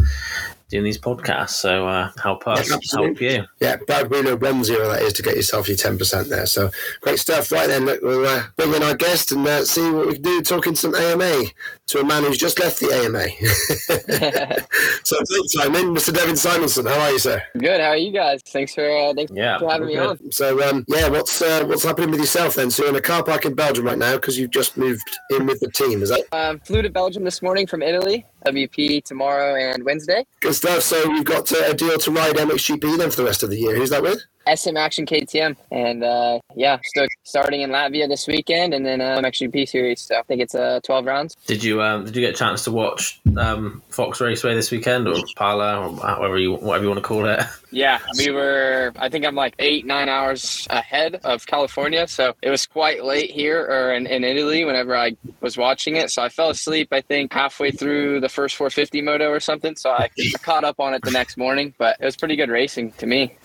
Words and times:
doing 0.69 0.85
these 0.85 0.99
podcasts. 0.99 1.51
So 1.51 1.87
uh, 1.87 2.11
help 2.23 2.47
us, 2.47 2.69
Yeah, 2.69 2.79
help 2.93 3.21
you. 3.21 3.45
Yeah, 3.61 3.77
Brad 3.87 4.11
Wheeler 4.11 4.37
one 4.37 4.65
zero 4.65 4.89
that 4.89 5.03
is 5.03 5.13
to 5.15 5.23
get 5.23 5.37
yourself 5.37 5.69
your 5.69 5.77
ten 5.77 5.99
percent 5.99 6.29
there. 6.29 6.47
So 6.47 6.71
great 7.01 7.19
stuff. 7.19 7.53
Right 7.53 7.69
then, 7.69 7.85
look, 7.85 8.03
we'll 8.03 8.27
uh, 8.27 8.45
bring 8.57 8.75
in 8.75 8.83
our 8.83 8.97
guest 8.97 9.33
and 9.33 9.47
uh, 9.47 9.65
see 9.65 9.89
what 9.91 10.09
we 10.09 10.15
can 10.15 10.23
do. 10.23 10.43
Talking 10.43 10.75
some 10.75 10.95
AMA 10.95 11.45
to 11.89 12.01
a 12.01 12.05
man 12.05 12.25
who's 12.25 12.37
just 12.39 12.59
left 12.59 12.81
the 12.81 12.91
AMA. 12.93 13.27
so 15.05 15.17
thanks, 15.31 15.53
Simon, 15.53 15.95
Mr. 15.95 16.13
Devin 16.13 16.37
Simonson. 16.37 16.85
How 16.87 16.99
are 17.01 17.13
you, 17.13 17.19
sir? 17.19 17.41
Good. 17.57 17.81
How 17.81 17.89
are 17.91 17.97
you 17.97 18.11
guys? 18.13 18.43
Thanks 18.43 18.75
for 18.75 18.85
uh, 18.91 19.15
thanks 19.15 19.33
Yeah, 19.33 19.59
for 19.59 19.71
having 19.71 19.87
me 19.89 19.97
we're 19.97 20.09
on. 20.09 20.33
So 20.33 20.69
um, 20.69 20.85
yeah, 20.89 21.09
what's 21.09 21.41
uh, 21.41 21.65
what's 21.65 21.85
happening 21.85 22.11
with 22.11 22.21
yourself 22.21 22.57
then? 22.57 22.71
So 22.71 22.83
you're 22.83 22.91
in 22.91 22.97
a 22.97 23.01
car 23.01 23.23
park 23.23 23.45
in 23.47 23.55
Belgium 23.55 23.85
right 23.87 23.99
now 23.99 24.15
because 24.15 24.37
you've 24.39 24.51
just 24.51 24.77
moved 24.77 25.09
in 25.31 25.47
with 25.47 25.61
the 25.61 25.71
team. 25.71 26.03
Is 26.03 26.09
that 26.11 26.23
Um, 26.33 26.59
flew 26.61 26.83
to 26.83 26.91
Belgium 26.91 27.23
this 27.25 27.41
morning 27.43 27.67
from 27.67 27.83
Italy. 27.83 28.27
WP 28.47 29.03
tomorrow 29.05 29.57
and 29.57 29.83
Wednesday. 29.85 30.25
good 30.41 30.55
stuff? 30.55 30.83
So 30.83 30.97
you've 31.13 31.25
got 31.25 31.51
uh, 31.53 31.65
a 31.67 31.75
deal 31.75 31.99
to 31.99 32.11
ride 32.13 32.37
MXGP 32.37 32.97
then 32.99 33.11
for 33.11 33.17
the 33.17 33.25
rest 33.25 33.43
of 33.43 33.51
the 33.51 33.57
year. 33.59 33.75
Who's 33.75 33.91
that 33.91 34.03
with? 34.03 34.23
SM 34.55 34.77
Action 34.77 35.07
KTM, 35.07 35.57
and 35.71 36.05
uh, 36.05 36.39
yeah, 36.55 36.79
st- 36.95 37.11
starting 37.25 37.63
in 37.63 37.71
Latvia 37.71 38.09
this 38.09 38.27
weekend, 38.27 38.75
and 38.75 38.85
then 38.85 39.01
uh, 39.01 39.21
MXGP 39.21 39.69
series. 39.69 40.03
So 40.03 40.17
I 40.17 40.23
think 40.23 40.41
it's 40.41 40.55
uh, 40.55 40.81
12 40.85 41.05
rounds. 41.05 41.37
Did 41.47 41.65
you 41.65 41.83
um, 41.83 42.05
did 42.05 42.15
you 42.15 42.23
get 42.23 42.35
a 42.35 42.39
chance 42.39 42.65
to 42.65 42.73
watch 42.73 43.21
um, 43.37 43.83
Fox 43.91 44.21
Raceway 44.21 44.55
this 44.55 44.71
weekend 44.71 45.09
or 45.09 45.17
Pala 45.37 45.81
or 45.81 45.97
however 46.01 46.39
you 46.39 46.55
whatever 46.55 46.85
you 46.85 46.91
want 46.91 46.99
to 46.99 47.07
call 47.07 47.27
it? 47.27 47.41
Yeah, 47.73 47.99
we 48.17 48.31
were. 48.31 48.93
I 48.97 49.11
think 49.11 49.27
I'm 49.27 49.35
like 49.35 49.55
eight, 49.59 49.85
nine 49.85 50.09
hours 50.09 50.67
ahead 50.71 51.21
of 51.25 51.47
California, 51.47 52.09
so 52.09 52.35
it 52.41 52.49
was 52.49 52.67
quite 52.67 53.05
late 53.05 53.31
here 53.31 53.61
or 53.61 53.93
in, 53.93 54.07
in 54.07 54.25
Italy 54.25 54.65
whenever 54.65 54.97
I 54.97 55.17
was 55.43 55.59
watching 55.59 55.97
it. 55.97 56.11
So 56.11 56.23
I 56.23 56.31
fell 56.31 56.49
asleep. 56.49 56.89
I 56.93 57.03
think 57.03 57.35
halfway 57.35 57.73
through 57.73 58.21
the 58.21 58.31
first 58.31 58.57
450 58.57 59.03
moto 59.03 59.29
or 59.29 59.41
something. 59.41 59.77
So 59.77 59.91
I 59.91 60.09
caught 60.43 60.65
up 60.65 60.81
on 60.81 60.95
it 60.95 61.03
the 61.03 61.11
next 61.11 61.37
morning, 61.37 61.75
but 61.77 61.97
it 62.01 62.05
was 62.05 62.17
pretty 62.17 62.37
good 62.37 62.49
racing 62.49 62.93
to 62.93 63.07
me. 63.07 63.37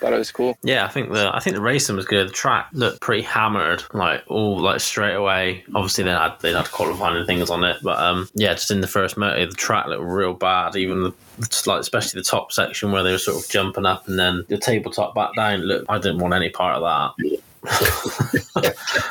Thought 0.00 0.12
it 0.12 0.18
was 0.18 0.32
cool. 0.32 0.56
Yeah, 0.62 0.84
I 0.84 0.88
think 0.88 1.12
the 1.12 1.30
I 1.34 1.40
think 1.40 1.56
the 1.56 1.62
racing 1.62 1.96
was 1.96 2.04
good. 2.04 2.28
The 2.28 2.32
track 2.32 2.68
looked 2.72 3.00
pretty 3.00 3.22
hammered, 3.22 3.82
like 3.92 4.22
all 4.28 4.58
like 4.60 4.80
straight 4.80 5.14
away. 5.14 5.64
Obviously, 5.74 6.04
they 6.04 6.10
had 6.10 6.36
they 6.40 6.52
had 6.52 6.70
qualifying 6.70 7.16
and 7.16 7.26
things 7.26 7.50
on 7.50 7.64
it, 7.64 7.76
but 7.82 7.98
um, 7.98 8.28
yeah, 8.34 8.54
just 8.54 8.70
in 8.70 8.80
the 8.80 8.86
first 8.86 9.16
motor, 9.16 9.44
the 9.46 9.52
track 9.52 9.86
looked 9.86 10.02
real 10.02 10.34
bad. 10.34 10.76
Even 10.76 11.02
the 11.02 11.12
like 11.66 11.80
especially 11.80 12.20
the 12.20 12.24
top 12.24 12.52
section 12.52 12.92
where 12.92 13.02
they 13.02 13.12
were 13.12 13.18
sort 13.18 13.42
of 13.42 13.50
jumping 13.50 13.86
up 13.86 14.08
and 14.08 14.18
then 14.18 14.44
the 14.48 14.58
tabletop 14.58 15.14
back 15.14 15.34
down. 15.34 15.60
Look, 15.60 15.84
I 15.88 15.98
didn't 15.98 16.18
want 16.18 16.34
any 16.34 16.50
part 16.50 16.82
of 16.82 17.16
that. 17.22 17.40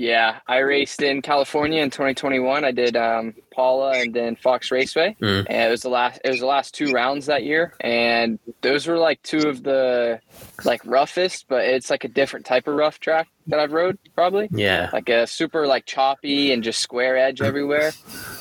Yeah, 0.00 0.38
I 0.46 0.60
raced 0.60 1.02
in 1.02 1.20
California 1.20 1.82
in 1.82 1.90
2021. 1.90 2.64
I 2.64 2.70
did 2.70 2.96
um, 2.96 3.34
Pala 3.50 3.98
and 4.00 4.12
then 4.14 4.36
Fox 4.36 4.70
Raceway, 4.70 5.16
Mm. 5.20 5.46
and 5.48 5.68
it 5.68 5.70
was 5.70 5.82
the 5.82 5.88
last. 5.90 6.20
It 6.24 6.30
was 6.30 6.40
the 6.40 6.46
last 6.46 6.74
two 6.74 6.90
rounds 6.92 7.26
that 7.26 7.44
year, 7.44 7.74
and 7.80 8.38
those 8.62 8.86
were 8.86 8.98
like 8.98 9.22
two 9.22 9.48
of 9.48 9.62
the 9.62 10.20
like 10.64 10.80
roughest, 10.84 11.46
but 11.48 11.64
it's 11.64 11.90
like 11.90 12.04
a 12.04 12.08
different 12.08 12.46
type 12.46 12.66
of 12.68 12.74
rough 12.74 13.00
track 13.00 13.28
that 13.46 13.58
I've 13.58 13.72
rode 13.72 13.98
probably. 14.14 14.48
yeah, 14.52 14.90
Like 14.92 15.08
a 15.08 15.26
super 15.26 15.66
like 15.66 15.84
choppy 15.86 16.52
and 16.52 16.62
just 16.62 16.80
square 16.80 17.16
edge 17.16 17.40
everywhere. 17.40 17.90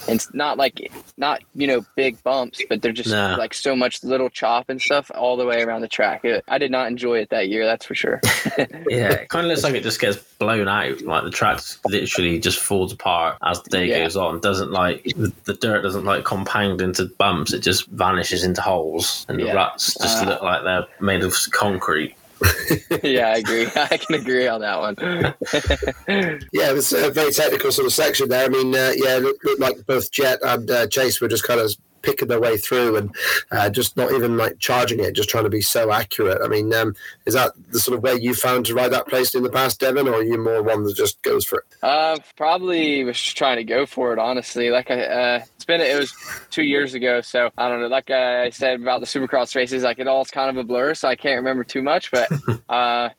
And 0.07 0.15
it's 0.15 0.31
not 0.33 0.57
like 0.57 0.91
not 1.17 1.41
you 1.55 1.65
know 1.67 1.83
big 1.95 2.21
bumps, 2.23 2.61
but 2.69 2.81
they're 2.81 2.91
just 2.91 3.09
No. 3.09 3.35
like 3.39 3.53
so 3.53 3.75
much 3.75 4.03
little 4.03 4.29
chop 4.29 4.69
and 4.69 4.79
stuff 4.81 5.09
all 5.15 5.35
the 5.37 5.45
way 5.45 5.63
around 5.63 5.81
the 5.81 5.87
track. 5.87 6.25
It, 6.25 6.43
I 6.47 6.57
did 6.57 6.69
not 6.71 6.87
enjoy 6.87 7.19
it 7.19 7.29
that 7.29 7.47
year, 7.49 7.65
that's 7.65 7.85
for 7.85 7.95
sure. 7.95 8.19
yeah. 8.89 9.11
It 9.13 9.29
kind 9.29 9.45
of 9.45 9.49
looks 9.49 9.63
like 9.63 9.73
it 9.73 9.83
just 9.83 9.99
gets 10.01 10.17
blown 10.37 10.67
out. 10.67 11.01
Like 11.01 11.23
the 11.23 11.31
track 11.31 11.59
literally 11.87 12.37
just 12.39 12.59
falls 12.59 12.91
apart 12.93 13.37
as 13.43 13.61
the 13.63 13.69
day 13.69 13.85
Yeah. 13.87 14.03
goes 14.03 14.15
on. 14.17 14.39
Doesn't 14.41 14.71
like 14.71 15.01
the, 15.15 15.33
the 15.45 15.53
dirt 15.53 15.81
doesn't 15.81 16.05
like 16.05 16.23
compound 16.23 16.81
into 16.81 17.05
bumps. 17.17 17.53
It 17.53 17.59
just 17.59 17.87
vanishes 17.87 18.43
into 18.43 18.61
holes, 18.61 19.25
and 19.29 19.39
the 19.39 19.53
ruts 19.53 19.95
just 20.01 20.23
Uh, 20.23 20.29
look 20.29 20.41
like 20.41 20.63
they're 20.63 20.85
made 20.99 21.23
of 21.23 21.35
concrete. 21.51 22.15
yeah, 23.03 23.27
I 23.29 23.37
agree. 23.37 23.67
I 23.75 23.97
can 23.97 24.15
agree 24.15 24.47
on 24.47 24.61
that 24.61 24.79
one. 24.79 24.95
Yeah, 26.53 26.69
it 26.69 26.73
was 26.73 26.93
a 26.93 27.11
very 27.11 27.31
technical 27.31 27.71
sort 27.71 27.85
of 27.85 27.93
section 27.93 28.29
there. 28.29 28.45
I 28.45 28.49
mean, 28.49 28.73
uh, 28.73 28.93
yeah, 28.95 29.17
it 29.17 29.23
looked, 29.23 29.43
looked 29.43 29.59
like 29.59 29.85
both 29.85 30.11
Jett 30.11 30.39
and 30.43 30.69
uh, 30.71 30.87
Chase 30.87 31.19
were 31.21 31.27
just 31.27 31.43
kind 31.43 31.59
of 31.59 31.71
picking 32.01 32.27
their 32.27 32.39
way 32.39 32.57
through 32.57 32.97
and 32.97 33.15
uh, 33.51 33.69
just 33.69 33.97
not 33.97 34.11
even 34.11 34.37
like 34.37 34.59
charging 34.59 34.99
it, 34.99 35.13
just 35.13 35.29
trying 35.29 35.43
to 35.43 35.49
be 35.49 35.61
so 35.61 35.91
accurate. 35.91 36.41
I 36.43 36.47
mean, 36.47 36.73
um, 36.73 36.95
is 37.25 37.33
that 37.33 37.53
the 37.71 37.79
sort 37.79 37.97
of 37.97 38.03
way 38.03 38.15
you 38.15 38.33
found 38.33 38.65
to 38.67 38.73
ride 38.73 38.91
that 38.91 39.07
place 39.07 39.35
in 39.35 39.43
the 39.43 39.49
past, 39.49 39.79
Devin, 39.79 40.07
or 40.07 40.15
are 40.15 40.23
you 40.23 40.37
more 40.37 40.61
one 40.61 40.83
that 40.83 40.95
just 40.95 41.21
goes 41.21 41.45
for 41.45 41.59
it? 41.59 41.65
Uh, 41.81 42.17
probably 42.35 43.03
was 43.03 43.19
just 43.19 43.37
trying 43.37 43.57
to 43.57 43.63
go 43.63 43.85
for 43.85 44.13
it. 44.13 44.19
Honestly, 44.19 44.69
like 44.69 44.91
I, 44.91 45.01
uh, 45.01 45.43
it's 45.55 45.65
been 45.65 45.81
it 45.81 45.97
was 45.97 46.13
two 46.49 46.63
years 46.63 46.93
ago, 46.93 47.21
so 47.21 47.49
I 47.57 47.69
don't 47.69 47.81
know. 47.81 47.87
Like 47.87 48.09
I 48.09 48.49
said 48.49 48.81
about 48.81 48.99
the 48.99 49.05
Supercross 49.05 49.55
races, 49.55 49.83
like 49.83 49.99
it 49.99 50.07
all's 50.07 50.31
kind 50.31 50.49
of 50.49 50.57
a 50.57 50.63
blur, 50.63 50.93
so 50.93 51.07
I 51.07 51.15
can't 51.15 51.37
remember 51.37 51.63
too 51.63 51.81
much. 51.81 52.11
But 52.11 52.29
uh, 52.69 53.09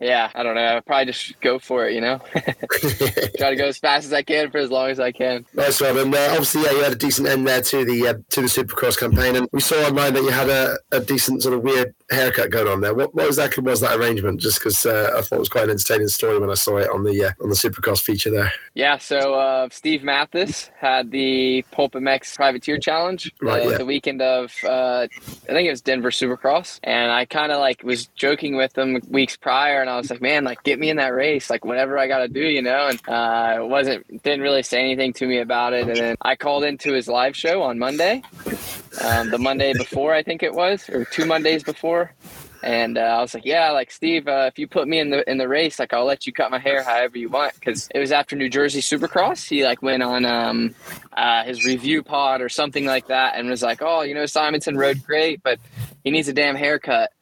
yeah, 0.00 0.30
I 0.34 0.42
don't 0.42 0.54
know. 0.54 0.76
I 0.76 0.80
probably 0.80 1.06
just 1.06 1.40
go 1.40 1.58
for 1.58 1.86
it. 1.86 1.94
You 1.94 2.00
know, 2.00 2.18
try 3.38 3.50
to 3.50 3.56
go 3.56 3.66
as 3.66 3.78
fast 3.78 4.06
as 4.06 4.12
I 4.12 4.22
can 4.22 4.50
for 4.50 4.58
as 4.58 4.70
long 4.70 4.90
as 4.90 5.00
I 5.00 5.12
can. 5.12 5.46
Nice 5.54 5.80
one. 5.80 5.98
And 5.98 6.14
uh, 6.14 6.28
obviously, 6.30 6.62
yeah, 6.62 6.72
you 6.72 6.82
had 6.82 6.92
a 6.92 6.96
decent 6.96 7.28
end 7.28 7.46
there 7.46 7.62
to 7.62 7.84
the 7.84 8.19
to 8.30 8.40
the 8.40 8.46
Supercross 8.46 8.98
campaign, 8.98 9.36
and 9.36 9.48
we 9.52 9.60
saw 9.60 9.76
online 9.86 10.14
that 10.14 10.22
you 10.22 10.30
had 10.30 10.48
a, 10.48 10.78
a 10.92 11.00
decent 11.00 11.42
sort 11.42 11.54
of 11.54 11.62
weird 11.62 11.94
haircut 12.10 12.50
going 12.50 12.68
on 12.68 12.80
there. 12.80 12.94
What, 12.94 13.14
what 13.14 13.26
exactly 13.26 13.62
was 13.62 13.80
that 13.80 13.98
arrangement? 13.98 14.40
Just 14.40 14.58
because 14.58 14.84
uh, 14.86 15.12
I 15.16 15.22
thought 15.22 15.36
it 15.36 15.40
was 15.40 15.48
quite 15.48 15.64
an 15.64 15.70
entertaining 15.70 16.08
story 16.08 16.38
when 16.38 16.50
I 16.50 16.54
saw 16.54 16.78
it 16.78 16.90
on 16.90 17.04
the 17.04 17.24
uh, 17.24 17.30
on 17.42 17.48
the 17.48 17.54
Supercross 17.54 18.00
feature 18.00 18.30
there. 18.30 18.52
Yeah, 18.74 18.98
so 18.98 19.34
uh, 19.34 19.68
Steve 19.70 20.02
Matthes 20.02 20.70
had 20.78 21.10
the 21.10 21.64
Pulp 21.70 21.92
MX 21.92 22.36
Privateer 22.36 22.78
Challenge 22.78 23.30
Right, 23.40 23.66
uh, 23.66 23.70
yeah. 23.70 23.78
the 23.78 23.86
weekend 23.86 24.22
of 24.22 24.54
uh, 24.64 25.06
I 25.10 25.52
think 25.52 25.66
it 25.66 25.70
was 25.70 25.80
Denver 25.80 26.10
Supercross, 26.10 26.80
and 26.82 27.10
I 27.10 27.24
kind 27.24 27.52
of 27.52 27.58
like 27.58 27.82
was 27.82 28.06
joking 28.08 28.56
with 28.56 28.76
him 28.76 29.00
weeks 29.08 29.36
prior, 29.36 29.80
and 29.80 29.90
I 29.90 29.96
was 29.96 30.10
like, 30.10 30.20
man, 30.20 30.44
like 30.44 30.62
get 30.62 30.78
me 30.78 30.90
in 30.90 30.96
that 30.96 31.14
race, 31.14 31.50
like 31.50 31.64
whatever 31.64 31.98
I 31.98 32.06
got 32.08 32.18
to 32.18 32.28
do, 32.28 32.40
you 32.40 32.62
know, 32.62 32.88
and 32.88 33.08
uh, 33.08 33.64
wasn't 33.64 34.22
didn't 34.22 34.40
really 34.40 34.62
say 34.62 34.80
anything 34.80 35.12
to 35.14 35.26
me 35.26 35.38
about 35.38 35.72
it, 35.72 35.88
and 35.88 35.96
then 35.96 36.16
I 36.20 36.36
called 36.36 36.64
into 36.64 36.92
his 36.92 37.08
live 37.08 37.36
show 37.36 37.62
on 37.62 37.78
Monday, 37.78 38.09
um, 39.04 39.30
the 39.30 39.38
Monday 39.38 39.72
before 39.72 40.12
I 40.12 40.22
think 40.22 40.42
it 40.42 40.54
was, 40.54 40.88
or 40.88 41.04
two 41.04 41.24
Mondays 41.24 41.62
before. 41.62 42.12
And 42.62 42.98
uh, 42.98 43.00
I 43.00 43.20
was 43.20 43.32
like, 43.32 43.46
"Yeah, 43.46 43.70
like 43.70 43.90
Steve, 43.90 44.28
uh, 44.28 44.46
if 44.52 44.58
you 44.58 44.66
put 44.68 44.86
me 44.86 44.98
in 44.98 45.08
the 45.10 45.28
in 45.30 45.38
the 45.38 45.48
race, 45.48 45.78
like 45.78 45.94
I'll 45.94 46.04
let 46.04 46.26
you 46.26 46.32
cut 46.32 46.50
my 46.50 46.58
hair 46.58 46.82
however 46.82 47.16
you 47.16 47.30
want." 47.30 47.54
Because 47.54 47.88
it 47.94 47.98
was 47.98 48.12
after 48.12 48.36
New 48.36 48.50
Jersey 48.50 48.82
Supercross. 48.82 49.48
He 49.48 49.64
like 49.64 49.80
went 49.80 50.02
on 50.02 50.26
um, 50.26 50.74
uh, 51.16 51.44
his 51.44 51.64
review 51.64 52.02
pod 52.02 52.42
or 52.42 52.50
something 52.50 52.84
like 52.84 53.06
that, 53.06 53.36
and 53.36 53.48
was 53.48 53.62
like, 53.62 53.80
"Oh, 53.80 54.02
you 54.02 54.14
know, 54.14 54.26
Simonson 54.26 54.76
rode 54.76 55.02
great, 55.02 55.42
but 55.42 55.58
he 56.04 56.10
needs 56.10 56.28
a 56.28 56.34
damn 56.34 56.54
haircut." 56.54 57.12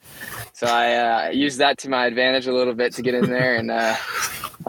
So 0.54 0.66
I 0.66 1.28
uh, 1.28 1.30
used 1.30 1.58
that 1.58 1.78
to 1.78 1.88
my 1.88 2.06
advantage 2.06 2.48
a 2.48 2.52
little 2.52 2.74
bit 2.74 2.94
to 2.94 3.02
get 3.02 3.14
in 3.14 3.30
there, 3.30 3.54
and 3.54 3.70
uh, 3.70 3.94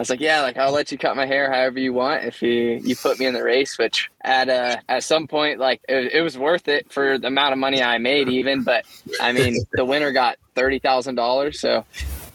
was 0.00 0.08
like, 0.08 0.20
"Yeah, 0.20 0.40
like 0.40 0.56
I'll 0.56 0.72
let 0.72 0.90
you 0.90 0.96
cut 0.96 1.14
my 1.14 1.26
hair 1.26 1.52
however 1.52 1.78
you 1.78 1.92
want 1.92 2.24
if 2.24 2.40
you 2.40 2.80
you 2.82 2.96
put 2.96 3.20
me 3.20 3.26
in 3.26 3.34
the 3.34 3.42
race." 3.42 3.76
Which 3.76 4.10
at 4.24 4.48
uh, 4.48 4.78
at 4.88 5.04
some 5.04 5.26
point, 5.26 5.60
like 5.60 5.82
it, 5.90 6.14
it 6.14 6.22
was 6.22 6.38
worth 6.38 6.68
it 6.68 6.90
for 6.90 7.18
the 7.18 7.26
amount 7.26 7.52
of 7.52 7.58
money 7.58 7.82
I 7.82 7.98
made, 7.98 8.30
even. 8.30 8.62
But 8.62 8.86
I 9.20 9.32
mean, 9.32 9.58
the 9.72 9.84
winner 9.84 10.10
got 10.10 10.38
thirty 10.54 10.78
thousand 10.78 11.16
dollars, 11.16 11.60
so 11.60 11.84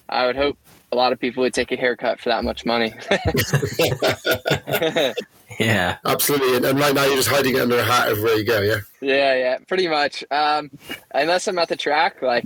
I 0.07 0.27
would 0.27 0.35
hope 0.35 0.59
a 0.91 0.95
lot 0.95 1.11
of 1.11 1.19
people 1.19 1.41
would 1.41 1.55
take 1.55 1.71
a 1.71 1.75
haircut 1.75 2.19
for 2.19 2.29
that 2.29 2.43
much 2.43 2.67
money. 2.67 2.93
Yeah. 5.59 5.97
Absolutely, 6.05 6.57
and, 6.57 6.65
and 6.65 6.79
right 6.79 6.93
now 6.93 7.05
you're 7.05 7.15
just 7.15 7.29
hiding 7.29 7.55
it 7.55 7.61
under 7.61 7.77
a 7.77 7.83
hat 7.83 8.09
everywhere 8.09 8.35
you 8.35 8.43
go. 8.43 8.61
Yeah. 8.61 8.79
Yeah, 9.01 9.35
yeah, 9.35 9.57
pretty 9.67 9.87
much. 9.87 10.23
Um, 10.31 10.71
unless 11.11 11.47
I'm 11.47 11.59
at 11.59 11.69
the 11.69 11.75
track, 11.75 12.21
like 12.21 12.45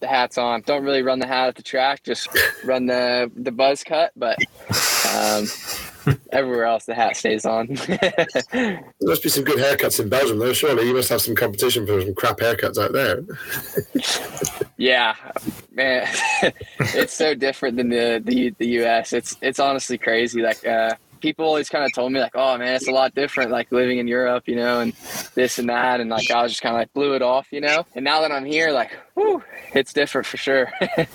the 0.00 0.08
hat's 0.08 0.38
on. 0.38 0.62
Don't 0.62 0.84
really 0.84 1.02
run 1.02 1.18
the 1.18 1.26
hat 1.26 1.48
at 1.48 1.54
the 1.56 1.62
track. 1.62 2.02
Just 2.02 2.28
run 2.64 2.86
the 2.86 3.30
the 3.36 3.52
buzz 3.52 3.84
cut. 3.84 4.12
But 4.16 4.38
um, 5.14 5.46
everywhere 6.32 6.64
else, 6.64 6.86
the 6.86 6.94
hat 6.94 7.16
stays 7.16 7.44
on. 7.44 7.78
There 8.52 9.08
must 9.08 9.22
be 9.22 9.28
some 9.28 9.44
good 9.44 9.58
haircuts 9.58 10.00
in 10.00 10.08
Belgium, 10.08 10.38
though. 10.38 10.52
Surely 10.52 10.86
you 10.86 10.94
must 10.94 11.08
have 11.08 11.22
some 11.22 11.34
competition 11.34 11.86
for 11.86 12.00
some 12.00 12.14
crap 12.14 12.38
haircuts 12.38 12.78
out 12.78 12.92
there. 12.92 13.24
yeah, 14.76 15.14
man, 15.72 16.06
it's 16.78 17.14
so 17.14 17.34
different 17.34 17.76
than 17.76 17.88
the, 17.88 18.22
the 18.24 18.50
the 18.58 18.66
U.S. 18.80 19.12
It's 19.12 19.36
it's 19.40 19.58
honestly 19.58 19.98
crazy. 19.98 20.42
Like 20.42 20.66
uh, 20.66 20.94
people 21.20 21.44
always 21.44 21.68
kind 21.68 21.84
of 21.84 21.92
told 21.92 22.12
me, 22.12 22.20
like, 22.20 22.34
oh 22.34 22.56
man, 22.58 22.74
it's 22.74 22.88
a 22.88 22.92
lot 22.92 23.14
different. 23.14 23.50
Like 23.50 23.70
living 23.72 23.98
in 23.98 24.08
Europe, 24.08 24.44
you 24.46 24.56
know, 24.56 24.80
and 24.80 24.92
this 25.34 25.58
and 25.58 25.68
that, 25.68 26.00
and 26.00 26.10
like 26.10 26.30
I 26.30 26.42
was 26.42 26.52
just 26.52 26.62
kind 26.62 26.74
of 26.74 26.80
like 26.80 26.92
blew 26.92 27.14
it 27.14 27.22
off, 27.22 27.48
you 27.52 27.60
know. 27.60 27.86
And 27.94 28.04
now 28.04 28.20
that 28.22 28.32
I'm 28.32 28.44
here, 28.44 28.72
like, 28.72 28.92
whew, 29.14 29.42
it's 29.74 29.92
different 29.92 30.26
for 30.26 30.36
sure. 30.36 30.72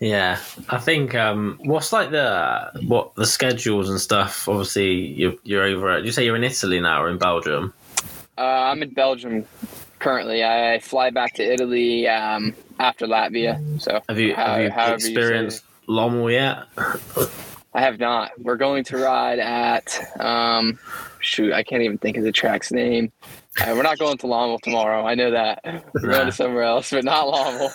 Yeah, 0.00 0.38
I 0.70 0.78
think 0.78 1.14
um, 1.14 1.60
what's 1.64 1.92
like 1.92 2.10
the 2.10 2.70
what 2.86 3.14
the 3.16 3.26
schedules 3.26 3.90
and 3.90 4.00
stuff. 4.00 4.48
Obviously, 4.48 4.94
you're 4.94 5.34
you're 5.44 5.62
over. 5.62 5.90
At, 5.90 6.04
you 6.06 6.10
say 6.12 6.24
you're 6.24 6.36
in 6.36 6.44
Italy 6.44 6.80
now 6.80 7.02
or 7.02 7.10
in 7.10 7.18
Belgium? 7.18 7.74
Uh, 8.38 8.40
I'm 8.40 8.82
in 8.82 8.94
Belgium 8.94 9.44
currently. 9.98 10.42
I 10.42 10.78
fly 10.78 11.10
back 11.10 11.34
to 11.34 11.42
Italy 11.42 12.08
um, 12.08 12.54
after 12.78 13.06
Latvia. 13.06 13.60
So 13.78 14.00
Have 14.08 14.18
you 14.18 14.34
how- 14.34 14.54
have 14.70 14.88
you 14.88 14.94
experienced 14.94 15.64
Lommel 15.86 16.32
yet? 16.32 16.64
it. 17.74 17.78
I 17.78 17.82
have 17.82 17.98
not. 17.98 18.32
We're 18.38 18.56
going 18.56 18.84
to 18.84 18.98
ride 18.98 19.38
at 19.38 19.98
um, 20.20 20.78
shoot. 21.20 21.52
I 21.52 21.62
can't 21.62 21.82
even 21.82 21.98
think 21.98 22.16
of 22.16 22.24
the 22.24 22.32
track's 22.32 22.72
name. 22.72 23.12
Uh, 23.60 23.72
we're 23.74 23.82
not 23.82 23.98
going 23.98 24.16
to 24.16 24.26
Lommel 24.26 24.60
tomorrow. 24.60 25.04
I 25.04 25.14
know 25.14 25.32
that. 25.32 25.60
We're 25.94 26.10
going 26.12 26.26
to 26.26 26.32
somewhere 26.32 26.62
else, 26.62 26.90
but 26.90 27.04
not 27.04 27.26
Lommel. 27.26 27.70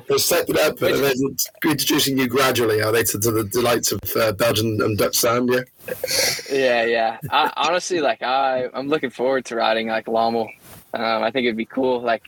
They're 0.08 0.18
setting 0.18 0.54
it 0.54 0.60
up 0.60 0.80
and 0.80 1.02
then 1.02 1.14
introducing 1.64 2.16
you 2.16 2.28
gradually, 2.28 2.80
are 2.82 2.92
they, 2.92 3.02
to, 3.02 3.18
to 3.18 3.30
the 3.30 3.44
delights 3.44 3.92
of 3.92 4.00
uh, 4.16 4.32
Belgian 4.32 4.80
and 4.80 4.96
Dutch 4.96 5.16
sand? 5.16 5.50
Yeah. 5.52 5.62
yeah, 6.50 6.84
yeah. 6.84 7.18
I, 7.30 7.52
honestly, 7.56 8.00
like 8.00 8.22
I, 8.22 8.68
I'm 8.72 8.88
looking 8.88 9.10
forward 9.10 9.44
to 9.46 9.56
riding 9.56 9.88
like 9.88 10.06
Lommel. 10.06 10.48
Um, 10.94 11.22
I 11.22 11.30
think 11.30 11.44
it'd 11.44 11.56
be 11.56 11.66
cool. 11.66 12.00
Like 12.00 12.22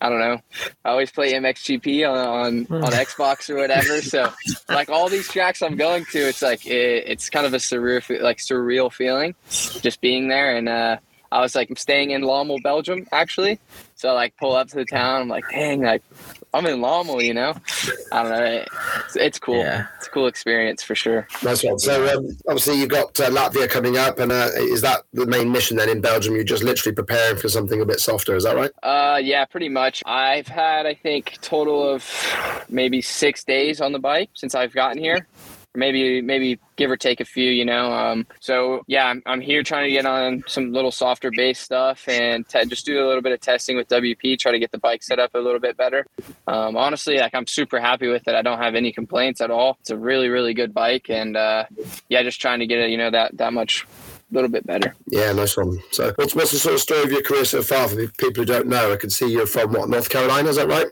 I 0.00 0.08
don't 0.08 0.20
know. 0.20 0.40
I 0.84 0.90
always 0.90 1.10
play 1.10 1.32
MXGP 1.32 2.08
on 2.08 2.66
on, 2.70 2.82
on 2.84 2.92
Xbox 2.92 3.50
or 3.50 3.56
whatever. 3.56 4.00
So 4.08 4.32
like 4.68 4.88
all 4.88 5.08
these 5.08 5.28
tracks 5.28 5.60
I'm 5.60 5.76
going 5.76 6.04
to, 6.12 6.18
it's 6.18 6.40
like 6.40 6.66
it, 6.66 7.04
it's 7.06 7.28
kind 7.30 7.44
of 7.44 7.52
a 7.52 7.58
surreal 7.58 8.22
like 8.22 8.38
surreal 8.38 8.92
feeling, 8.92 9.34
just 9.48 10.00
being 10.00 10.28
there. 10.28 10.56
And 10.56 10.68
uh, 10.68 10.96
I 11.30 11.40
was 11.40 11.54
like 11.54 11.68
I'm 11.68 11.76
staying 11.76 12.12
in 12.12 12.22
Lommel, 12.22 12.62
Belgium, 12.62 13.06
actually. 13.12 13.58
So 13.96 14.14
like 14.14 14.36
pull 14.36 14.54
up 14.54 14.68
to 14.68 14.76
the 14.76 14.84
town. 14.84 15.22
I'm 15.22 15.28
like, 15.28 15.44
dang, 15.50 15.82
like 15.82 16.02
I'm 16.54 16.66
in 16.66 16.80
Lommel, 16.80 17.22
you 17.22 17.34
know. 17.34 17.54
I 18.12 18.22
don't 18.22 18.32
know. 18.32 18.64
It's, 19.04 19.16
it's 19.16 19.38
cool. 19.38 19.58
Yeah. 19.58 19.86
It's 19.98 20.06
a 20.06 20.10
cool 20.10 20.26
experience 20.26 20.82
for 20.82 20.94
sure. 20.94 21.26
Nice 21.42 21.62
one. 21.62 21.78
So 21.78 22.16
um, 22.16 22.28
obviously 22.46 22.80
you've 22.80 22.88
got 22.88 23.18
uh, 23.20 23.30
Latvia 23.30 23.68
coming 23.68 23.96
up, 23.96 24.18
and 24.18 24.32
uh, 24.32 24.48
is 24.56 24.80
that 24.82 25.02
the 25.12 25.26
main 25.26 25.52
mission 25.52 25.76
then 25.76 25.88
in 25.88 26.00
Belgium? 26.00 26.34
You're 26.34 26.44
just 26.44 26.62
literally 26.62 26.94
preparing 26.94 27.36
for 27.36 27.48
something 27.48 27.80
a 27.80 27.84
bit 27.84 28.00
softer, 28.00 28.34
is 28.36 28.44
that 28.44 28.56
right? 28.56 28.70
Uh, 28.82 29.18
yeah, 29.22 29.44
pretty 29.44 29.68
much. 29.68 30.02
I've 30.06 30.48
had, 30.48 30.86
I 30.86 30.94
think, 30.94 31.38
total 31.42 31.88
of 31.88 32.04
maybe 32.68 33.02
six 33.02 33.44
days 33.44 33.80
on 33.80 33.92
the 33.92 33.98
bike 33.98 34.30
since 34.34 34.54
I've 34.54 34.72
gotten 34.72 35.02
here. 35.02 35.26
Maybe, 35.74 36.20
maybe 36.20 36.58
give 36.76 36.90
or 36.90 36.96
take 36.96 37.20
a 37.20 37.24
few, 37.24 37.50
you 37.50 37.64
know. 37.64 37.92
Um, 37.92 38.26
so 38.40 38.82
yeah, 38.86 39.06
I'm, 39.06 39.22
I'm 39.26 39.40
here 39.40 39.62
trying 39.62 39.84
to 39.84 39.90
get 39.90 40.06
on 40.06 40.42
some 40.46 40.72
little 40.72 40.90
softer 40.90 41.30
base 41.30 41.60
stuff 41.60 42.08
and 42.08 42.48
te- 42.48 42.66
just 42.66 42.86
do 42.86 43.04
a 43.04 43.06
little 43.06 43.22
bit 43.22 43.32
of 43.32 43.40
testing 43.40 43.76
with 43.76 43.88
WP, 43.88 44.38
try 44.38 44.50
to 44.50 44.58
get 44.58 44.72
the 44.72 44.78
bike 44.78 45.02
set 45.02 45.18
up 45.18 45.34
a 45.34 45.38
little 45.38 45.60
bit 45.60 45.76
better. 45.76 46.06
Um, 46.46 46.76
honestly, 46.76 47.18
like 47.18 47.34
I'm 47.34 47.46
super 47.46 47.80
happy 47.80 48.08
with 48.08 48.26
it. 48.26 48.34
I 48.34 48.42
don't 48.42 48.58
have 48.58 48.74
any 48.74 48.92
complaints 48.92 49.40
at 49.40 49.50
all. 49.50 49.76
It's 49.80 49.90
a 49.90 49.96
really, 49.96 50.28
really 50.28 50.54
good 50.54 50.74
bike, 50.74 51.10
and 51.10 51.36
uh, 51.36 51.64
yeah, 52.08 52.22
just 52.22 52.40
trying 52.40 52.60
to 52.60 52.66
get 52.66 52.78
it, 52.78 52.90
you 52.90 52.96
know, 52.96 53.10
that 53.10 53.36
that 53.36 53.52
much, 53.52 53.86
a 54.30 54.34
little 54.34 54.50
bit 54.50 54.66
better. 54.66 54.94
Yeah, 55.06 55.32
nice 55.32 55.56
one. 55.56 55.78
So 55.90 56.12
what's, 56.16 56.34
what's 56.34 56.50
the 56.50 56.58
sort 56.58 56.74
of 56.74 56.80
story 56.80 57.02
of 57.02 57.12
your 57.12 57.22
career 57.22 57.44
so 57.44 57.62
far 57.62 57.88
for 57.88 57.96
people 58.08 58.42
who 58.42 58.44
don't 58.44 58.66
know? 58.66 58.92
I 58.92 58.96
can 58.96 59.10
see 59.10 59.30
you're 59.30 59.46
from, 59.46 59.72
what, 59.72 59.88
North 59.88 60.10
Carolina, 60.10 60.48
is 60.48 60.56
that 60.56 60.68
right? 60.68 60.86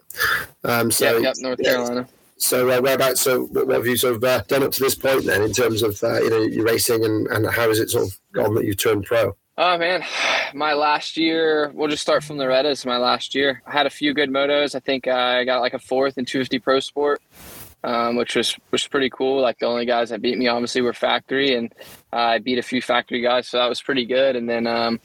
Um, 0.65 0.91
so, 0.91 1.19
yep, 1.19 1.23
yep, 1.23 1.35
North 1.39 1.61
yeah. 1.63 1.71
Carolina. 1.71 2.09
So 2.39 2.71
uh, 2.71 2.81
whereabouts? 2.81 3.23
So 3.23 3.45
what, 3.47 3.69
have 3.71 3.87
you 3.87 3.97
sort 3.97 4.17
of 4.17 4.25
uh, 4.25 4.43
done 4.47 4.63
up 4.63 4.73
to 4.73 4.81
this 4.81 4.95
point 4.95 5.25
then, 5.25 5.43
in 5.43 5.53
terms 5.53 5.83
of 5.83 6.03
uh, 6.03 6.21
you 6.21 6.31
know 6.31 6.41
your 6.43 6.65
racing 6.65 7.05
and, 7.05 7.27
and 7.29 7.47
how 7.47 7.69
has 7.69 7.81
it 7.81 7.91
sort 7.91 8.07
of 8.07 8.19
gone 8.33 8.55
that 8.55 8.65
you 8.65 8.75
turned 8.75 9.05
pro? 9.05 9.37
Oh 9.59 9.79
man, 9.79 10.05
my 10.55 10.75
last 10.75 11.17
year. 11.17 11.71
We'll 11.75 11.89
just 11.89 12.03
start 12.03 12.25
from 12.25 12.37
Reddas. 12.37 12.85
My 12.85 12.99
last 12.99 13.35
year, 13.35 13.63
I 13.67 13.73
had 13.73 13.87
a 13.87 13.91
few 13.91 14.13
good 14.13 14.31
motos. 14.31 14.75
I 14.75 14.81
think 14.81 15.09
I 15.09 15.45
got 15.45 15.61
like 15.61 15.75
a 15.75 15.79
fourth 15.79 16.19
in 16.19 16.27
250 16.27 16.59
Pro 16.59 16.81
Sport, 16.81 17.23
um, 17.83 18.17
which 18.17 18.37
was 18.37 18.55
was 18.71 18.87
pretty 18.87 19.09
cool. 19.09 19.41
Like 19.41 19.59
the 19.59 19.67
only 19.67 19.87
guys 19.87 20.11
that 20.11 20.21
beat 20.21 20.37
me 20.37 20.49
obviously 20.49 20.83
were 20.83 20.93
factory, 20.93 21.55
and 21.55 21.73
uh, 22.13 22.17
I 22.17 22.39
beat 22.39 22.59
a 22.59 22.63
few 22.63 22.83
factory 22.83 23.23
guys, 23.23 23.49
so 23.49 23.59
that 23.59 23.69
was 23.69 23.81
pretty 23.81 24.05
good. 24.05 24.37
And 24.37 24.47
then 24.47 24.67
um, 24.67 25.01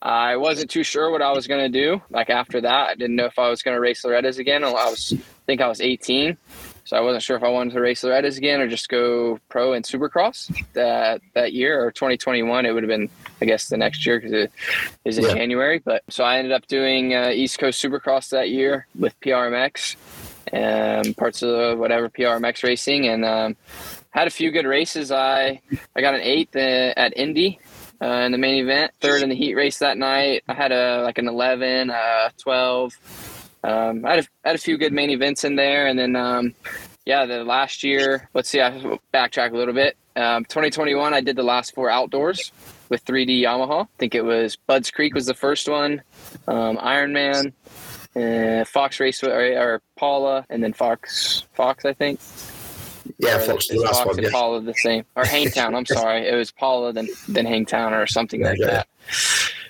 I 0.00 0.36
wasn't 0.36 0.70
too 0.70 0.84
sure 0.84 1.10
what 1.10 1.22
I 1.22 1.32
was 1.32 1.48
gonna 1.48 1.68
do. 1.68 2.00
Like 2.10 2.30
after 2.30 2.60
that, 2.60 2.90
I 2.90 2.94
didn't 2.94 3.16
know 3.16 3.26
if 3.26 3.40
I 3.40 3.48
was 3.48 3.62
gonna 3.62 3.80
race 3.80 4.04
Loretta's 4.04 4.38
again. 4.38 4.62
I 4.62 4.70
was, 4.70 5.14
think 5.46 5.60
I 5.60 5.68
was 5.68 5.80
18, 5.80 6.36
so 6.84 6.96
I 6.96 7.00
wasn't 7.00 7.22
sure 7.22 7.36
if 7.36 7.42
I 7.42 7.48
wanted 7.48 7.74
to 7.74 7.80
race 7.80 8.02
Loretta's 8.02 8.36
again 8.38 8.60
or 8.60 8.68
just 8.68 8.88
go 8.88 9.38
pro 9.48 9.72
in 9.74 9.82
Supercross 9.82 10.54
that 10.74 11.20
that 11.34 11.52
year 11.52 11.82
or 11.84 11.90
2021. 11.92 12.66
It 12.66 12.72
would 12.72 12.82
have 12.82 12.88
been, 12.88 13.08
I 13.40 13.44
guess, 13.44 13.68
the 13.68 13.76
next 13.76 14.04
year 14.06 14.18
because 14.18 14.32
it 14.32 14.52
is 15.04 15.18
in 15.18 15.24
Yeah. 15.24 15.34
January. 15.34 15.78
But 15.84 16.02
so 16.10 16.24
I 16.24 16.38
ended 16.38 16.52
up 16.52 16.66
doing 16.66 17.14
uh, 17.14 17.30
East 17.32 17.58
Coast 17.58 17.82
Supercross 17.82 18.30
that 18.30 18.50
year 18.50 18.86
with 18.98 19.18
PRMX 19.20 19.96
and 20.52 21.16
parts 21.16 21.42
of 21.42 21.78
whatever 21.78 22.08
PRMX 22.08 22.62
racing, 22.62 23.08
and 23.08 23.24
um, 23.24 23.56
had 24.10 24.26
a 24.26 24.30
few 24.30 24.50
good 24.50 24.66
races. 24.66 25.10
I 25.10 25.60
I 25.96 26.00
got 26.00 26.14
an 26.14 26.20
eighth 26.20 26.54
uh, 26.54 26.92
at 26.96 27.16
Indy 27.16 27.58
uh, 28.00 28.06
in 28.26 28.32
the 28.32 28.38
main 28.38 28.62
event, 28.62 28.92
third 29.00 29.22
in 29.22 29.30
the 29.30 29.34
heat 29.34 29.54
race 29.54 29.78
that 29.78 29.96
night. 29.98 30.44
I 30.48 30.52
had 30.54 30.70
a 30.72 31.02
like 31.02 31.18
an 31.18 31.28
11, 31.28 31.90
uh, 31.90 32.28
12. 32.38 33.33
Um, 33.64 34.04
I 34.04 34.10
had 34.16 34.18
a, 34.24 34.26
had 34.48 34.54
a 34.54 34.58
few 34.58 34.76
good 34.76 34.92
main 34.92 35.10
events 35.10 35.42
in 35.44 35.56
there, 35.56 35.86
and 35.86 35.98
then 35.98 36.14
um, 36.16 36.54
yeah, 37.06 37.24
the 37.26 37.42
last 37.44 37.82
year. 37.82 38.28
Let's 38.34 38.48
see, 38.48 38.60
I 38.60 38.70
backtrack 39.12 39.52
a 39.52 39.56
little 39.56 39.74
bit. 39.74 39.96
Um, 40.16 40.44
2021, 40.44 41.12
I 41.14 41.20
did 41.20 41.34
the 41.36 41.42
last 41.42 41.74
four 41.74 41.90
outdoors 41.90 42.52
with 42.88 43.04
3D 43.04 43.40
Yamaha. 43.40 43.84
I 43.84 43.88
think 43.98 44.14
it 44.14 44.22
was 44.24 44.54
Budds 44.56 44.90
Creek 44.90 45.14
was 45.14 45.26
the 45.26 45.34
first 45.34 45.68
one, 45.68 46.02
um, 46.46 46.76
Ironman, 46.76 47.52
uh, 48.14 48.64
Fox 48.64 49.00
Raceway 49.00 49.30
or, 49.30 49.58
or 49.60 49.82
Pala, 49.96 50.46
and 50.50 50.62
then 50.62 50.72
Fox 50.72 51.44
Fox, 51.54 51.84
I 51.84 51.94
think. 51.94 52.20
Yeah, 53.18 53.36
Or 53.36 53.40
Fox 53.40 53.68
the 53.68 53.78
last 53.78 53.94
Fox 53.96 54.06
one. 54.06 54.16
and 54.18 54.24
Yeah. 54.26 54.30
Pala 54.30 54.60
the 54.60 54.74
same, 54.74 55.04
or 55.16 55.24
Hangtown? 55.24 55.74
I'm 55.74 55.86
sorry, 56.00 56.28
it 56.28 56.34
was 56.36 56.52
Pala 56.52 56.92
then 56.92 57.08
then 57.28 57.44
Hangtown 57.46 57.92
or 57.92 58.06
something 58.06 58.40
like 58.42 58.58
Yeah. 58.58 58.84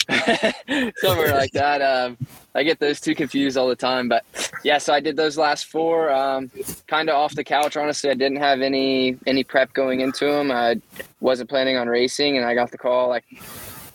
that. 0.08 0.94
Somewhere 0.98 1.34
like 1.34 1.52
that. 1.52 1.80
Um, 1.80 2.18
I 2.54 2.62
get 2.62 2.78
those 2.78 3.00
two 3.00 3.14
confused 3.14 3.56
all 3.56 3.68
the 3.68 3.76
time, 3.76 4.08
but 4.08 4.24
yeah. 4.62 4.78
So 4.78 4.92
I 4.94 5.00
did 5.00 5.16
those 5.16 5.36
last 5.36 5.66
four, 5.66 6.10
um, 6.12 6.50
kind 6.86 7.08
of 7.08 7.16
off 7.16 7.34
the 7.34 7.44
couch. 7.44 7.76
Honestly, 7.76 8.10
I 8.10 8.14
didn't 8.14 8.38
have 8.38 8.60
any 8.60 9.18
any 9.26 9.42
prep 9.44 9.72
going 9.72 10.00
into 10.00 10.26
them. 10.26 10.50
I 10.52 10.80
wasn't 11.20 11.50
planning 11.50 11.76
on 11.76 11.88
racing, 11.88 12.36
and 12.36 12.46
I 12.46 12.54
got 12.54 12.70
the 12.70 12.78
call 12.78 13.08
like 13.08 13.24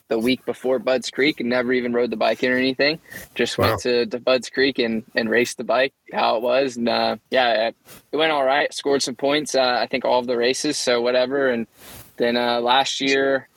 the 0.10 0.18
week 0.20 0.44
before 0.44 0.80
Budds 0.80 1.12
Creek 1.12 1.39
and 1.39 1.50
never 1.50 1.72
even 1.72 1.94
rode 1.94 2.10
the 2.10 2.18
bike 2.18 2.42
in 2.44 2.51
or 2.51 2.56
anything. 2.58 3.00
Just 3.36 3.60
Wow. 3.60 3.70
went 3.70 3.82
to, 3.82 4.06
to 4.08 4.20
Budds 4.20 4.50
Creek 4.50 4.80
and, 4.80 5.04
and 5.13 5.30
raced 5.30 5.58
the 5.58 5.63
bike 5.63 5.94
how 6.12 6.36
it 6.38 6.42
was. 6.42 6.78
And 6.78 6.89
uh, 6.89 7.18
yeah, 7.30 7.68
it 7.68 7.75
it 8.12 8.18
went 8.18 8.32
all 8.32 8.44
right. 8.44 8.74
Scored 8.74 9.04
some 9.04 9.13
points, 9.16 9.54
uh, 9.54 9.62
I 9.80 9.86
think, 9.86 10.06
all 10.06 10.20
of 10.20 10.25
the 10.28 10.36
races. 10.36 10.78
So 10.78 11.00
whatever. 11.00 11.50
And 11.50 11.68
then 12.18 12.38
uh, 12.38 12.60
last 12.60 13.00
year, 13.01 13.48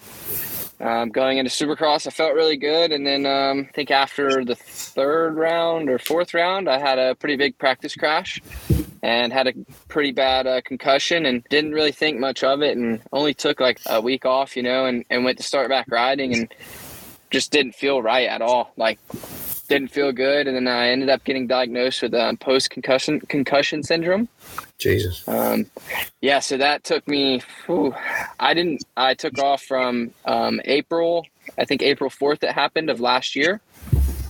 um, 0.82 1.10
going 1.10 1.38
into 1.38 1.50
Supercross, 1.50 2.06
I 2.06 2.10
felt 2.10 2.34
really 2.34 2.56
good. 2.56 2.90
And 2.90 3.06
then 3.06 3.24
um, 3.24 3.66
I 3.68 3.72
think 3.72 3.90
after 3.90 4.44
the 4.44 4.56
third 4.56 5.36
round 5.36 5.88
or 5.88 5.98
fourth 5.98 6.34
round, 6.34 6.68
I 6.68 6.78
had 6.78 6.98
a 6.98 7.14
pretty 7.14 7.36
big 7.36 7.56
practice 7.56 7.94
crash 7.94 8.42
and 9.02 9.32
had 9.32 9.46
a 9.46 9.52
pretty 9.88 10.12
bad 10.12 10.46
uh, 10.46 10.60
concussion 10.64 11.24
and 11.24 11.44
didn't 11.44 11.72
really 11.72 11.92
think 11.92 12.18
much 12.18 12.42
of 12.42 12.62
it 12.62 12.76
and 12.76 13.00
only 13.12 13.32
took 13.32 13.60
like 13.60 13.80
a 13.86 14.00
week 14.00 14.24
off, 14.24 14.56
you 14.56 14.62
know, 14.62 14.86
and, 14.86 15.04
and 15.08 15.24
went 15.24 15.38
to 15.38 15.44
start 15.44 15.68
back 15.68 15.86
riding 15.88 16.34
and 16.34 16.54
just 17.30 17.52
didn't 17.52 17.74
feel 17.74 18.02
right 18.02 18.28
at 18.28 18.42
all. 18.42 18.72
Like, 18.76 18.98
didn't 19.68 19.88
feel 19.88 20.12
good. 20.12 20.46
And 20.46 20.54
then 20.54 20.68
I 20.68 20.88
ended 20.88 21.08
up 21.08 21.24
getting 21.24 21.46
diagnosed 21.46 22.02
with 22.02 22.14
um, 22.14 22.36
post 22.36 22.70
concussion 22.70 23.20
concussion 23.20 23.82
syndrome. 23.82 24.28
Jesus. 24.82 25.26
Um, 25.28 25.66
yeah, 26.20 26.40
so 26.40 26.56
that 26.58 26.84
took 26.84 27.06
me. 27.08 27.42
Whew, 27.66 27.94
I 28.40 28.54
didn't. 28.54 28.84
I 28.96 29.14
took 29.14 29.38
off 29.38 29.62
from 29.62 30.12
um, 30.24 30.60
April. 30.64 31.26
I 31.58 31.64
think 31.64 31.82
April 31.82 32.10
fourth 32.10 32.42
it 32.42 32.52
happened 32.52 32.90
of 32.90 33.00
last 33.00 33.36
year, 33.36 33.60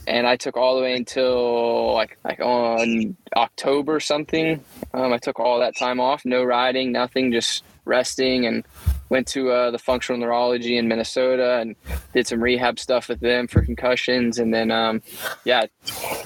and 0.06 0.26
I 0.26 0.36
took 0.36 0.56
all 0.56 0.76
the 0.76 0.82
way 0.82 0.96
until 0.96 1.94
like 1.94 2.18
like 2.24 2.40
on 2.40 3.16
October 3.36 4.00
something. 4.00 4.64
Um, 4.94 5.12
I 5.12 5.18
took 5.18 5.40
all 5.40 5.60
that 5.60 5.76
time 5.76 6.00
off, 6.00 6.24
no 6.24 6.44
riding, 6.44 6.92
nothing, 6.92 7.32
just 7.32 7.64
resting, 7.84 8.46
and 8.46 8.64
went 9.12 9.28
to 9.28 9.50
uh, 9.50 9.70
the 9.70 9.78
functional 9.78 10.18
neurology 10.18 10.78
in 10.78 10.88
Minnesota 10.88 11.58
and 11.60 11.76
did 12.14 12.26
some 12.26 12.42
rehab 12.42 12.78
stuff 12.78 13.08
with 13.10 13.20
them 13.20 13.46
for 13.46 13.60
concussions, 13.62 14.38
and 14.38 14.52
then 14.52 14.70
um, 14.70 15.02
yeah, 15.44 15.66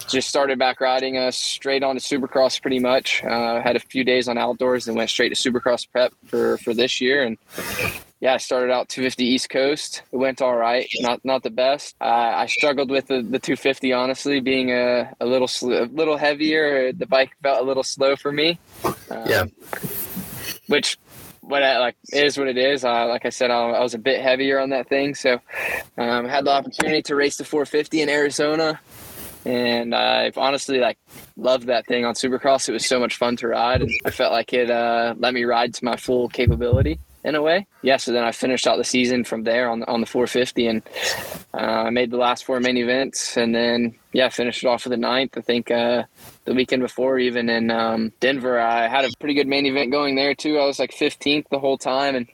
just 0.09 0.29
started 0.29 0.57
back 0.59 0.81
riding 0.81 1.19
uh, 1.19 1.33
straight 1.33 1.83
on 1.83 1.97
to 1.97 2.01
Supercross 2.01 2.63
pretty 2.63 2.79
much. 2.79 3.25
Uh, 3.25 3.61
had 3.61 3.75
a 3.75 3.81
few 3.81 4.05
days 4.05 4.29
on 4.29 4.39
outdoors 4.39 4.87
and 4.87 4.97
went 4.97 5.11
straight 5.11 5.35
to 5.35 5.51
Supercross 5.51 5.87
prep 5.91 6.13
for 6.27 6.57
for 6.59 6.73
this 6.73 7.01
year 7.01 7.23
and. 7.25 7.37
Yeah, 8.19 8.33
I 8.33 8.39
started 8.39 8.73
out 8.73 8.89
250 8.89 9.25
East 9.27 9.51
Coast. 9.51 10.03
It 10.11 10.17
went 10.17 10.41
all 10.41 10.57
right, 10.57 10.89
not 11.01 11.23
not 11.23 11.43
the 11.43 11.51
best. 11.51 11.95
Uh, 12.01 12.05
I 12.05 12.47
struggled 12.47 12.89
with 12.91 13.09
the, 13.09 13.17
the 13.21 13.39
250, 13.39 13.93
honestly, 13.93 14.41
being 14.41 14.71
a, 14.71 15.13
a 15.21 15.27
little 15.27 15.47
sl- 15.47 15.75
a 15.75 15.85
little 15.85 16.17
heavier. 16.17 16.95
The 16.95 17.05
bike 17.05 17.33
felt 17.43 17.61
a 17.61 17.63
little 17.63 17.83
slow 17.83 18.17
for 18.17 18.33
me. 18.33 18.59
Um, 18.83 18.95
Yeah. 19.27 19.45
Which, 20.69 20.99
what 21.47 21.63
I, 21.63 21.79
like 21.79 21.97
is 22.13 22.37
what 22.37 22.49
it 22.49 22.59
is. 22.59 22.85
Uh, 22.85 23.07
like 23.07 23.25
I 23.25 23.31
said, 23.31 23.51
I, 23.51 23.57
I 23.57 23.81
was 23.81 23.95
a 23.95 23.99
bit 23.99 24.21
heavier 24.21 24.59
on 24.59 24.71
that 24.71 24.89
thing, 24.89 25.15
so 25.15 25.41
um, 25.97 26.27
had 26.27 26.45
the 26.45 26.51
opportunity 26.51 27.03
to 27.03 27.15
race 27.15 27.37
the 27.37 27.45
450 27.45 28.03
in 28.03 28.09
Arizona 28.09 28.81
and 29.47 29.95
I've 29.95 30.37
honestly 30.37 30.81
like 30.81 30.99
loved 31.37 31.69
that 31.69 31.87
thing 31.87 32.05
on 32.05 32.15
Supercross. 32.15 32.69
It 32.69 32.73
was 32.73 32.85
so 32.85 32.99
much 32.99 33.17
fun 33.17 33.37
to 33.37 33.49
ride, 33.49 33.81
and 33.81 33.91
I 34.05 34.11
felt 34.11 34.33
like 34.33 34.53
it 34.53 34.71
uh, 34.71 35.15
let 35.19 35.33
me 35.33 35.45
ride 35.45 35.73
to 35.75 35.85
my 35.85 35.97
full 35.97 36.29
capability 36.29 36.99
in 37.27 37.35
a 37.35 37.43
way. 37.43 37.67
Yeah, 37.83 37.97
so 37.97 38.13
then 38.13 38.23
I 38.23 38.31
finished 38.31 38.67
out 38.69 38.79
the 38.79 38.85
season 38.85 39.25
from 39.25 39.43
there 39.43 39.69
on 39.69 39.81
the, 39.81 39.89
on 39.89 40.01
the 40.01 40.07
450, 40.07 40.67
and 40.69 40.83
uh, 41.53 41.57
I 41.57 41.91
made 41.91 42.13
the 42.13 42.17
last 42.17 42.45
four 42.45 42.61
main 42.61 42.77
events, 42.77 43.37
and 43.37 43.53
then 43.53 43.97
yeah, 44.13 44.29
finished 44.29 44.63
it 44.63 44.69
off 44.69 44.85
with 44.85 44.93
the 44.93 44.97
ninth. 44.97 45.37
I 45.37 45.41
think 45.41 45.71
uh, 45.71 46.05
the 46.45 46.55
weekend 46.55 46.83
before, 46.83 47.19
even 47.19 47.51
in 47.51 47.71
um, 47.73 48.13
Denver, 48.21 48.61
I 48.61 48.87
had 48.87 49.05
a 49.05 49.11
pretty 49.19 49.35
good 49.35 49.49
main 49.49 49.67
event 49.67 49.91
going 49.91 50.15
there 50.15 50.35
too. 50.35 50.59
I 50.59 50.67
was 50.67 50.79
like 50.79 50.93
15th 50.93 51.49
the 51.51 51.59
whole 51.59 51.77
time, 51.77 52.15
and 52.15 52.29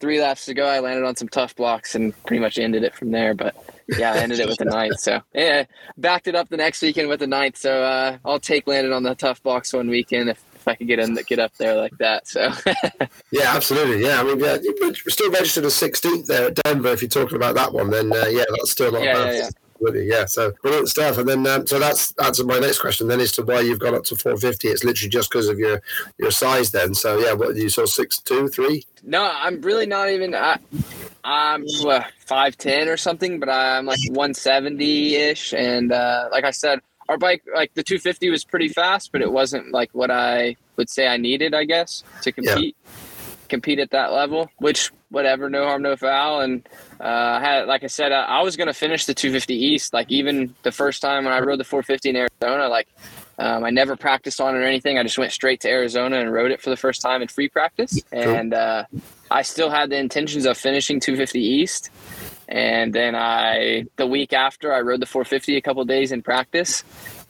three 0.00 0.20
laps 0.20 0.46
to 0.46 0.54
go, 0.54 0.66
I 0.66 0.80
landed 0.80 1.04
on 1.04 1.16
some 1.16 1.28
tough 1.28 1.56
blocks 1.56 1.94
and 1.94 2.14
pretty 2.24 2.40
much 2.40 2.58
ended 2.58 2.82
it 2.82 2.94
from 2.94 3.10
there. 3.10 3.34
But 3.34 3.54
yeah, 3.88 4.12
I 4.12 4.18
ended 4.18 4.40
it 4.40 4.48
with 4.48 4.58
the 4.58 4.64
ninth. 4.66 4.98
So 5.00 5.20
yeah, 5.34 5.64
backed 5.96 6.26
it 6.26 6.34
up 6.34 6.48
the 6.50 6.56
next 6.58 6.82
weekend 6.82 7.08
with 7.08 7.20
the 7.20 7.26
ninth. 7.26 7.56
So 7.56 7.82
uh, 7.82 8.18
I'll 8.24 8.40
take 8.40 8.66
landed 8.66 8.92
on 8.92 9.02
the 9.02 9.14
tough 9.14 9.42
blocks 9.42 9.72
one 9.72 9.88
weekend 9.88 10.30
if, 10.30 10.42
if 10.60 10.68
I 10.68 10.74
could 10.76 10.86
get 10.86 10.98
in, 10.98 11.18
get 11.26 11.38
up 11.38 11.52
there 11.58 11.74
like 11.76 11.96
that. 11.98 12.28
So 12.28 12.52
Yeah, 13.32 13.54
absolutely. 13.56 14.02
Yeah, 14.04 14.20
I 14.20 14.24
mean, 14.24 14.38
yeah, 14.38 14.58
you're 14.62 14.94
still 14.94 15.30
registered 15.30 15.64
as 15.64 15.74
16th 15.74 16.26
there 16.26 16.48
at 16.48 16.54
Denver. 16.56 16.88
If 16.88 17.02
you're 17.02 17.08
talking 17.08 17.36
about 17.36 17.54
that 17.54 17.72
one, 17.72 17.90
then 17.90 18.12
uh, 18.12 18.26
yeah, 18.28 18.44
that's 18.50 18.70
still 18.72 18.92
not 18.92 19.02
Yeah, 19.02 19.14
bad. 19.14 19.32
yeah, 19.34 19.38
yeah. 19.40 19.48
Really, 19.82 20.06
yeah. 20.06 20.26
So 20.26 20.52
brilliant 20.62 20.90
stuff. 20.90 21.16
And 21.16 21.26
then, 21.26 21.46
um, 21.46 21.66
so 21.66 21.78
that's 21.78 22.12
that's 22.12 22.42
my 22.44 22.58
next 22.58 22.80
question. 22.80 23.08
Then 23.08 23.18
as 23.18 23.32
to 23.32 23.42
why 23.42 23.60
you've 23.60 23.78
gone 23.78 23.94
up 23.94 24.04
to 24.04 24.14
450. 24.16 24.68
It's 24.68 24.84
literally 24.84 25.08
just 25.08 25.30
because 25.30 25.48
of 25.48 25.58
your 25.58 25.80
your 26.18 26.30
size. 26.30 26.70
Then, 26.70 26.92
so 26.92 27.18
yeah, 27.18 27.32
what 27.32 27.56
you 27.56 27.70
saw 27.70 27.86
six 27.86 28.18
two 28.18 28.48
three. 28.48 28.84
no, 29.02 29.32
I'm 29.34 29.62
really 29.62 29.86
not 29.86 30.10
even. 30.10 30.34
I, 30.34 30.58
I'm 31.24 31.64
five 32.26 32.58
ten 32.58 32.88
or 32.88 32.98
something, 32.98 33.40
but 33.40 33.48
I'm 33.48 33.86
like 33.86 34.00
170 34.10 35.14
ish, 35.16 35.54
and 35.54 35.92
uh, 35.92 36.28
like 36.30 36.44
I 36.44 36.50
said, 36.50 36.80
our 37.10 37.18
bike 37.18 37.42
like 37.52 37.74
the 37.74 37.82
250 37.82 38.30
was 38.30 38.44
pretty 38.44 38.68
fast, 38.68 39.10
but 39.10 39.20
it 39.20 39.30
wasn't 39.30 39.72
like 39.72 39.90
what 39.92 40.12
I 40.12 40.56
would 40.76 40.88
say 40.88 41.08
I 41.08 41.16
needed, 41.16 41.54
I 41.54 41.64
guess, 41.64 42.04
to 42.22 42.30
compete 42.30 42.76
compete 43.48 43.80
at 43.80 43.90
that 43.90 44.12
level. 44.12 44.48
Which 44.58 44.92
whatever, 45.08 45.50
no 45.50 45.64
harm, 45.64 45.82
no 45.82 45.96
foul, 45.96 46.40
and 46.40 46.66
uh, 47.00 47.02
I 47.02 47.40
had 47.40 47.66
like 47.66 47.82
I 47.82 47.88
said, 47.88 48.12
I, 48.12 48.22
I 48.22 48.42
was 48.42 48.56
gonna 48.56 48.72
finish 48.72 49.06
the 49.06 49.14
250 49.14 49.54
East. 49.54 49.92
Like 49.92 50.08
even 50.08 50.54
the 50.62 50.70
first 50.70 51.02
time 51.02 51.24
when 51.24 51.34
I 51.34 51.40
rode 51.40 51.58
the 51.58 51.64
450 51.64 52.10
in 52.10 52.16
Arizona, 52.16 52.68
like. 52.68 52.88
Um, 53.38 53.64
I 53.64 53.70
never 53.70 53.96
practiced 53.96 54.38
on 54.38 54.54
it 54.54 54.58
or 54.58 54.64
anything. 54.64 54.98
I 54.98 55.02
just 55.02 55.16
went 55.16 55.32
straight 55.32 55.60
to 55.60 55.68
Arizona 55.70 56.20
and 56.20 56.30
rode 56.30 56.50
it 56.50 56.60
for 56.60 56.68
the 56.68 56.76
first 56.76 57.00
time 57.00 57.22
in 57.22 57.28
free 57.28 57.48
practice. 57.48 57.98
And 58.12 58.52
uh, 58.52 58.84
I 59.30 59.40
still 59.40 59.70
had 59.70 59.88
the 59.88 59.96
intentions 59.96 60.44
of 60.44 60.58
finishing 60.58 61.00
250 61.00 61.40
East. 61.40 61.88
And 62.50 62.92
then 62.92 63.14
I, 63.14 63.84
the 63.96 64.06
week 64.06 64.32
after, 64.32 64.72
I 64.72 64.80
rode 64.80 65.00
the 65.00 65.06
450 65.06 65.56
a 65.56 65.60
couple 65.60 65.84
days 65.84 66.10
in 66.10 66.20
practice. 66.20 66.82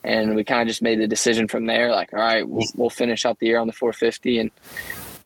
And 0.03 0.35
we 0.35 0.43
kind 0.43 0.63
of 0.63 0.67
just 0.67 0.81
made 0.81 0.99
the 0.99 1.07
decision 1.07 1.47
from 1.47 1.67
there 1.67 1.91
like, 1.91 2.11
all 2.11 2.19
right, 2.19 2.47
we'll, 2.47 2.65
we'll 2.75 2.89
finish 2.89 3.23
out 3.23 3.37
the 3.37 3.45
year 3.45 3.59
on 3.59 3.67
the 3.67 3.73
450 3.73 4.39
and 4.39 4.51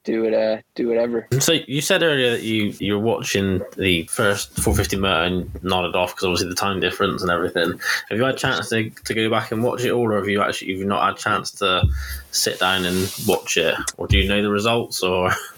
do 0.05 0.23
it, 0.25 0.33
uh, 0.33 0.61
do 0.75 0.87
whatever. 0.87 1.27
So 1.39 1.53
you 1.53 1.81
said 1.81 2.03
earlier 2.03 2.31
that 2.31 2.43
you 2.43 2.73
you 2.79 2.93
were 2.93 3.03
watching 3.03 3.61
the 3.75 4.03
first 4.03 4.53
450 4.55 4.97
motor 4.97 5.23
and 5.23 5.63
nodded 5.63 5.95
off 5.95 6.13
because 6.13 6.25
obviously 6.25 6.49
the 6.49 6.55
time 6.55 6.79
difference 6.79 7.21
and 7.21 7.31
everything. 7.31 7.71
Have 8.09 8.17
you 8.17 8.23
had 8.23 8.35
a 8.35 8.37
chance 8.37 8.69
to, 8.69 8.89
to 8.89 9.13
go 9.13 9.29
back 9.29 9.51
and 9.51 9.63
watch 9.63 9.83
it 9.83 9.91
all, 9.91 10.11
or 10.11 10.17
have 10.17 10.29
you 10.29 10.41
actually 10.41 10.73
you've 10.73 10.87
not 10.87 11.03
had 11.03 11.15
a 11.15 11.17
chance 11.17 11.51
to 11.53 11.83
sit 12.31 12.59
down 12.59 12.85
and 12.85 13.13
watch 13.27 13.57
it, 13.57 13.75
or 13.97 14.07
do 14.07 14.17
you 14.17 14.29
know 14.29 14.41
the 14.41 14.49
results, 14.49 15.01
or 15.01 15.31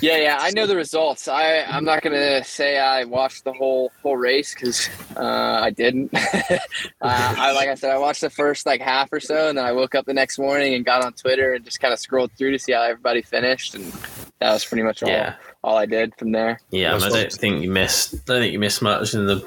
yeah, 0.00 0.16
yeah, 0.16 0.38
I 0.40 0.50
know 0.50 0.66
the 0.66 0.76
results. 0.76 1.28
I 1.28 1.62
I'm 1.62 1.84
not 1.84 2.02
gonna 2.02 2.44
say 2.44 2.78
I 2.78 3.04
watched 3.04 3.44
the 3.44 3.52
whole 3.52 3.92
whole 4.02 4.16
race 4.16 4.54
because 4.54 4.88
uh, 5.16 5.60
I 5.62 5.70
didn't. 5.70 6.10
uh, 6.14 6.58
I 7.00 7.52
like 7.52 7.68
I 7.68 7.74
said, 7.74 7.90
I 7.90 7.98
watched 7.98 8.20
the 8.20 8.30
first 8.30 8.66
like 8.66 8.80
half 8.80 9.12
or 9.12 9.20
so, 9.20 9.48
and 9.48 9.58
then 9.58 9.64
I 9.64 9.72
woke 9.72 9.94
up 9.94 10.06
the 10.06 10.14
next 10.14 10.38
morning 10.38 10.74
and 10.74 10.84
got 10.84 11.04
on 11.04 11.12
Twitter 11.12 11.54
and 11.54 11.64
just 11.64 11.80
kind 11.80 11.92
of 11.92 11.98
scrolled 11.98 12.32
through 12.32 12.52
to 12.52 12.58
see 12.58 12.72
how 12.72 12.82
everybody 12.82 13.22
finished, 13.22 13.74
and 13.74 13.92
that 14.40 14.52
was 14.52 14.64
pretty 14.64 14.82
much 14.82 15.02
all 15.02 15.08
yeah, 15.08 15.34
all 15.64 15.76
I 15.76 15.86
did 15.86 16.14
from 16.16 16.32
there. 16.32 16.60
yeah? 16.70 16.90
I, 16.90 16.98
That's 16.98 17.04
mean, 17.04 17.14
I 17.14 17.22
don't 17.22 17.32
think 17.32 17.62
you 17.62 17.70
missed. 17.70 18.14
I 18.14 18.18
don't 18.26 18.40
think 18.40 18.52
you 18.52 18.58
missed 18.58 18.82
much 18.82 19.14
in 19.14 19.26
the 19.26 19.46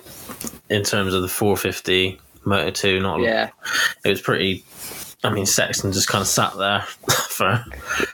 in 0.70 0.84
terms 0.84 1.14
of 1.14 1.22
the 1.22 1.28
450 1.28 2.20
Moto 2.46 2.72
Two. 2.72 3.00
Not 3.00 3.22
Yeah, 3.22 3.50
it 4.04 4.10
was 4.10 4.22
pretty. 4.22 4.66
I 5.24 5.30
mean, 5.30 5.46
Sexton 5.46 5.92
just 5.92 6.08
kind 6.08 6.22
of 6.22 6.28
sat 6.28 6.58
there 6.58 6.82
for 7.30 7.64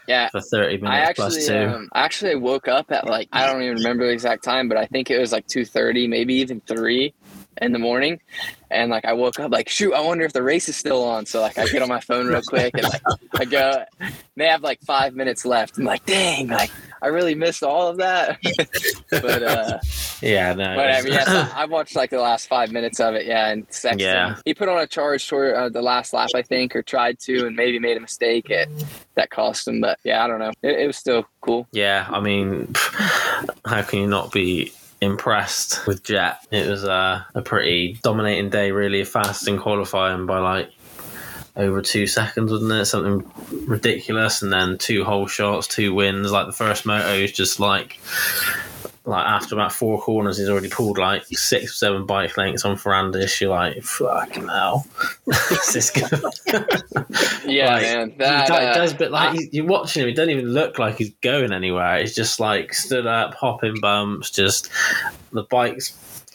yeah. 0.08 0.30
for 0.30 0.42
30 0.42 0.78
minutes 0.78 0.92
I 0.92 1.00
actually, 1.00 1.46
two. 1.46 1.56
um, 1.56 1.90
actually 1.96 2.36
woke 2.36 2.68
up 2.68 2.92
at 2.92 3.06
like 3.06 3.30
I 3.32 3.46
don't 3.46 3.62
even 3.62 3.78
remember 3.78 4.06
the 4.06 4.12
exact 4.12 4.44
time, 4.44 4.68
but 4.68 4.78
I 4.78 4.86
think 4.86 5.10
it 5.10 5.18
was 5.18 5.32
like 5.32 5.48
two 5.48 5.64
thirty, 5.64 6.08
maybe 6.08 6.36
even 6.36 6.60
three 6.62 7.14
in 7.62 7.72
the 7.72 7.80
morning. 7.80 8.20
And 8.70 8.92
like 8.92 9.06
I 9.06 9.14
woke 9.14 9.40
up 9.40 9.52
like, 9.52 9.70
shoot, 9.70 9.94
I 9.94 10.02
wonder 10.02 10.26
if 10.26 10.34
the 10.34 10.44
race 10.44 10.68
is 10.68 10.76
still 10.76 11.04
on. 11.04 11.26
So 11.26 11.42
like 11.42 11.58
I 11.58 11.66
get 11.68 11.82
on 11.82 11.88
my 11.90 12.02
phone 12.02 12.28
real 12.28 12.42
quick 12.42 12.74
and 12.74 12.84
like 12.84 13.02
I 13.36 13.46
go, 13.46 13.84
they 14.36 14.48
have 14.48 14.62
like 14.62 14.82
five 14.82 15.16
minutes 15.16 15.46
left. 15.46 15.78
I'm 15.78 15.86
like, 15.86 16.06
dang, 16.06 16.48
like 16.48 16.72
I 17.02 17.08
really 17.08 17.36
missed 17.36 17.64
all 17.64 17.88
of 17.88 17.98
that. 17.98 18.38
but 19.12 19.44
uh, 19.44 19.80
yeah, 20.22 20.54
no. 20.54 20.74
it 20.74 20.76
but 20.76 20.90
I 20.92 21.02
was- 21.02 21.28
I, 21.54 21.62
I 21.64 21.66
watched 21.66 21.96
like 21.96 22.10
the 22.10 22.20
last 22.20 22.48
five 22.48 22.72
minutes 22.72 23.00
of 23.00 23.14
it. 23.16 23.26
Yeah, 23.26 23.48
and 23.50 23.66
Sexton, 23.70 24.00
Yeah. 24.00 24.36
he 24.46 24.54
put 24.54 24.70
on 24.70 24.78
a 24.80 24.88
charge 24.88 25.28
toward 25.28 25.54
uh, 25.54 25.70
the 25.70 25.82
last 25.82 26.14
lap, 26.14 26.30
I 26.36 26.42
think, 26.42 26.76
or 26.76 26.82
tried 26.82 27.20
to, 27.20 27.46
and 27.48 27.56
maybe 27.56 27.80
made 27.80 27.98
a 27.98 28.00
mistake 28.02 28.50
at, 28.52 28.68
that 29.16 29.30
cost 29.30 29.68
him. 29.68 29.82
But 29.82 30.00
yeah, 30.04 30.24
I 30.24 30.28
don't 30.28 30.40
know. 30.40 30.52
It, 30.62 30.80
it 30.80 30.88
was 30.88 30.98
still 30.98 31.26
cool. 31.42 31.68
Yeah, 31.72 32.08
I 32.10 32.20
mean, 32.20 32.74
how 33.66 33.82
can 33.84 34.00
you 34.00 34.08
not 34.08 34.32
be 34.32 34.72
impressed 35.02 35.86
with 35.88 36.04
Jett? 36.04 36.46
It 36.52 36.68
was 36.68 36.84
uh, 36.84 37.22
a 37.36 37.42
pretty 37.42 38.00
dominating 38.04 38.50
day, 38.50 38.72
really 38.72 39.04
fast 39.04 39.48
in 39.48 39.58
qualifying 39.60 40.26
by 40.26 40.40
like 40.40 40.70
over 41.58 41.82
two 41.82 42.08
seconds, 42.08 42.52
wasn't 42.52 42.72
it? 42.72 42.86
Something 42.86 43.30
ridiculous, 43.68 44.42
and 44.42 44.54
then 44.54 44.78
two 44.78 45.04
holeshots, 45.04 45.68
two 45.68 45.94
wins. 45.94 46.32
Like 46.32 46.46
the 46.46 46.54
first 46.54 46.86
moto 46.86 47.14
is 47.14 47.32
just 47.34 47.60
like 47.60 48.00
like 49.06 49.26
after 49.26 49.56
about 49.56 49.72
four 49.72 50.02
corners, 50.02 50.38
he's 50.38 50.50
already 50.50 50.70
pulled 50.70 50.98
like 50.98 51.24
six 51.28 51.80
seven 51.80 52.06
bike 52.06 52.36
lengths 52.38 52.66
on 52.66 52.76
Ferrandis. 52.76 53.40
You're 53.40 53.52
like, 53.52 53.82
fucking 53.82 54.48
hell, 54.50 54.86
is 55.28 55.74
this 55.74 55.90
good? 55.92 56.12
Yeah, 57.46 57.74
Like, 57.74 57.82
man. 57.84 58.14
That 58.18 58.52
uh, 58.52 58.74
does, 58.74 58.94
but 58.94 59.12
like 59.12 59.38
I- 59.40 59.48
you're 59.52 59.66
watching 59.66 60.04
him, 60.04 60.10
he 60.10 60.14
doesn't 60.14 60.30
even 60.30 60.50
look 60.50 60.78
like 60.78 60.98
he's 60.98 61.14
going 61.22 61.54
anywhere. 61.54 62.00
He's 62.00 62.16
just 62.16 62.40
like 62.40 62.74
stood 62.74 63.08
up, 63.08 63.34
hopping 63.34 63.80
bumps. 63.80 64.30
Just 64.30 64.70
the 65.32 65.44
bike 65.44 65.80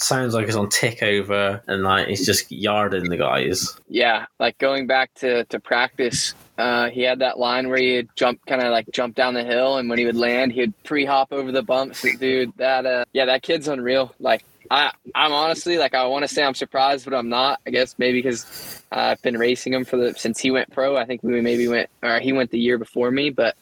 sounds 0.02 0.34
like 0.34 0.46
he's 0.46 0.56
on 0.56 0.68
tick 0.68 1.02
over, 1.02 1.62
and 1.66 1.82
like 1.82 2.08
he's 2.08 2.26
just 2.26 2.50
yarding 2.50 3.08
the 3.08 3.16
guys. 3.16 3.78
yeah, 3.88 4.26
like 4.38 4.58
going 4.58 4.86
back 4.86 5.12
to 5.14 5.44
to 5.44 5.60
practice, 5.60 6.34
uh, 6.58 6.90
he 6.90 7.02
had 7.02 7.20
that 7.20 7.38
line 7.38 7.68
where 7.68 7.78
he'd 7.78 8.08
jump, 8.16 8.44
kind 8.46 8.62
of 8.62 8.70
like 8.70 8.86
jump 8.92 9.14
down 9.14 9.34
the 9.34 9.44
hill, 9.44 9.78
and 9.78 9.88
when 9.88 9.98
he 9.98 10.04
would 10.04 10.16
land, 10.16 10.52
he'd 10.52 10.72
pre-hop 10.84 11.32
over 11.32 11.52
the 11.52 11.62
bumps. 11.62 12.04
Dude, 12.18 12.52
that 12.56 12.86
uh, 12.86 13.04
yeah, 13.12 13.26
that 13.26 13.42
kid's 13.42 13.68
unreal. 13.68 14.14
Like 14.18 14.44
I, 14.70 14.92
I'm 15.14 15.32
honestly 15.32 15.76
like 15.76 15.94
I 15.94 16.06
want 16.06 16.22
to 16.22 16.28
say 16.28 16.42
I'm 16.42 16.54
surprised, 16.54 17.04
but 17.04 17.14
I'm 17.14 17.28
not. 17.28 17.60
I 17.66 17.70
guess 17.70 17.94
maybe 17.98 18.22
because 18.22 18.82
I've 18.90 19.20
been 19.20 19.36
racing 19.36 19.74
him 19.74 19.84
for 19.84 19.98
the 19.98 20.14
since 20.14 20.38
he 20.38 20.50
went 20.50 20.72
pro. 20.72 20.96
I 20.96 21.04
think 21.04 21.22
we 21.22 21.40
maybe 21.40 21.68
went 21.68 21.90
or 22.02 22.20
he 22.20 22.32
went 22.32 22.50
the 22.50 22.58
year 22.58 22.78
before 22.78 23.10
me, 23.10 23.30
but 23.30 23.56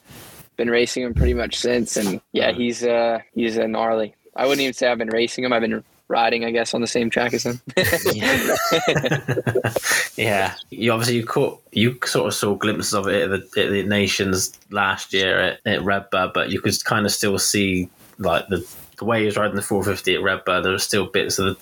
been 0.55 0.69
racing 0.69 1.03
him 1.03 1.13
pretty 1.13 1.33
much 1.33 1.57
since. 1.57 1.97
And 1.97 2.21
yeah, 2.31 2.51
he's 2.51 2.83
uh 2.83 3.19
he's 3.33 3.57
a 3.57 3.67
gnarly. 3.67 4.15
I 4.35 4.43
wouldn't 4.45 4.61
even 4.61 4.73
say 4.73 4.87
I've 4.87 4.97
been 4.97 5.09
racing 5.09 5.43
him. 5.43 5.51
I've 5.51 5.61
been 5.61 5.83
riding, 6.11 6.45
I 6.45 6.51
guess, 6.51 6.73
on 6.73 6.81
the 6.81 6.87
same 6.87 7.09
track 7.09 7.33
as 7.33 7.45
him. 7.45 7.61
yeah, 10.17 10.55
you 10.69 10.91
obviously 10.91 11.15
you 11.15 11.25
caught 11.25 11.61
you 11.71 11.97
sort 12.05 12.27
of 12.27 12.33
saw 12.33 12.55
glimpses 12.55 12.93
of 12.93 13.07
it 13.07 13.31
at 13.31 13.51
the, 13.51 13.61
at 13.61 13.71
the 13.71 13.83
nations 13.83 14.57
last 14.69 15.13
year 15.13 15.39
at, 15.39 15.59
at 15.65 15.79
RedBud, 15.81 16.33
but 16.33 16.51
you 16.51 16.61
could 16.61 16.83
kind 16.83 17.05
of 17.05 17.11
still 17.11 17.39
see 17.39 17.89
like 18.19 18.47
the 18.49 18.65
the 19.01 19.05
way 19.05 19.21
he 19.21 19.25
was 19.25 19.35
riding 19.35 19.55
the 19.55 19.63
450 19.63 20.13
at 20.13 20.21
Red 20.21 20.45
RedBud. 20.45 20.63
There 20.63 20.71
were 20.71 20.77
still 20.77 21.07
bits 21.07 21.39
of 21.39 21.45
the, 21.45 21.53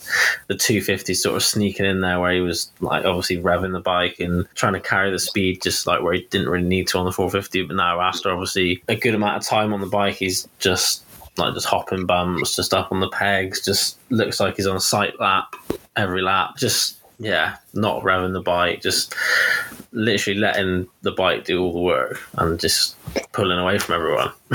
the 0.47 0.57
250 0.57 1.13
sort 1.13 1.37
of 1.37 1.43
sneaking 1.43 1.85
in 1.85 2.01
there 2.01 2.19
where 2.19 2.33
he 2.33 2.41
was 2.41 2.69
like 2.81 3.05
obviously 3.05 3.37
revving 3.37 3.71
the 3.71 3.79
bike 3.79 4.19
and 4.19 4.45
trying 4.55 4.73
to 4.73 4.81
carry 4.81 5.09
the 5.09 5.19
speed 5.19 5.61
just 5.61 5.87
like 5.87 6.03
where 6.03 6.13
he 6.13 6.27
didn't 6.29 6.49
really 6.49 6.67
need 6.67 6.89
to 6.89 6.97
on 6.97 7.05
the 7.05 7.13
450. 7.13 7.63
But 7.63 7.77
now 7.77 8.01
after 8.01 8.29
obviously 8.29 8.83
a 8.89 8.97
good 8.97 9.15
amount 9.15 9.37
of 9.37 9.47
time 9.47 9.73
on 9.73 9.79
the 9.79 9.87
bike, 9.87 10.15
he's 10.15 10.49
just 10.59 11.05
like 11.39 11.53
just 11.53 11.65
hopping 11.65 12.05
bumps, 12.05 12.55
just 12.55 12.73
up 12.73 12.91
on 12.91 12.99
the 12.99 13.09
pegs, 13.09 13.63
just 13.63 13.97
looks 14.09 14.39
like 14.39 14.55
he's 14.55 14.67
on 14.67 14.75
a 14.75 14.81
sight 14.81 15.19
lap 15.19 15.55
every 15.95 16.21
lap. 16.21 16.57
Just 16.57 16.97
yeah, 17.19 17.57
not 17.73 18.03
revving 18.03 18.33
the 18.33 18.41
bike, 18.41 18.81
just 18.81 19.13
literally 19.91 20.39
letting 20.39 20.87
the 21.01 21.11
bike 21.11 21.45
do 21.45 21.61
all 21.61 21.73
the 21.73 21.79
work 21.79 22.21
and 22.37 22.59
just 22.59 22.95
pulling 23.33 23.59
away 23.59 23.77
from 23.77 23.95
everyone. 23.95 24.31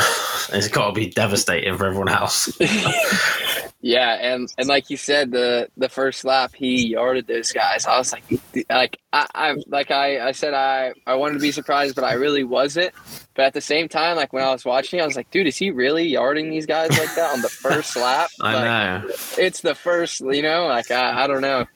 it's 0.53 0.69
got 0.69 0.89
to 0.89 0.93
be 0.93 1.09
devastating 1.11 1.77
for 1.77 1.87
everyone 1.87 2.09
else. 2.09 2.51
Yeah, 3.87 4.15
and 4.15 4.49
and 4.57 4.67
like 4.67 4.89
you 4.89 4.97
said, 4.97 5.31
the 5.31 5.69
the 5.77 5.91
first 5.91 6.25
lap 6.25 6.53
he 6.55 6.87
yarded 6.89 7.27
those 7.27 7.53
guys. 7.53 7.85
I 7.85 7.99
was 7.99 8.15
like, 8.15 8.25
like 8.71 8.99
I, 9.13 9.27
I 9.35 9.57
like 9.67 9.91
I, 9.91 10.27
I 10.29 10.33
said 10.33 10.55
I 10.55 10.95
I 11.07 11.17
wanted 11.17 11.35
to 11.35 11.41
be 11.41 11.53
surprised, 11.53 11.95
but 11.95 12.03
I 12.03 12.15
really 12.15 12.45
wasn't. 12.45 12.95
But 13.35 13.45
at 13.45 13.53
the 13.53 13.61
same 13.61 13.91
time, 13.91 14.17
like 14.17 14.33
when 14.33 14.43
I 14.43 14.51
was 14.53 14.65
watching, 14.65 15.03
I 15.03 15.07
was 15.07 15.17
like, 15.17 15.31
dude, 15.31 15.47
is 15.49 15.59
he 15.59 15.71
really 15.71 16.09
yarding 16.09 16.49
these 16.49 16.65
guys 16.65 16.99
like 16.99 17.15
that 17.15 17.35
on 17.35 17.43
the 17.43 17.51
first 17.51 17.95
lap? 18.07 18.31
I 18.41 18.55
Like, 18.55 18.65
know. 19.05 19.11
It's 19.37 19.61
the 19.61 19.75
first, 19.75 20.21
you 20.21 20.41
know. 20.41 20.65
Like 20.67 20.91
I, 20.91 21.25
I 21.25 21.27
don't 21.27 21.43
know. 21.43 21.67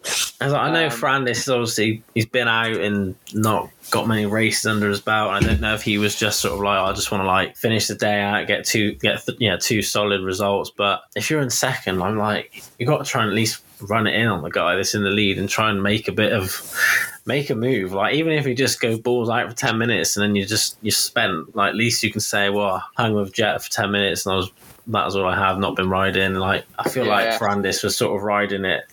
I, 0.41 0.47
like, 0.47 0.61
I 0.63 0.71
know 0.73 0.87
Um, 0.87 0.91
Ferrandis 0.93 1.31
is 1.33 1.49
obviously 1.51 2.03
he's 2.15 2.25
been 2.25 2.49
out 2.49 2.73
and 2.77 3.17
not 3.35 3.69
got 3.91 4.07
many 4.07 4.27
races 4.27 4.67
under 4.67 4.89
his 4.89 5.01
belt. 5.01 5.31
I 5.31 5.41
don't 5.41 5.61
know 5.61 5.75
if 5.75 5.83
he 5.83 5.99
was 5.99 6.15
just 6.15 6.41
sort 6.41 6.55
of 6.55 6.61
like, 6.61 6.79
I 6.79 6.93
just 6.93 7.11
want 7.11 7.23
to 7.23 7.27
like 7.27 7.57
finish 7.57 7.87
the 7.89 7.95
day 7.95 8.21
out, 8.21 8.47
get 8.47 8.65
two, 8.65 8.93
get 8.95 9.25
th- 9.25 9.39
yeah, 9.41 9.57
two 9.57 9.83
solid 9.83 10.23
results. 10.23 10.71
But 10.71 11.03
if 11.17 11.31
you're 11.31 11.41
in 11.41 11.51
second, 11.51 12.03
I'm 12.03 12.19
like, 12.19 12.63
you 12.79 12.87
got 12.87 12.99
to 12.99 13.11
try 13.11 13.23
and 13.23 13.31
at 13.31 13.35
least 13.37 13.63
run 13.81 14.07
it 14.07 14.15
in 14.15 14.27
on 14.27 14.43
the 14.43 14.51
guy 14.51 14.75
that's 14.75 14.95
in 14.95 15.05
the 15.05 15.11
lead 15.11 15.39
and 15.39 15.49
try 15.49 15.71
and 15.71 15.83
make 15.83 16.09
a 16.09 16.13
bit 16.13 16.33
of 16.33 16.75
make 17.27 17.49
a 17.51 17.55
move. 17.55 17.93
Like 17.93 18.15
even 18.15 18.33
if 18.33 18.47
you 18.47 18.55
just 18.55 18.81
go 18.81 18.99
balls 18.99 19.31
out 19.31 19.49
for 19.49 19.57
ten 19.57 19.79
minutes 19.79 20.17
and 20.17 20.25
then 20.25 20.35
you 20.35 20.45
just 20.45 20.77
you 20.83 20.91
spent, 20.91 21.55
like 21.55 21.71
at 21.71 21.77
least 21.77 22.03
you 22.03 22.11
can 22.11 22.21
say, 22.21 22.51
well, 22.51 22.83
I 22.97 23.03
hung 23.03 23.15
with 23.15 23.33
Jett 23.33 23.63
for 23.63 23.71
ten 23.71 23.91
minutes 23.93 24.27
and 24.27 24.33
I 24.35 24.37
was 24.37 24.51
that 24.89 25.05
was 25.05 25.17
all 25.17 25.27
I 25.27 25.37
have, 25.39 25.59
not 25.59 25.77
been 25.77 25.91
riding. 25.91 26.35
Like 26.35 26.65
I 26.79 26.89
feel 26.89 27.05
Yeah, 27.05 27.13
like 27.13 27.41
yeah. 27.41 27.75
Was 27.85 27.97
sort 27.97 28.17
of 28.17 28.23
riding 28.23 28.65
it 28.65 28.85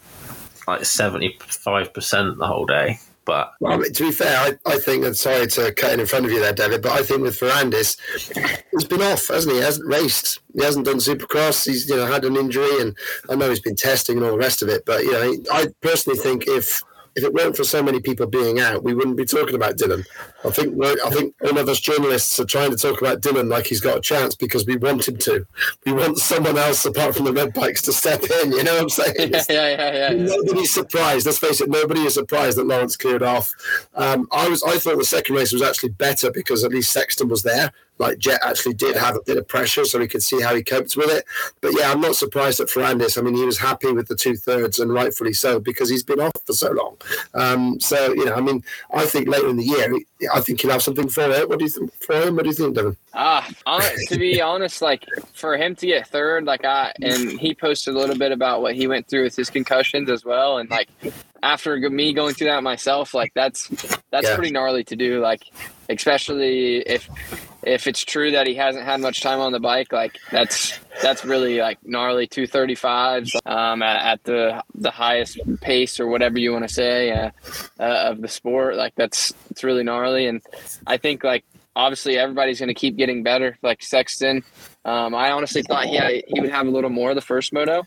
like 0.68 0.86
seventy 0.86 1.38
five 1.40 1.94
percent 1.94 2.38
the 2.38 2.48
whole 2.48 2.66
day. 2.66 3.00
But 3.26 3.54
Well, 3.60 3.74
I 3.74 3.78
mean, 3.78 3.92
to 3.92 4.04
be 4.04 4.12
fair, 4.12 4.38
I, 4.38 4.72
I 4.72 4.78
think, 4.78 5.04
and 5.04 5.18
sorry 5.18 5.48
to 5.48 5.72
cut 5.74 5.94
in 5.94 6.00
in 6.00 6.06
front 6.06 6.26
of 6.26 6.32
you 6.32 6.40
there, 6.40 6.54
David, 6.54 6.82
but 6.84 6.92
I 6.92 7.02
think 7.02 7.22
with 7.22 7.40
Ferrandis, 7.40 7.98
he's 8.72 8.86
been 8.86 9.02
off, 9.02 9.28
hasn't 9.28 9.54
he? 9.54 9.60
He 9.60 9.66
hasn't 9.66 9.88
raced. 9.88 10.40
He 10.54 10.64
hasn't 10.64 10.86
done 10.86 10.98
Supercross. 10.98 11.66
He's 11.66 11.90
you 11.90 11.96
know 11.96 12.06
had 12.06 12.24
an 12.24 12.38
injury, 12.38 12.82
and 12.82 12.96
I 13.30 13.36
know 13.36 13.50
he's 13.50 13.60
been 13.60 13.76
testing 13.76 14.18
and 14.18 14.26
all 14.26 14.32
the 14.34 14.38
rest 14.38 14.62
of 14.62 14.70
it. 14.70 14.86
But 14.86 15.04
you 15.04 15.12
know, 15.12 15.36
I 15.52 15.68
personally 15.82 16.20
think 16.20 16.46
if 16.48 16.82
if 17.16 17.24
it 17.24 17.34
weren't 17.34 17.56
for 17.56 17.64
so 17.64 17.82
many 17.82 18.02
people 18.02 18.28
being 18.28 18.60
out, 18.60 18.84
we 18.84 18.94
wouldn't 18.94 19.16
be 19.16 19.24
talking 19.24 19.56
about 19.56 19.78
Dylan. 19.78 20.06
I 20.44 20.50
think 20.50 20.76
I 20.84 21.10
think 21.10 21.34
all 21.42 21.58
of 21.58 21.70
us 21.70 21.80
journalists 21.80 22.40
are 22.40 22.46
trying 22.46 22.72
to 22.72 22.78
talk 22.78 23.00
about 23.00 23.22
Dylan 23.22 23.50
like 23.50 23.68
he's 23.68 23.80
got 23.80 23.98
a 23.98 24.02
chance 24.02 24.36
because 24.36 24.66
we 24.66 24.76
want 24.76 25.08
him 25.08 25.18
to. 25.18 25.48
We 25.86 25.94
want 25.94 26.18
someone 26.18 26.58
else 26.58 26.86
apart 26.86 27.16
from 27.16 27.26
the 27.26 27.34
red 27.34 27.54
bikes 27.54 27.82
to 27.84 27.94
step 27.94 28.22
in. 28.24 28.52
You 28.52 28.64
know 28.64 28.74
what 28.74 28.82
I'm 28.84 28.90
saying? 28.90 29.16
yeah, 29.18 29.44
yeah, 29.50 29.70
yeah, 29.70 30.12
yeah. 30.12 30.26
Nobody's 30.26 30.74
surprised. 30.74 31.26
Let's 31.26 31.40
face 31.40 31.62
it. 31.62 31.70
Nobody 31.70 32.02
is 32.02 32.16
surprised 32.16 32.58
that 32.58 32.68
Lawrence 32.68 32.98
cleared 32.98 33.24
off. 33.24 33.54
Um, 33.96 34.28
I 34.32 34.50
was. 34.50 34.62
I 34.64 34.78
thought 34.78 34.98
the 34.98 35.06
second 35.06 35.36
race 35.36 35.54
was 35.54 35.62
actually 35.62 35.90
better 35.90 36.32
because 36.32 36.64
at 36.64 36.72
least 36.72 36.92
Sexton 36.92 37.30
was 37.30 37.44
there. 37.44 37.72
Like 37.98 38.18
Jett 38.18 38.42
actually 38.44 38.74
did 38.74 38.96
have 38.98 39.16
a 39.16 39.22
bit 39.26 39.38
of 39.38 39.48
pressure, 39.48 39.86
so 39.86 40.00
we 40.00 40.08
could 40.08 40.22
see 40.24 40.42
how 40.42 40.54
he 40.54 40.64
coped 40.64 40.96
with 40.98 41.10
it. 41.10 41.26
But 41.62 41.72
yeah, 41.78 41.92
I'm 41.92 42.02
not 42.02 42.16
surprised 42.16 42.60
at 42.60 42.68
Ferrandis. 42.68 43.18
I 43.18 43.22
mean, 43.22 43.36
he 43.36 43.46
was 43.46 43.58
happy 43.58 43.92
with 43.94 44.08
the 44.08 44.16
two 44.16 44.36
thirds, 44.36 44.80
and 44.80 44.94
rightfully 44.94 45.34
so 45.34 45.60
because 45.60 45.90
he's 45.90 46.04
been 46.04 46.20
off 46.20 46.34
for 46.46 46.54
so 46.54 46.72
long. 46.72 46.98
Um, 47.34 47.80
so 47.80 48.14
you 48.14 48.26
know, 48.26 48.34
I 48.36 48.42
mean, 48.42 48.64
I 48.94 49.06
think 49.06 49.30
later 49.30 49.48
in 49.48 49.56
the 49.58 49.64
year, 49.64 49.94
I 50.34 50.42
think 50.42 50.60
he'll 50.62 50.72
have 50.72 50.84
something 50.84 51.08
for 51.08 51.24
it. 51.30 51.48
What 51.48 51.60
do 51.60 51.66
you 51.66 51.72
think 51.72 51.94
for 51.94 52.16
him? 52.16 52.36
What 52.36 52.44
do 52.44 52.50
you 52.50 52.56
think, 52.56 52.76
Devin? 52.76 52.98
Ah, 53.14 53.50
hon- 53.66 53.82
to 54.10 54.18
be 54.20 54.42
honest, 54.42 54.82
like 54.82 55.06
for 55.34 55.56
him 55.56 55.76
to 55.78 55.88
get 55.88 56.08
third, 56.08 56.44
like 56.44 56.66
I 56.66 56.92
and 57.02 57.40
he 57.40 57.56
posted 57.56 57.96
a 57.96 57.98
little 57.98 58.18
bit 58.18 58.32
about 58.34 58.62
what 58.62 58.76
he 58.76 58.88
went 58.88 59.08
through 59.08 59.24
with 59.24 59.36
his 59.38 59.50
concussions 59.50 60.10
as 60.10 60.26
well, 60.26 60.58
and 60.58 60.70
like 60.70 60.90
after 61.44 61.78
me 61.90 62.12
going 62.14 62.34
through 62.34 62.48
that 62.48 62.64
myself, 62.64 63.14
like 63.14 63.32
that's 63.36 63.70
that's 64.12 64.28
Yeah. 64.28 64.36
pretty 64.36 64.52
gnarly 64.52 64.84
to 64.86 64.96
do. 64.98 65.22
Like 65.22 65.44
especially 65.90 66.78
if 66.78 67.10
if 67.64 67.88
it's 67.88 68.04
true 68.04 68.32
that 68.32 68.48
he 68.48 68.54
hasn't 68.54 68.86
had 68.86 69.02
much 69.02 69.22
time 69.22 69.40
on 69.40 69.52
the 69.52 69.60
bike, 69.60 69.92
like 69.92 70.18
that's 70.32 70.80
that's 71.02 71.26
really 71.26 71.60
like 71.60 71.80
gnarly. 71.84 72.28
Two 72.28 72.48
thirty 72.48 72.76
fives 72.76 73.36
um, 73.46 73.82
at, 73.82 74.14
at 74.14 74.24
the 74.24 74.64
the 74.76 74.92
highest 74.92 75.40
pace 75.62 76.00
or 76.00 76.08
whatever 76.08 76.40
you 76.40 76.52
want 76.52 76.68
to 76.68 76.74
say 76.74 77.12
uh, 77.12 77.32
uh, 77.80 78.10
of 78.12 78.22
the 78.22 78.28
sport. 78.28 78.76
Like 78.76 78.94
that's 78.96 79.34
it's 79.50 79.64
really 79.64 79.84
gnarly, 79.84 80.28
and 80.28 80.42
I 80.86 80.98
think 80.98 81.24
like 81.24 81.44
obviously 81.76 82.18
everybody's 82.18 82.60
going 82.60 82.70
to 82.70 82.74
keep 82.74 82.96
getting 82.96 83.24
better. 83.24 83.58
Like 83.62 83.84
Sexton, 83.84 84.44
um, 84.86 85.14
I 85.14 85.32
honestly 85.32 85.62
thought 85.62 85.86
he 85.86 85.96
had, 85.96 86.24
he 86.28 86.40
would 86.40 86.52
have 86.52 86.68
a 86.68 86.72
little 86.72 86.90
more 86.90 87.14
the 87.14 87.22
first 87.22 87.54
moto. 87.54 87.84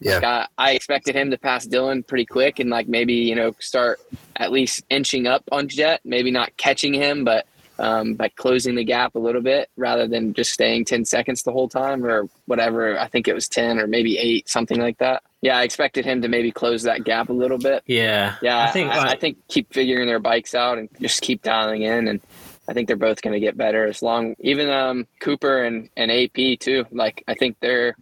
Yeah. 0.00 0.14
Like, 0.14 0.24
I, 0.24 0.46
I 0.58 0.70
expected 0.72 1.14
him 1.14 1.30
to 1.30 1.38
pass 1.38 1.66
Dylan 1.66 2.06
pretty 2.06 2.26
quick 2.26 2.58
and 2.58 2.70
like 2.70 2.88
maybe 2.88 3.14
you 3.14 3.34
know 3.34 3.54
start 3.60 4.00
at 4.36 4.50
least 4.52 4.84
inching 4.90 5.26
up 5.26 5.44
on 5.52 5.68
Jett. 5.68 6.00
Maybe 6.04 6.30
not 6.30 6.56
catching 6.56 6.94
him, 6.94 7.24
but 7.24 7.46
um, 7.78 8.14
by 8.14 8.28
closing 8.28 8.74
the 8.74 8.84
gap 8.84 9.14
a 9.14 9.18
little 9.18 9.40
bit 9.40 9.70
rather 9.76 10.06
than 10.06 10.34
just 10.34 10.52
staying 10.52 10.84
ten 10.84 11.04
seconds 11.04 11.42
the 11.42 11.52
whole 11.52 11.68
time 11.68 12.04
or 12.04 12.28
whatever. 12.46 12.98
I 12.98 13.08
think 13.08 13.26
it 13.28 13.34
was 13.34 13.48
ten 13.48 13.78
or 13.78 13.86
maybe 13.86 14.18
eight, 14.18 14.48
something 14.48 14.78
like 14.78 14.98
that. 14.98 15.22
Yeah, 15.42 15.56
I 15.56 15.62
expected 15.62 16.04
him 16.04 16.20
to 16.22 16.28
maybe 16.28 16.52
close 16.52 16.82
that 16.82 17.04
gap 17.04 17.30
a 17.30 17.32
little 17.32 17.56
bit. 17.56 17.82
yeah, 17.86 18.36
Yeah, 18.42 18.62
I 18.62 18.70
think 18.70 18.90
I, 18.90 18.98
like, 18.98 19.16
I 19.16 19.16
think 19.16 19.38
keep 19.48 19.72
figuring 19.72 20.06
their 20.06 20.18
bikes 20.18 20.54
out 20.54 20.76
and 20.76 20.90
just 21.00 21.22
keep 21.22 21.42
dialing 21.42 21.82
in, 21.82 22.08
and 22.08 22.20
I 22.68 22.74
think 22.74 22.86
they're 22.86 22.96
both 22.96 23.22
going 23.22 23.32
to 23.32 23.40
get 23.40 23.56
better 23.56 23.86
as 23.86 24.02
long. 24.02 24.36
Even 24.40 24.68
um, 24.68 25.06
Cooper 25.20 25.64
and 25.64 25.88
and 25.96 26.10
AP 26.10 26.58
too. 26.60 26.84
Like 26.92 27.24
I 27.26 27.34
think 27.34 27.56
they're 27.60 27.96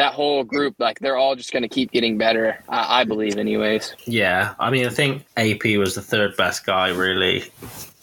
that 0.00 0.14
whole 0.14 0.44
group. 0.44 0.74
Like 0.78 0.98
they're 0.98 1.16
all 1.16 1.36
just 1.36 1.52
going 1.52 1.62
to 1.62 1.68
keep 1.68 1.90
getting 1.92 2.16
better. 2.16 2.58
I, 2.68 3.00
I 3.02 3.04
believe, 3.04 3.36
anyways. 3.36 3.94
Yeah, 4.06 4.54
I 4.58 4.70
mean, 4.70 4.86
I 4.86 4.88
think 4.88 5.24
AP 5.36 5.64
was 5.78 5.94
the 5.94 6.00
third 6.02 6.36
best 6.38 6.64
guy 6.64 6.88
really 6.88 7.44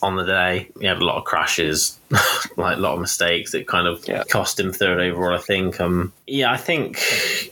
on 0.04 0.16
the 0.16 0.24
day. 0.24 0.70
He 0.80 0.86
had 0.86 0.98
a 0.98 1.06
lot 1.06 1.18
of 1.18 1.24
crashes, 1.24 1.98
like 2.58 2.78
a 2.78 2.80
lot 2.80 2.94
of 2.94 3.00
mistakes 3.00 3.52
that 3.54 3.68
kind 3.68 3.88
of 3.88 4.08
Yeah. 4.08 4.24
cost 4.30 4.60
him 4.60 4.72
third 4.72 5.00
overall. 5.00 5.36
I 5.36 5.42
think. 5.42 5.82
Um, 5.82 6.14
yeah, 6.28 6.52
I 6.52 6.58
think 6.58 7.00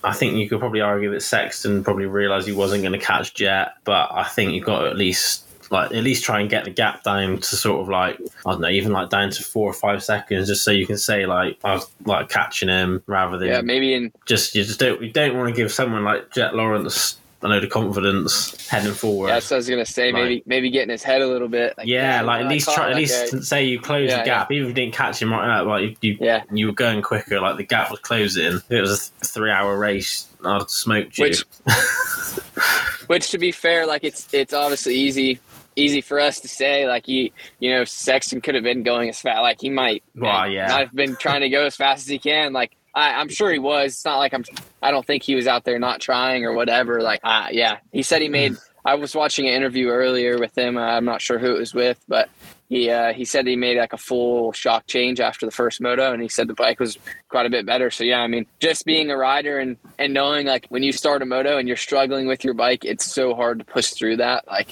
I 0.04 0.14
think 0.14 0.36
you 0.36 0.48
could 0.48 0.60
probably 0.60 0.82
argue 0.82 1.12
that 1.12 1.22
Sexton 1.22 1.84
probably 1.84 2.06
realised 2.06 2.46
he 2.48 2.54
wasn't 2.54 2.84
going 2.84 2.98
to 2.98 3.04
catch 3.04 3.34
Jett, 3.34 3.74
but 3.84 4.10
I 4.12 4.26
think 4.26 4.54
you've 4.54 4.66
got 4.66 4.82
to 4.82 4.90
at 4.90 4.96
least. 4.96 5.42
Like 5.72 5.92
at 5.94 6.04
least 6.04 6.24
try 6.24 6.40
and 6.42 6.50
get 6.50 6.64
the 6.66 6.70
gap 6.70 7.04
down 7.04 7.38
to 7.38 7.56
sort 7.56 7.82
of 7.82 7.90
like 7.90 8.20
I 8.46 8.52
don't 8.52 8.62
know, 8.62 8.70
even 8.70 8.92
like 8.92 9.10
down 9.10 9.32
to 9.32 9.44
four 9.44 9.70
or 9.70 9.74
five 9.74 10.04
seconds, 10.04 10.48
just 10.48 10.64
so 10.64 10.72
you 10.72 10.86
can 10.86 10.98
say 10.98 11.26
like 11.26 11.58
I 11.64 11.74
was 11.76 11.88
like 12.06 12.30
catching 12.30 12.70
him 12.70 13.02
rather 13.08 13.38
than 13.38 13.48
Yeah, 13.48 13.62
maybe 13.62 13.94
in 13.94 14.12
just 14.26 14.54
you 14.56 14.64
just 14.64 14.80
don't 14.80 15.02
you 15.02 15.12
don't 15.12 15.36
want 15.38 15.50
to 15.50 15.56
give 15.56 15.72
someone 15.72 16.04
like 16.04 16.32
Jett 16.32 16.54
Lawrence 16.56 17.18
a 17.42 17.48
load 17.48 17.64
of 17.64 17.70
confidence 17.70 18.68
heading 18.70 18.94
forward. 18.94 19.28
Yeah, 19.28 19.40
so 19.40 19.56
I 19.56 19.58
was 19.58 19.70
gonna 19.70 19.86
say 19.86 20.12
Like- 20.12 20.22
maybe 20.24 20.44
maybe 20.46 20.70
getting 20.72 20.90
his 20.90 21.04
head 21.04 21.22
a 21.22 21.28
little 21.28 21.48
bit. 21.50 21.76
Like, 21.78 21.86
yeah, 21.86 22.22
like 22.22 22.44
at 22.44 22.50
least 22.50 22.74
try, 22.74 22.90
at 22.92 22.96
least 22.96 23.34
guy. 23.34 23.40
say 23.40 23.66
you 23.66 23.80
close 23.80 24.10
Yeah, 24.10 24.20
the 24.20 24.26
gap, 24.26 24.52
even 24.52 24.64
if 24.64 24.70
you 24.70 24.74
didn't 24.74 24.96
catch 24.96 25.22
him 25.22 25.32
right 25.32 25.60
up, 25.60 25.68
like 25.68 25.84
you, 25.84 25.96
you, 26.14 26.18
Yeah. 26.22 26.44
you 26.52 26.68
were 26.68 26.74
going 26.74 27.02
quicker, 27.04 27.40
like 27.42 27.58
the 27.58 27.64
gap 27.64 27.92
was 27.92 28.00
closing. 28.00 28.46
If 28.56 28.72
it 28.72 28.82
was 28.82 29.12
a 29.22 29.26
three-hour 29.26 29.78
race, 29.78 30.28
I'd 30.44 30.70
smoked 30.70 31.18
you. 31.18 31.26
Which- 31.26 31.44
Which, 33.08 33.30
to 33.32 33.38
be 33.38 33.52
fair, 33.52 33.86
like 33.86 34.04
it's 34.04 34.28
it's 34.34 34.54
obviously 34.54 34.96
easy 34.96 35.40
easy 35.76 36.02
for 36.02 36.20
us 36.20 36.40
to 36.42 36.48
say. 36.48 36.88
Like 36.88 37.08
you 37.08 37.32
you 37.60 37.72
know, 37.72 37.84
Sexton 37.86 38.42
could 38.42 38.56
have 38.56 38.64
been 38.64 38.84
going 38.84 39.10
as 39.10 39.20
fast. 39.20 39.42
Like 39.42 39.62
he 39.62 39.70
might. 39.70 40.04
Well, 40.16 40.50
yeah. 40.50 40.68
Might 40.68 40.88
have 40.88 40.96
been 40.96 41.16
trying 41.16 41.42
to 41.42 41.50
go 41.50 41.66
as 41.66 41.76
fast 41.76 42.04
as 42.04 42.08
he 42.08 42.20
can. 42.20 42.54
Like 42.54 42.76
I, 42.94 43.16
I'm 43.16 43.30
sure 43.30 43.52
he 43.52 43.60
was. 43.60 43.94
It's 43.94 44.06
not 44.06 44.18
like 44.18 44.34
I'm. 44.34 44.44
I 44.82 44.92
don't 44.92 45.06
think 45.06 45.24
he 45.24 45.36
was 45.36 45.48
out 45.48 45.66
there 45.66 45.80
not 45.80 46.00
trying 46.00 46.46
or 46.46 46.54
whatever. 46.54 47.02
Like 47.02 47.20
uh, 47.24 47.48
yeah, 47.52 47.78
he 47.92 48.02
said 48.02 48.22
he 48.22 48.30
made. 48.30 48.56
I 48.86 48.96
was 48.96 49.16
watching 49.16 49.48
an 49.48 49.54
interview 49.54 49.88
earlier 49.88 50.38
with 50.38 50.56
him. 50.56 50.78
Uh, 50.78 50.82
I'm 50.82 51.06
not 51.06 51.22
sure 51.22 51.40
who 51.40 51.56
it 51.56 51.60
was 51.60 51.74
with, 51.74 52.00
but 52.08 52.30
he 52.70 52.90
uh, 52.90 53.14
he 53.14 53.26
said 53.26 53.46
he 53.46 53.56
made 53.56 53.78
like 53.78 53.94
a 53.94 53.98
full 53.98 54.52
shock 54.54 54.88
change 54.88 55.20
after 55.20 55.46
the 55.46 55.52
first 55.52 55.82
moto, 55.82 56.14
and 56.14 56.22
he 56.22 56.28
said 56.28 56.48
the 56.48 56.54
bike 56.54 56.80
was 56.80 56.98
quite 57.30 57.46
a 57.46 57.50
bit 57.50 57.66
better. 57.66 57.92
So 57.92 58.04
yeah, 58.04 58.22
I 58.22 58.28
mean, 58.28 58.46
just 58.60 58.86
being 58.86 59.12
a 59.12 59.18
rider 59.18 59.60
and 59.60 59.78
and 60.00 60.14
knowing 60.14 60.48
like 60.48 60.66
when 60.70 60.82
you 60.82 60.92
start 60.92 61.22
a 61.22 61.26
moto 61.26 61.58
and 61.58 61.68
you're 61.68 61.78
struggling 61.78 62.28
with 62.28 62.44
your 62.44 62.54
bike, 62.54 62.84
it's 62.84 63.06
so 63.06 63.36
hard 63.36 63.60
to 63.60 63.66
push 63.66 63.92
through 63.92 64.18
that. 64.18 64.48
Like, 64.48 64.70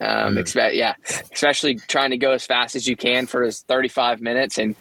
um, 0.00 0.34
Mm. 0.34 0.38
expect 0.38 0.74
yeah, 0.74 0.94
especially 1.32 1.76
trying 1.76 2.10
to 2.10 2.16
go 2.16 2.32
as 2.32 2.44
fast 2.46 2.76
as 2.76 2.86
you 2.86 2.96
can 2.96 3.26
for 3.26 3.42
his 3.42 3.60
35 3.62 4.20
minutes 4.20 4.58
and. 4.58 4.74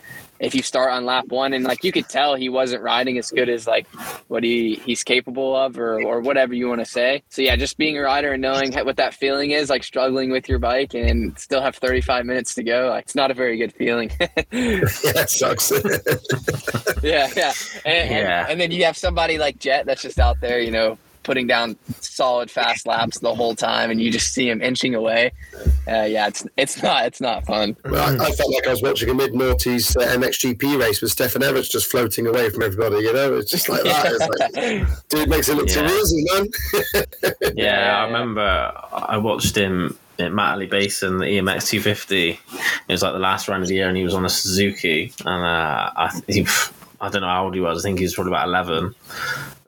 If 0.43 0.55
you 0.55 0.63
start 0.63 0.89
on 0.89 1.05
lap 1.05 1.25
one 1.27 1.53
and 1.53 1.63
like 1.63 1.83
you 1.83 1.91
could 1.91 2.09
tell 2.09 2.33
he 2.33 2.49
wasn't 2.49 2.81
riding 2.81 3.15
as 3.19 3.29
good 3.29 3.47
as 3.47 3.67
like 3.67 3.85
what 4.27 4.43
he 4.43 4.73
he's 4.83 5.03
capable 5.03 5.55
of 5.55 5.77
or 5.77 6.01
or 6.01 6.19
whatever 6.19 6.55
you 6.55 6.67
want 6.67 6.79
to 6.79 6.85
say. 6.85 7.21
So 7.29 7.43
yeah, 7.43 7.55
just 7.55 7.77
being 7.77 7.95
a 7.95 8.01
rider 8.01 8.31
and 8.33 8.41
knowing 8.41 8.73
what 8.73 8.95
that 8.95 9.13
feeling 9.13 9.51
is 9.51 9.69
like 9.69 9.83
struggling 9.83 10.31
with 10.31 10.49
your 10.49 10.57
bike 10.57 10.95
and 10.95 11.37
still 11.37 11.61
have 11.61 11.75
35 11.75 12.25
minutes 12.25 12.55
to 12.55 12.63
go. 12.63 12.87
Like 12.89 13.03
it's 13.03 13.13
not 13.13 13.29
a 13.29 13.35
very 13.35 13.55
good 13.55 13.71
feeling. 13.71 14.09
Yeah, 14.51 15.25
sucks. 15.27 15.71
yeah, 17.03 17.29
yeah. 17.35 17.53
And, 17.85 18.09
Yeah. 18.09 18.41
And, 18.41 18.51
and 18.53 18.61
then 18.61 18.71
you 18.71 18.83
have 18.85 18.97
somebody 18.97 19.37
like 19.37 19.59
Jett 19.59 19.85
that's 19.85 20.01
just 20.01 20.17
out 20.19 20.39
there, 20.41 20.59
you 20.59 20.71
know, 20.71 20.97
putting 21.23 21.47
down 21.47 21.75
solid 21.99 22.49
fast 22.49 22.85
laps 22.87 23.19
the 23.19 23.33
whole 23.33 23.55
time, 23.55 23.91
and 23.91 24.01
you 24.01 24.11
just 24.11 24.33
see 24.33 24.49
him 24.49 24.61
inching 24.61 24.95
away. 24.95 25.31
Uh, 25.87 26.03
yeah, 26.03 26.27
it's 26.27 26.45
it's 26.57 26.81
not 26.81 27.05
it's 27.05 27.21
not 27.21 27.45
fun. 27.45 27.75
Well, 27.85 28.21
I, 28.21 28.25
I 28.25 28.31
felt 28.31 28.53
like 28.53 28.67
I 28.67 28.71
was 28.71 28.81
watching 28.81 29.09
a 29.09 29.13
mid 29.13 29.33
noughties 29.33 29.95
uh, 29.95 30.17
MXGP 30.17 30.79
race 30.79 31.01
with 31.01 31.11
Stefan 31.11 31.43
Everts 31.43 31.69
just 31.69 31.89
floating 31.89 32.27
away 32.27 32.49
from 32.49 32.63
everybody. 32.63 33.03
You 33.03 33.13
know, 33.13 33.35
it's 33.35 33.51
just 33.51 33.69
like 33.69 33.83
that. 33.83 34.05
It's 34.07 34.87
like, 34.89 34.99
dude 35.09 35.29
makes 35.29 35.49
it 35.49 35.55
look 35.55 35.67
too 35.67 35.85
easy, 35.85 36.25
man. 36.33 36.47
Yeah, 37.41 37.51
Yeah, 37.55 37.99
I 37.99 38.05
remember 38.05 38.71
I 38.91 39.17
watched 39.17 39.55
him 39.55 39.97
at 40.19 40.31
Matterley 40.31 40.69
Basin, 40.69 41.17
the 41.17 41.25
EMX 41.25 41.69
250. 41.69 42.29
It 42.29 42.39
was 42.87 43.01
like 43.01 43.13
the 43.13 43.19
last 43.19 43.47
round 43.47 43.63
of 43.63 43.69
the 43.69 43.75
year, 43.75 43.87
and 43.87 43.97
he 43.97 44.03
was 44.03 44.13
on 44.13 44.25
a 44.25 44.29
Suzuki. 44.29 45.13
And 45.25 45.43
uh, 45.43 45.91
I, 45.95 46.21
he, 46.27 46.45
I 46.99 47.09
don't 47.09 47.21
know 47.21 47.27
how 47.27 47.45
old 47.45 47.55
he 47.55 47.61
was. 47.61 47.83
I 47.83 47.87
think 47.87 47.99
he 47.99 48.05
was 48.05 48.15
probably 48.15 48.31
about 48.33 48.47
11. 48.47 48.95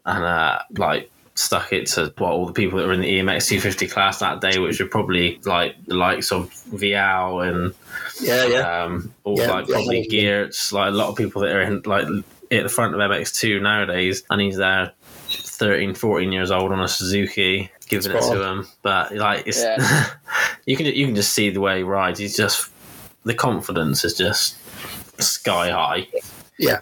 And 0.05 0.23
uh, 0.23 0.59
like 0.77 1.09
stuck 1.35 1.73
it 1.73 1.87
to 1.87 2.13
what 2.17 2.31
all 2.31 2.45
the 2.45 2.53
people 2.53 2.79
that 2.79 2.87
were 2.87 2.93
in 2.93 3.01
the 3.01 3.19
EMX 3.19 3.47
250 3.47 3.87
class 3.87 4.19
that 4.19 4.41
day, 4.41 4.59
which 4.59 4.79
were 4.79 4.87
probably 4.87 5.39
like 5.45 5.75
the 5.85 5.95
likes 5.95 6.31
of 6.31 6.49
Vialle 6.71 7.47
and 7.49 7.73
Yeah, 8.21 8.45
yeah. 8.45 8.83
um, 8.83 9.13
all 9.23 9.37
Yeah, 9.37 9.51
like 9.51 9.67
yeah, 9.67 9.73
probably 9.73 10.07
yeah. 10.09 10.23
Geerts, 10.23 10.71
like 10.71 10.89
a 10.89 10.95
lot 10.95 11.09
of 11.09 11.15
people 11.15 11.41
that 11.41 11.51
are 11.51 11.61
in 11.61 11.81
like 11.85 12.05
at 12.51 12.63
the 12.63 12.69
front 12.69 12.93
of 12.93 12.99
MX2 12.99 13.61
nowadays, 13.61 14.23
and 14.29 14.39
he's 14.41 14.57
there 14.57 14.91
13, 15.29 15.95
14 15.95 16.31
years 16.31 16.51
old 16.51 16.71
on 16.71 16.79
a 16.79 16.87
Suzuki, 16.87 17.71
giving 17.87 18.11
it 18.11 18.21
Spot 18.23 18.35
to 18.35 18.43
him. 18.43 18.67
But 18.83 19.15
like, 19.15 19.47
it's 19.47 19.61
Yeah. 19.61 20.09
you 20.65 20.77
can 20.77 20.85
you 20.85 21.05
can 21.05 21.15
just 21.15 21.33
see 21.33 21.49
the 21.49 21.61
way 21.61 21.77
he 21.77 21.83
rides. 21.83 22.19
He's 22.19 22.37
just 22.37 22.69
the 23.23 23.33
confidence 23.33 24.03
is 24.03 24.13
just 24.15 24.57
sky 25.21 25.71
high. 25.71 26.07
Yeah, 26.59 26.79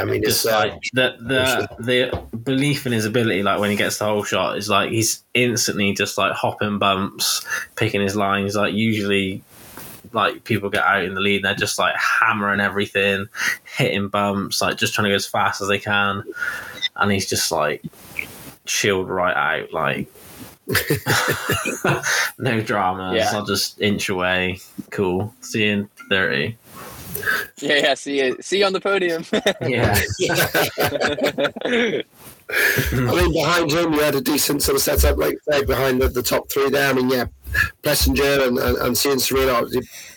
I 0.00 0.04
mean, 0.04 0.22
it's 0.22 0.42
Just 0.42 0.46
uh, 0.46 0.58
like 0.58 0.80
the 0.92 1.16
the 1.20 1.82
the 1.82 2.36
belief 2.36 2.86
in 2.86 2.92
his 2.92 3.04
ability, 3.04 3.42
like 3.42 3.60
when 3.60 3.70
he 3.70 3.76
gets 3.76 3.98
the 3.98 4.04
holeshot, 4.04 4.56
is 4.56 4.68
like 4.68 4.90
he's 4.90 5.22
instantly 5.34 5.92
just 5.94 6.18
like 6.18 6.32
hopping 6.32 6.78
bumps, 6.78 7.44
picking 7.76 8.00
his 8.00 8.16
lines. 8.16 8.56
Like 8.56 8.74
usually, 8.74 9.42
like 10.12 10.44
people 10.44 10.70
get 10.70 10.84
out 10.84 11.04
in 11.04 11.14
the 11.14 11.20
lead, 11.20 11.44
they're 11.44 11.54
just 11.54 11.78
like 11.78 11.94
hammering 11.96 12.60
everything, 12.60 13.26
hitting 13.76 14.08
bumps, 14.08 14.60
like 14.60 14.76
just 14.76 14.94
trying 14.94 15.04
to 15.04 15.10
go 15.10 15.16
as 15.16 15.26
fast 15.26 15.60
as 15.62 15.68
they 15.68 15.78
can, 15.78 16.24
and 16.96 17.12
he's 17.12 17.28
just 17.28 17.50
like 17.50 17.84
chilled 18.66 19.08
right 19.08 19.36
out, 19.36 19.72
like 19.72 20.08
no 22.38 22.60
dramas. 22.60 23.16
Yeah. 23.16 23.30
I'll 23.32 23.46
just 23.46 23.80
inch 23.80 24.08
away. 24.08 24.58
Cool. 24.90 25.34
See 25.40 25.64
you 25.64 25.70
in 25.70 25.88
thirty. 26.08 26.56
Yeah, 27.60 27.74
yeah. 27.74 27.94
See 27.94 28.18
you 28.18 28.36
see 28.40 28.58
you 28.60 28.64
on 28.64 28.72
the 28.72 28.80
podium. 28.80 29.24
Yeah. 29.60 30.00
I 32.92 33.14
mean, 33.14 33.32
behind 33.32 33.70
him, 33.70 33.92
you 33.92 34.00
had 34.00 34.14
a 34.14 34.20
decent 34.20 34.62
sort 34.62 34.76
of 34.76 34.82
setup, 34.82 35.18
like 35.18 35.38
say, 35.48 35.64
behind 35.64 36.00
the, 36.00 36.08
the 36.08 36.22
top 36.22 36.50
three 36.50 36.70
there. 36.70 36.90
I 36.90 36.92
mean, 36.94 37.10
yeah, 37.10 37.26
Plessinger 37.82 38.48
and, 38.48 38.58
and, 38.58 38.78
and 38.78 38.96
Cianciarulo, 38.96 39.70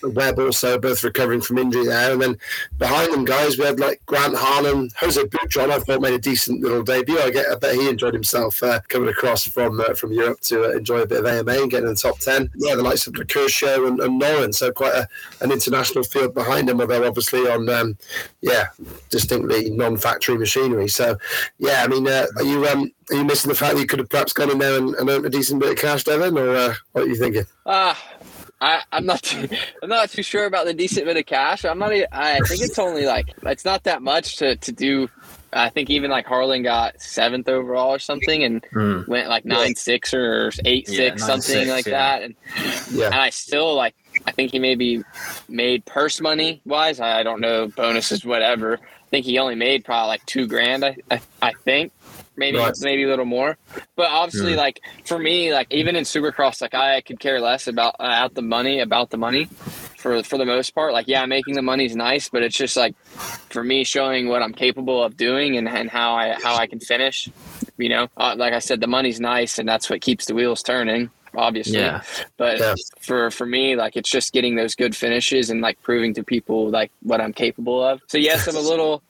Webb 0.04 0.39
also 0.39 0.78
both 0.78 1.04
recovering 1.04 1.42
from 1.42 1.58
injury 1.58 1.86
there. 1.86 2.13
And 2.13 2.22
then 2.22 2.38
behind 2.78 3.13
them, 3.13 3.26
guys, 3.26 3.58
we 3.58 3.66
had 3.66 3.80
like 3.80 4.06
Grant 4.06 4.36
Harlan, 4.36 4.89
Jose 5.00 5.22
Butron, 5.24 5.72
I 5.72 5.80
thought 5.80 6.02
made 6.02 6.13
a 6.13 6.20
decent 6.20 6.62
little 6.62 6.84
debut. 6.84 7.20
I, 7.20 7.30
get, 7.30 7.48
I 7.52 7.56
bet 7.56 7.76
he 7.76 7.89
enjoyed 7.89 8.13
himself 8.13 8.62
uh, 8.63 8.82
coming 8.88 9.10
across 9.10 9.48
from 9.48 9.80
uh, 9.80 9.94
from 9.94 10.12
Europe 10.12 10.42
to 10.42 10.66
uh, 10.66 10.70
enjoy 10.72 11.02
a 11.02 11.08
bit 11.08 11.20
of 11.20 11.26
AMA 11.26 11.52
and 11.52 11.72
getting 11.72 11.88
in 11.88 11.94
the 11.94 12.00
top 12.00 12.20
10. 12.20 12.52
Yeah, 12.56 12.76
the 12.76 12.84
likes 12.84 13.08
of 13.08 13.13
Kershaw 13.28 13.86
and, 13.86 14.00
and 14.00 14.20
Nolan, 14.20 14.54
so 14.54 14.72
quite 14.72 14.94
a, 14.94 15.08
an 15.42 15.52
international 15.52 16.04
field 16.04 16.34
behind 16.34 16.70
him, 16.70 16.82
although 16.82 17.08
obviously 17.08 17.42
on, 17.42 17.70
um, 17.70 17.98
yeah, 18.42 18.68
distinctly 19.10 19.70
non 19.70 19.98
factory 19.98 20.38
machinery. 20.38 20.88
So, 20.88 21.18
yeah, 21.58 21.84
I 21.84 21.88
mean, 21.88 22.08
uh, 22.08 22.28
are 22.38 22.44
you 22.44 22.66
um, 22.68 22.92
are 23.12 23.16
you 23.16 23.24
missing 23.24 23.50
the 23.50 23.56
fact 23.56 23.76
that 23.76 23.82
you 23.82 23.88
could 23.88 24.00
have 24.00 24.10
perhaps 24.10 24.34
gone 24.34 24.52
in 24.52 24.60
there 24.60 24.78
and, 24.78 24.96
and 24.96 25.10
earned 25.10 25.26
a 25.26 25.30
decent 25.30 25.60
bit 25.60 25.72
of 25.72 25.78
cash, 25.78 26.04
Devin, 26.04 26.38
or 26.38 26.56
uh, 26.56 26.74
what 26.92 27.04
are 27.04 27.08
you 27.08 27.16
thinking? 27.16 27.46
Ah, 27.66 28.02
I, 28.63 28.82
I'm 28.93 29.06
not. 29.06 29.21
Too, 29.23 29.47
I'm 29.84 29.89
not 29.89 30.10
too 30.10 30.23
sure 30.23 30.45
about 30.45 30.65
the 30.65 30.73
decent 30.73 31.06
bit 31.06 31.17
of 31.17 31.26
cash. 31.26 31.65
I'm 31.65 31.80
not. 31.80 31.93
e- 31.93 32.06
I 32.12 32.39
think 32.47 32.62
it's 32.62 32.80
only 32.80 33.06
like 33.06 33.28
it's 33.43 33.65
not 33.65 33.84
that 33.84 34.02
much 34.02 34.38
to 34.38 34.56
to 34.56 34.71
do. 34.71 35.10
I 35.56 35.69
think 35.69 35.89
even 35.91 36.10
like 36.10 36.26
Harlan 36.26 36.63
got 36.63 36.99
seventh 37.02 37.47
overall 37.47 37.93
or 37.93 37.99
something, 37.99 38.43
and 38.43 38.63
Mm. 38.73 39.08
went 39.08 39.28
like 39.28 39.45
nine 39.45 39.76
six 39.76 40.13
or 40.13 40.52
eight 40.65 40.88
Yeah, 40.89 40.95
six, 40.95 41.26
something 41.26 41.67
9-6, 41.67 41.69
like 41.69 41.86
yeah. 41.86 41.91
that. 41.91 42.21
And 42.23 42.36
Yeah. 42.91 43.06
and 43.08 43.15
I 43.15 43.30
still 43.30 43.76
like. 43.76 43.95
I 44.26 44.32
think 44.32 44.52
he 44.52 44.60
maybe 44.60 45.04
made 45.49 45.86
purse 45.86 46.21
money 46.21 46.62
wise. 46.65 46.99
I 46.99 47.23
don't 47.23 47.41
know 47.41 47.67
bonuses, 47.67 48.23
whatever. 48.23 48.80
I 48.82 49.10
think 49.12 49.26
he 49.26 49.38
only 49.39 49.56
made 49.56 49.84
probably 49.86 50.08
like 50.08 50.26
two 50.26 50.47
grand. 50.47 50.86
I 50.86 50.95
I, 51.12 51.19
I 51.41 51.52
think 51.65 51.91
maybe 52.36 52.58
Right. 52.58 52.74
maybe 52.82 53.04
a 53.04 53.08
little 53.08 53.26
more. 53.26 53.58
But 53.96 54.08
obviously, 54.12 54.54
Hmm. 54.54 54.58
like 54.60 54.80
for 55.06 55.17
me, 55.19 55.54
like 55.54 55.67
even 55.72 55.96
in 55.96 56.04
Supercross, 56.04 56.62
like 56.62 56.74
I 56.74 57.02
could 57.02 57.19
care 57.19 57.39
less 57.39 57.67
about 57.67 57.96
uh, 58.00 58.04
out 58.04 58.34
the 58.34 58.41
money 58.41 58.80
about 58.80 59.10
the 59.10 59.17
money. 59.17 59.48
For, 59.98 60.22
for 60.22 60.38
the 60.38 60.46
most 60.46 60.76
part, 60.76 60.91
like 60.91 61.08
yeah, 61.08 61.26
making 61.26 61.54
the 61.56 61.62
money's 61.62 61.96
nice, 61.96 62.28
but 62.28 62.43
it's 62.43 62.58
just 62.58 62.76
like 62.76 62.93
for 63.50 63.63
me 63.63 63.86
showing 63.86 64.28
what 64.28 64.41
I'm 64.41 64.52
capable 64.54 65.02
of 65.02 65.15
doing 65.15 65.56
and, 65.56 65.65
and 65.69 65.89
how 65.89 66.15
I 66.15 66.34
how 66.34 66.56
I 66.58 66.67
can 66.67 66.82
finish. 66.82 67.30
You 67.78 67.88
know, 67.89 68.08
uh, 68.17 68.36
like 68.38 68.52
I 68.54 68.60
said, 68.60 68.82
the 68.82 68.88
money's 68.88 69.22
nice, 69.22 69.60
and 69.60 69.67
that's 69.69 69.89
what 69.89 70.02
keeps 70.02 70.26
the 70.26 70.36
wheels 70.36 70.62
turning. 70.62 71.10
Obviously, 71.36 71.80
Yeah. 71.80 72.02
but 72.38 72.60
Yeah. 72.60 72.76
for 73.00 73.32
for 73.32 73.46
me 73.46 73.76
like 73.76 73.96
it's 73.98 74.10
just 74.10 74.34
getting 74.34 74.56
those 74.56 74.76
good 74.76 74.96
finishes 74.96 75.50
and 75.50 75.62
like 75.62 75.82
proving 75.82 76.13
to 76.13 76.24
people 76.24 76.69
like 76.69 76.91
what 77.02 77.19
i'm 77.22 77.34
capable 77.34 77.84
of 77.84 78.02
so 78.08 78.17
yes 78.17 78.48
i'm 78.48 78.56
a 78.56 78.60
little 78.74 79.02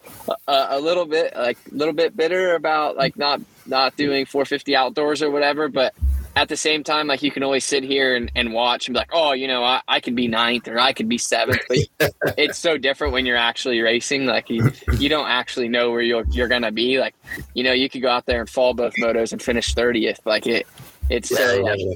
a, 0.48 0.68
a 0.72 0.80
little 0.80 1.06
bit 1.06 1.36
like 1.36 1.58
a 1.72 1.76
little 1.76 1.94
bit 1.94 2.16
bitter 2.16 2.56
about 2.56 2.96
like 2.96 3.18
not 3.18 3.42
not 3.66 3.96
doing 3.98 4.26
450 4.26 4.76
outdoors 4.76 5.22
or 5.22 5.30
whatever 5.32 5.68
but 5.68 5.94
at 6.36 6.50
the 6.50 6.58
same 6.58 6.84
time 6.84 7.06
like 7.08 7.22
you 7.22 7.30
can 7.30 7.44
always 7.44 7.64
sit 7.64 7.84
here 7.84 8.16
and, 8.16 8.32
and 8.36 8.54
watch 8.54 8.88
and 8.88 8.94
be 8.96 9.00
like 9.00 9.12
oh 9.14 9.34
you 9.34 9.48
know 9.48 9.64
I, 9.64 9.82
I 9.88 10.00
could 10.00 10.16
be 10.16 10.28
ninth 10.28 10.68
or 10.68 10.80
i 10.80 10.92
could 10.94 11.08
be 11.08 11.18
seventh 11.20 11.62
but 11.68 11.78
it's 12.38 12.58
so 12.58 12.78
different 12.78 13.14
when 13.14 13.26
you're 13.26 13.38
actually 13.38 13.82
racing 13.82 14.26
like 14.26 14.50
you, 14.50 14.72
you 14.98 15.10
don't 15.10 15.28
actually 15.30 15.68
know 15.68 15.92
where 15.92 16.02
you're, 16.02 16.26
you're 16.32 16.48
gonna 16.48 16.72
be 16.72 17.00
like 17.00 17.14
you 17.54 17.64
know 17.64 17.72
you 17.74 17.88
could 17.90 18.02
go 18.02 18.10
out 18.10 18.26
there 18.26 18.40
and 18.40 18.50
fall 18.50 18.74
both 18.74 18.94
motos 18.96 19.32
and 19.32 19.42
finish 19.44 19.76
30th 19.76 20.20
like 20.26 20.48
it 20.48 20.66
it's 21.10 21.32
Yeah, 21.32 21.38
so 21.38 21.54
you 21.56 21.64
like 21.64 21.80
know, 21.80 21.96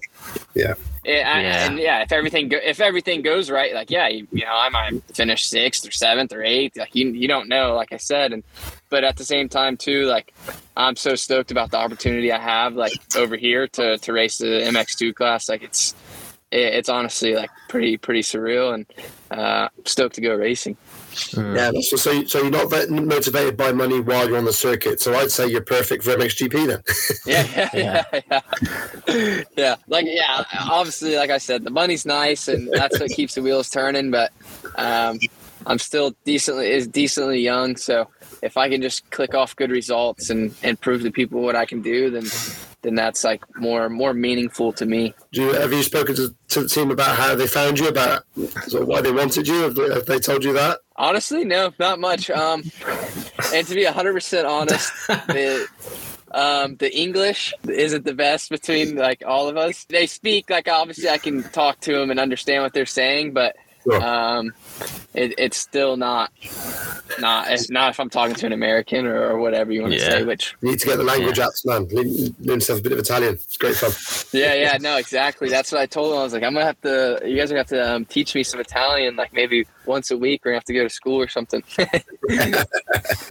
yeah, 0.56 0.74
I- 1.06 1.42
Yeah. 1.42 1.66
and 1.70 1.80
yeah, 1.80 2.02
if 2.02 2.12
everything 2.12 2.50
go- 2.50 2.60
if 2.64 2.80
everything 2.82 3.22
goes 3.22 3.50
right, 3.50 3.74
like 3.74 3.90
yeah, 3.90 4.08
you, 4.08 4.28
you 4.32 4.44
know, 4.46 4.52
I 4.54 4.70
might 4.70 5.02
finish 5.14 5.48
sixth 5.48 5.88
or 5.88 5.92
seventh 5.92 6.34
or 6.34 6.44
eighth. 6.44 6.76
Like 6.78 6.94
you, 6.96 7.10
you 7.12 7.28
don't 7.28 7.48
know, 7.48 7.74
like 7.76 7.94
I 7.94 7.98
said, 7.98 8.34
and 8.34 8.44
but 8.90 9.04
at 9.04 9.16
the 9.18 9.24
same 9.24 9.48
time 9.50 9.78
too, 9.78 10.06
like 10.06 10.34
I'm 10.76 10.96
so 10.96 11.16
stoked 11.16 11.52
about 11.52 11.72
the 11.72 11.78
opportunity 11.78 12.32
I 12.32 12.40
have, 12.40 12.74
like 12.76 12.94
over 13.16 13.38
here 13.38 13.68
to 13.70 13.98
to 13.98 14.14
race 14.14 14.38
the 14.40 14.46
MX2 14.68 15.16
class. 15.16 15.48
Like 15.50 15.64
it's 15.64 15.92
it, 15.92 15.98
it's 16.52 16.90
honestly 16.90 17.36
like 17.36 17.50
pretty 17.70 17.98
pretty 17.98 18.22
surreal, 18.22 18.74
and 18.74 18.86
uh, 19.32 19.70
stoked 19.86 20.16
to 20.16 20.22
go 20.22 20.36
racing. 20.36 20.78
Mm. 21.12 21.56
Yeah, 21.56 21.82
so, 21.82 21.98
so 21.98 22.24
so 22.26 22.42
you're 22.42 22.52
not 22.52 22.70
vet- 22.70 22.90
motivated 22.90 23.58
by 23.58 23.72
money 23.72 24.00
while 24.00 24.28
you're 24.28 24.38
on 24.38 24.46
the 24.46 24.54
circuit. 24.54 25.02
So 25.02 25.14
I'd 25.16 25.32
say 25.32 25.48
you're 25.48 25.62
perfect 25.62 26.04
for 26.04 26.16
MXGP 26.16 26.68
then. 26.68 26.84
Yeah, 27.26 27.70
yeah, 27.74 28.04
yeah, 28.14 28.42
yeah. 29.08 29.44
yeah. 29.58 29.76
Like, 29.88 30.06
yeah, 30.08 30.44
obviously, 30.70 31.16
like 31.18 31.30
I 31.30 31.40
said, 31.40 31.64
the 31.64 31.70
money's 31.70 32.06
nice, 32.06 32.48
and 32.48 32.72
that's 32.72 33.00
what 33.00 33.10
keeps 33.12 33.36
the 33.36 33.42
wheels 33.42 33.70
turning. 33.70 34.12
But 34.12 34.32
um, 34.76 35.20
I'm 35.68 35.80
still 35.80 36.16
decently 36.24 36.72
is 36.72 36.88
decently 36.88 37.42
young, 37.42 37.76
so 37.76 38.10
if 38.42 38.56
I 38.56 38.70
can 38.70 38.82
just 38.82 39.10
click 39.12 39.36
off 39.36 39.56
good 39.56 39.70
results 39.70 40.30
and 40.30 40.56
and 40.64 40.80
prove 40.80 41.02
to 41.04 41.12
people 41.12 41.42
what 41.42 41.56
I 41.56 41.66
can 41.66 41.82
do, 41.82 42.10
then 42.10 42.26
then 42.84 42.96
that's 42.96 43.24
like 43.26 43.44
more 43.58 43.90
more 43.90 44.14
meaningful 44.14 44.72
to 44.74 44.86
me. 44.86 45.14
Do 45.34 45.42
you, 45.42 45.54
have 45.54 45.74
you 45.74 45.84
spoken 45.84 46.16
to, 46.16 46.34
to 46.50 46.62
the 46.64 46.70
team 46.70 46.90
about 46.90 47.18
how 47.18 47.36
they 47.36 47.48
found 47.48 47.80
you, 47.80 47.90
about 47.90 48.24
sort 48.68 48.84
of 48.84 48.88
why 48.88 49.02
they 49.02 49.12
wanted 49.12 49.46
you? 49.48 49.64
Have 49.64 49.76
they, 49.76 49.94
have 49.94 50.06
they 50.06 50.20
told 50.20 50.46
you 50.46 50.54
that? 50.54 50.80
Honestly, 50.96 51.44
no, 51.44 51.74
not 51.80 52.00
much. 52.00 52.30
Um, 52.30 52.64
and 53.54 53.68
to 53.68 53.76
be 53.76 53.86
100% 53.86 54.50
honest, 54.50 54.92
the 55.08 55.68
um, 56.32 56.78
the 56.78 56.98
English 56.98 57.54
isn't 57.68 58.06
the 58.06 58.14
best 58.14 58.50
between 58.50 58.96
like 58.96 59.22
all 59.28 59.50
of 59.50 59.58
us. 59.58 59.84
They 59.86 60.08
speak 60.08 60.50
like 60.50 60.70
obviously 60.70 61.10
I 61.10 61.18
can 61.18 61.44
talk 61.44 61.82
to 61.82 61.94
them 61.94 62.10
and 62.10 62.20
understand 62.22 62.64
what 62.64 62.74
they're 62.74 62.86
saying, 62.86 63.34
but 63.34 63.56
Sure. 63.84 64.04
um, 64.04 64.52
it, 65.14 65.34
it's 65.38 65.58
still 65.58 65.98
not 65.98 66.32
not 67.20 67.52
if 67.52 67.70
not 67.70 67.92
if 67.92 68.00
I'm 68.00 68.10
talking 68.10 68.36
to 68.36 68.46
an 68.46 68.54
American 68.54 69.06
or, 69.06 69.30
or 69.32 69.38
whatever 69.40 69.72
you 69.72 69.82
want 69.82 69.94
to 69.94 70.00
Yeah. 70.00 70.10
say. 70.10 70.24
Which 70.24 70.56
You 70.62 70.70
need 70.72 70.80
to 70.80 70.86
get 70.86 70.98
the 70.98 71.04
language 71.04 71.38
apps, 71.38 71.66
man. 71.66 71.88
Learn, 71.90 72.08
learn 72.42 72.56
yourself 72.58 72.80
a 72.80 72.82
bit 72.84 72.92
of 72.92 73.00
Italian. 73.00 73.34
It's 73.36 73.58
great 73.58 73.76
fun. 73.76 73.92
yeah, 74.40 74.54
yeah, 74.54 74.78
no, 74.80 74.98
exactly. 74.98 75.50
That's 75.50 75.72
what 75.72 75.82
I 75.82 75.86
told 75.86 76.14
him. 76.14 76.20
I 76.20 76.24
was 76.24 76.34
like, 76.34 76.44
I'm 76.44 76.54
gonna 76.54 76.66
have 76.66 76.82
to. 76.82 77.22
You 77.26 77.36
guys 77.38 77.52
are 77.52 77.56
gonna 77.56 77.60
have 77.62 77.68
to 77.70 77.96
um, 77.96 78.06
teach 78.06 78.36
me 78.36 78.44
some 78.44 78.60
Italian, 78.60 79.16
like 79.16 79.34
maybe 79.34 79.66
once 79.86 80.12
a 80.12 80.18
week. 80.18 80.42
We're 80.46 80.52
gonna 80.52 80.58
have 80.60 80.66
to 80.66 80.74
go 80.74 80.84
to 80.84 80.90
school 80.90 81.22
or 81.22 81.28
something. 81.28 81.64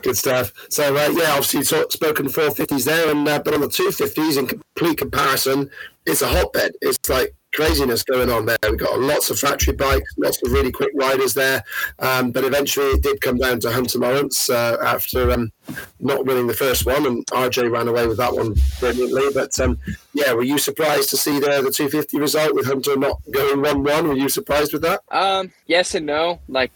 Good 0.03 0.17
stuff. 0.17 0.53
So 0.71 0.97
uh, 0.97 1.11
yeah, 1.13 1.31
obviously 1.31 1.59
you've 1.59 1.69
sort- 1.69 1.93
spoken 1.93 2.27
450s 2.27 2.85
there, 2.85 3.11
and 3.11 3.27
uh, 3.29 3.41
but 3.45 3.55
on 3.55 3.61
the 3.61 3.69
250s, 3.69 4.39
in 4.39 4.47
complete 4.47 4.99
comparison, 4.99 5.71
it's 6.07 6.23
a 6.23 6.29
hotbed. 6.29 6.73
It's 6.81 7.09
like 7.09 7.35
craziness 7.57 8.03
going 8.03 8.31
on 8.31 8.45
there. 8.45 8.59
We've 8.63 8.79
got 8.79 9.01
lots 9.01 9.31
of 9.31 9.39
factory 9.39 9.75
bikes, 9.75 10.13
lots 10.19 10.43
of 10.43 10.53
really 10.53 10.71
quick 10.71 10.93
riders 10.95 11.35
there, 11.35 11.65
um, 11.99 12.31
but 12.31 12.45
eventually 12.45 12.87
it 12.89 13.03
did 13.03 13.21
come 13.21 13.39
down 13.39 13.61
to 13.61 13.73
Hunter 13.73 13.99
Lawrence 13.99 14.51
uh, 14.51 14.77
after 14.85 15.33
um, 15.33 15.51
not 15.99 16.27
winning 16.27 16.47
the 16.47 16.55
first 16.55 16.85
one, 16.85 17.07
and 17.07 17.27
RJ 17.29 17.73
ran 17.73 17.89
away 17.89 18.07
with 18.07 18.19
that 18.19 18.35
one 18.35 18.55
brilliantly. 18.79 19.25
But 19.35 19.59
um, 19.59 19.79
yeah, 20.13 20.35
were 20.35 20.43
you 20.43 20.59
surprised 20.59 21.11
to 21.11 21.17
see 21.17 21.41
the 21.41 21.47
the 21.63 21.71
250 21.71 22.19
result 22.19 22.55
with 22.55 22.67
Hunter 22.67 22.97
not 22.97 23.21
going 23.31 23.59
1-1? 23.59 24.09
Were 24.09 24.15
you 24.15 24.29
surprised 24.29 24.75
with 24.75 24.83
that? 24.83 25.01
Um, 25.11 25.53
yes 25.67 25.95
and 25.95 26.05
no. 26.05 26.41
Like 26.49 26.71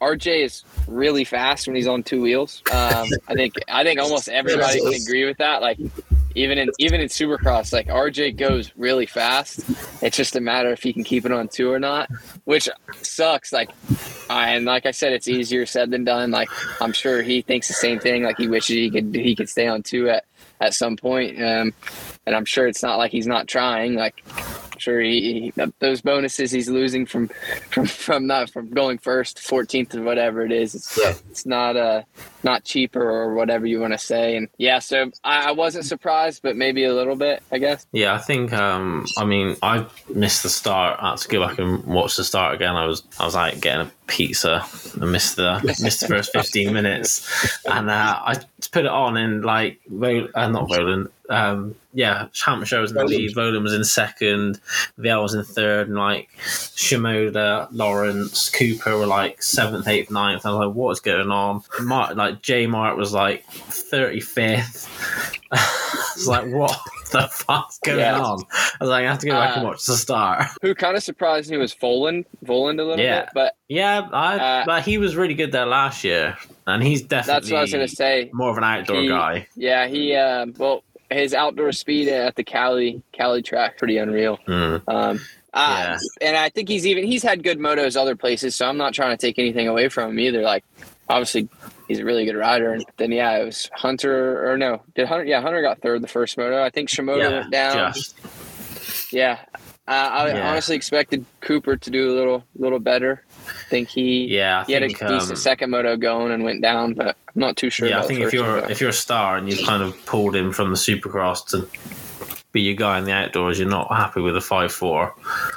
RJ 0.00 0.44
is 0.44 0.64
really 0.86 1.24
fast 1.24 1.66
when 1.66 1.76
he's 1.76 1.86
on 1.86 2.02
two 2.02 2.20
wheels. 2.20 2.62
Um, 2.70 3.08
I 3.26 3.34
think 3.34 3.54
I 3.68 3.84
think 3.84 3.98
almost 3.98 4.28
everybody 4.40 4.80
can 4.80 4.94
agree 4.94 5.24
with 5.24 5.38
that. 5.38 5.62
Like 5.62 5.78
even 6.34 6.58
in 6.58 6.70
even 6.78 7.00
in 7.00 7.08
Supercross, 7.08 7.72
like 7.72 7.88
RJ 7.88 8.36
goes 8.36 8.72
really 8.76 9.06
fast. 9.06 9.60
It's 10.02 10.16
just 10.16 10.36
a 10.36 10.40
matter 10.40 10.70
if 10.70 10.82
he 10.82 10.92
can 10.92 11.04
keep 11.04 11.26
it 11.26 11.32
on 11.32 11.48
two 11.48 11.70
or 11.72 11.78
not, 11.78 12.08
which 12.44 12.68
sucks. 13.02 13.52
Like, 13.52 13.70
uh, 14.28 14.32
and 14.32 14.64
like 14.64 14.86
I 14.86 14.90
said, 14.92 15.12
it's 15.12 15.28
easier 15.28 15.66
said 15.66 15.90
than 15.90 16.04
done. 16.04 16.30
Like 16.30 16.48
I'm 16.80 16.92
sure 16.92 17.22
he 17.22 17.42
thinks 17.42 17.68
the 17.68 17.74
same 17.74 17.98
thing. 17.98 18.22
Like 18.22 18.36
he 18.38 18.48
wishes 18.48 18.76
he 18.76 18.90
could 18.90 19.14
he 19.14 19.34
could 19.34 19.48
stay 19.48 19.66
on 19.66 19.82
two 19.82 20.08
at 20.08 20.24
at 20.60 20.74
some 20.74 20.96
point. 20.96 21.36
Um, 21.42 21.72
and 22.26 22.36
I'm 22.36 22.44
sure 22.44 22.66
it's 22.66 22.82
not 22.82 22.96
like 22.98 23.10
he's 23.10 23.26
not 23.26 23.48
trying. 23.48 23.94
Like 23.94 24.22
I'm 24.72 24.78
sure 24.78 25.00
he, 25.00 25.52
he 25.56 25.62
those 25.80 26.00
bonuses 26.00 26.50
he's 26.50 26.68
losing 26.68 27.06
from 27.06 27.28
from 27.70 27.86
from 27.86 28.26
not 28.26 28.50
from 28.50 28.70
going 28.70 28.98
first, 28.98 29.38
14th 29.38 29.94
or 29.96 30.02
whatever 30.02 30.44
it 30.44 30.52
is. 30.52 30.74
It's 30.74 30.98
Yeah. 30.98 31.14
it's 31.30 31.46
not 31.46 31.76
uh 31.76 32.02
not 32.42 32.64
cheaper 32.64 33.02
or 33.02 33.34
whatever 33.34 33.66
you 33.66 33.80
want 33.80 33.92
to 33.92 33.98
say. 33.98 34.36
And 34.36 34.48
yeah, 34.58 34.78
so 34.78 35.10
I, 35.24 35.48
I 35.48 35.52
wasn't 35.52 35.84
surprised, 35.84 36.42
but 36.42 36.56
maybe 36.56 36.84
a 36.84 36.94
little 36.94 37.16
bit, 37.16 37.42
I 37.52 37.58
guess. 37.58 37.86
Yeah, 37.92 38.14
I 38.14 38.18
think. 38.18 38.52
Um, 38.52 39.06
I 39.16 39.24
mean, 39.24 39.56
I 39.62 39.86
missed 40.14 40.42
the 40.42 40.48
start. 40.48 40.98
I 41.00 41.10
had 41.10 41.18
to 41.18 41.28
go 41.28 41.46
back 41.46 41.58
and 41.58 41.84
watch 41.84 42.16
the 42.16 42.24
start 42.24 42.54
again. 42.54 42.76
I 42.76 42.86
was 42.86 43.02
I 43.18 43.24
was 43.24 43.36
out 43.36 43.60
getting 43.60 43.86
a 43.86 43.92
pizza. 44.06 44.64
I 45.00 45.04
missed 45.04 45.36
the 45.36 45.60
missed 45.80 46.00
the 46.00 46.08
first 46.08 46.32
fifteen 46.32 46.72
minutes, 46.72 47.64
and 47.66 47.90
uh, 47.90 48.20
I 48.24 48.34
just 48.34 48.72
put 48.72 48.84
it 48.84 48.90
on 48.90 49.16
and 49.16 49.44
like, 49.44 49.80
uh, 49.90 50.48
not 50.48 50.68
Vohland. 50.68 51.08
Um, 51.28 51.76
yeah, 51.92 52.26
Hampshire 52.44 52.80
was 52.80 52.90
in 52.90 52.96
the 52.96 53.04
lead. 53.04 53.34
Vohland 53.34 53.62
was 53.62 53.72
in 53.72 53.84
second. 53.84 54.60
Vialle 54.98 55.22
was 55.22 55.34
in 55.34 55.44
third, 55.44 55.88
and 55.88 55.96
like 55.96 56.28
Shimoda, 56.40 57.68
Lawrence, 57.70 58.50
Cooper 58.50 58.98
were 58.98 59.06
like 59.06 59.42
seventh, 59.42 59.88
eighth, 59.88 60.10
ninth. 60.10 60.44
I 60.44 60.50
was 60.50 60.66
like, 60.66 60.74
what 60.74 60.90
is 60.90 61.00
going 61.00 61.30
on? 61.30 61.62
Mark, 61.80 62.16
like 62.16 62.29
J 62.32 62.66
Mart 62.66 62.96
was 62.96 63.12
like 63.12 63.44
thirty 63.50 64.20
fifth. 64.20 64.88
it's 65.52 66.26
like 66.26 66.46
what 66.52 66.78
the 67.12 67.28
fuck's 67.28 67.78
going 67.80 67.98
Yeah. 67.98 68.20
on? 68.20 68.42
I 68.52 68.76
was 68.80 68.88
like, 68.90 69.04
I 69.04 69.08
have 69.08 69.18
to 69.20 69.26
go 69.26 69.32
back 69.32 69.56
and 69.56 69.66
Uh, 69.66 69.70
watch 69.70 69.84
the 69.84 69.94
start. 69.96 70.46
Who 70.62 70.74
kind 70.74 70.96
of 70.96 71.02
surprised 71.02 71.50
me 71.50 71.56
was 71.56 71.74
Vohland, 71.74 72.24
Vohland 72.44 72.78
a 72.80 72.84
little 72.84 73.00
Yeah. 73.04 73.22
bit, 73.22 73.28
but 73.34 73.56
Yeah, 73.68 74.08
I, 74.12 74.38
Uh, 74.38 74.64
but 74.66 74.82
he 74.84 74.98
was 74.98 75.16
really 75.16 75.34
good 75.34 75.50
there 75.52 75.66
last 75.66 76.04
year, 76.04 76.36
and 76.66 76.82
he's 76.82 77.02
definitely 77.02 77.32
that's 77.40 77.50
what 77.50 77.58
I 77.58 77.62
was 77.62 77.72
gonna 77.72 77.88
say. 77.88 78.30
more 78.32 78.50
of 78.50 78.58
an 78.58 78.64
outdoor 78.64 79.00
He- 79.02 79.08
guy. 79.08 79.46
Yeah, 79.56 79.86
he 79.88 80.14
um, 80.14 80.54
well, 80.58 80.84
his 81.10 81.34
outdoor 81.34 81.72
speed 81.72 82.06
at 82.08 82.36
the 82.36 82.44
Cali 82.44 83.02
Cali 83.12 83.42
track 83.42 83.76
pretty 83.78 83.96
unreal. 83.98 84.38
Mm. 84.46 84.82
Um, 84.86 85.20
uh, 85.52 85.98
and 86.20 86.36
I 86.36 86.48
think 86.48 86.68
he's 86.68 86.86
even 86.86 87.02
he's 87.04 87.24
had 87.24 87.42
good 87.42 87.58
motos 87.58 87.96
other 87.96 88.14
places, 88.14 88.54
so 88.54 88.68
I'm 88.68 88.76
not 88.76 88.94
trying 88.94 89.16
to 89.16 89.20
take 89.26 89.36
anything 89.36 89.66
away 89.66 89.88
from 89.88 90.10
him 90.10 90.20
either. 90.20 90.42
Like, 90.42 90.62
obviously, 91.08 91.48
he's 91.90 91.98
a 91.98 92.04
really 92.04 92.24
good 92.24 92.36
rider. 92.36 92.72
And 92.72 92.84
then 92.98 93.10
yeah, 93.10 93.36
it 93.38 93.44
was 93.44 93.68
Hunter 93.74 94.48
or 94.48 94.56
no, 94.56 94.80
did 94.94 95.08
Hunter? 95.08 95.24
Yeah, 95.24 95.40
Hunter 95.42 95.60
got 95.60 95.80
third 95.82 96.02
the 96.02 96.08
first 96.08 96.38
moto. 96.38 96.62
I 96.62 96.70
think 96.70 96.88
Shimoda 96.88 97.18
Yeah, 97.18 97.28
went 97.40 97.50
down. 97.50 97.92
just 97.92 98.14
Yeah, 99.12 99.38
uh, 99.88 99.90
I 99.90 100.28
Yeah. 100.28 100.50
honestly 100.50 100.76
expected 100.76 101.26
Cooper 101.40 101.76
to 101.76 101.90
do 101.90 102.12
a 102.12 102.14
little 102.14 102.44
little 102.56 102.78
better. 102.78 103.24
I 103.48 103.68
think 103.68 103.88
he 103.88 104.26
yeah. 104.26 104.60
I 104.60 104.64
he 104.64 104.72
had 104.74 104.84
a 104.84 104.86
think, 104.86 105.00
decent 105.00 105.30
um, 105.30 105.36
second 105.36 105.70
moto 105.70 105.96
going 105.96 106.30
and 106.30 106.44
went 106.44 106.62
down, 106.62 106.94
but 106.94 107.08
I'm 107.08 107.14
not 107.34 107.56
too 107.56 107.70
sure. 107.70 107.88
yeah, 107.88 107.98
I 107.98 108.06
think 108.06 108.20
if 108.20 108.32
you're 108.32 108.46
moto. 108.46 108.68
if 108.68 108.80
you're 108.80 108.90
a 108.90 108.92
star 108.92 109.36
and 109.36 109.48
you've 109.48 109.66
kind 109.66 109.82
of 109.82 109.96
pulled 110.06 110.36
him 110.36 110.52
from 110.52 110.70
the 110.70 110.76
Supercross 110.76 111.44
to 111.48 111.68
be 112.52 112.60
your 112.62 112.74
guy 112.76 112.98
in 112.98 113.04
the 113.04 113.12
outdoors, 113.12 113.58
you're 113.58 113.68
not 113.68 113.88
happy 113.92 114.20
with 114.20 114.36
a 114.36 114.40
five 114.40 114.70
four. 114.72 115.12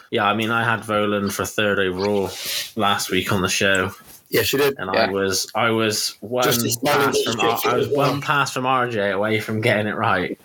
Yeah, 0.10 0.26
I 0.26 0.34
mean, 0.34 0.50
I 0.50 0.64
had 0.64 0.82
Vohland 0.82 1.32
for 1.32 1.46
third 1.46 1.78
overall 1.80 2.32
last 2.76 3.12
week 3.12 3.32
on 3.32 3.42
the 3.44 3.50
show, 3.50 3.92
Yes, 4.34 4.48
she 4.48 4.58
did. 4.58 4.76
and 4.80 4.90
I 4.90 5.10
was 5.12 5.50
I 5.56 5.70
was 5.70 6.18
one 6.20 6.44
Just 6.44 6.66
as 6.66 6.78
well 6.82 6.98
pass 6.98 7.22
from 7.24 7.40
you 7.40 7.48
R- 7.48 7.60
I 7.66 7.76
was 7.78 7.88
as 7.88 7.94
well. 7.96 8.12
one 8.12 8.22
pass 8.22 8.52
from 8.54 8.64
RJ 8.66 9.14
away 9.14 9.40
from 9.40 9.62
getting 9.62 9.88
it 9.88 9.96
right. 9.96 10.38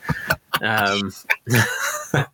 Um, 0.60 1.12
yeah, 1.48 1.62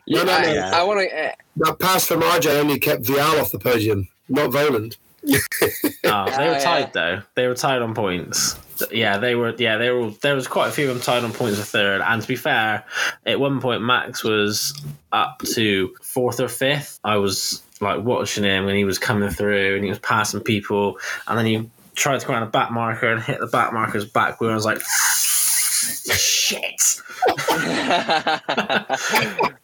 no, 0.08 0.24
no, 0.24 0.32
I, 0.32 0.54
no. 0.54 0.70
I 0.74 0.82
want 0.82 1.00
to. 1.08 1.32
That 1.56 1.78
pass 1.78 2.06
from 2.06 2.20
RJ 2.22 2.58
only 2.58 2.78
kept 2.78 3.04
Vialle 3.04 3.40
off 3.40 3.52
the 3.52 3.58
podium, 3.58 4.08
not 4.28 4.50
Vohland. 4.50 4.96
Oh, 6.06 6.26
they 6.26 6.48
Oh, 6.48 6.52
were 6.52 6.60
tied 6.60 6.92
though. 6.92 7.22
They 7.34 7.46
were 7.46 7.54
tied 7.54 7.80
on 7.80 7.94
points. 7.94 8.58
Yeah, 8.90 9.16
they 9.18 9.34
were. 9.34 9.54
Yeah, 9.56 9.78
they 9.78 9.90
were. 9.90 10.00
all- 10.00 10.16
There 10.20 10.34
was 10.34 10.46
quite 10.46 10.68
a 10.68 10.72
few 10.72 10.88
of 10.90 10.94
them 10.94 11.02
tied 11.02 11.24
on 11.24 11.32
points 11.32 11.58
for 11.58 11.64
third. 11.64 12.02
And 12.02 12.20
to 12.20 12.28
be 12.28 12.36
fair, 12.36 12.84
at 13.24 13.40
one 13.40 13.60
point 13.60 13.82
Max 13.82 14.22
was 14.22 14.74
up 15.12 15.40
to 15.54 15.94
fourth 16.02 16.40
or 16.40 16.48
fifth. 16.48 17.00
I 17.04 17.16
was 17.16 17.62
like 17.84 18.02
watching 18.02 18.42
him 18.44 18.64
when 18.64 18.74
he 18.74 18.84
was 18.84 18.98
coming 18.98 19.30
through 19.30 19.76
and 19.76 19.84
he 19.84 19.90
was 19.90 20.00
passing 20.00 20.40
people, 20.40 20.98
and 21.28 21.38
then 21.38 21.46
he 21.46 21.70
tried 21.94 22.18
to 22.20 22.26
go 22.26 22.32
around 22.32 22.42
a 22.42 22.46
back 22.46 22.72
marker 22.72 23.12
and 23.12 23.22
hit 23.22 23.38
the 23.38 23.46
back 23.46 23.72
marker's 23.72 24.04
back 24.04 24.40
wheel. 24.40 24.50
I 24.50 24.54
was 24.54 24.64
like, 24.64 24.80
shit. 26.16 27.00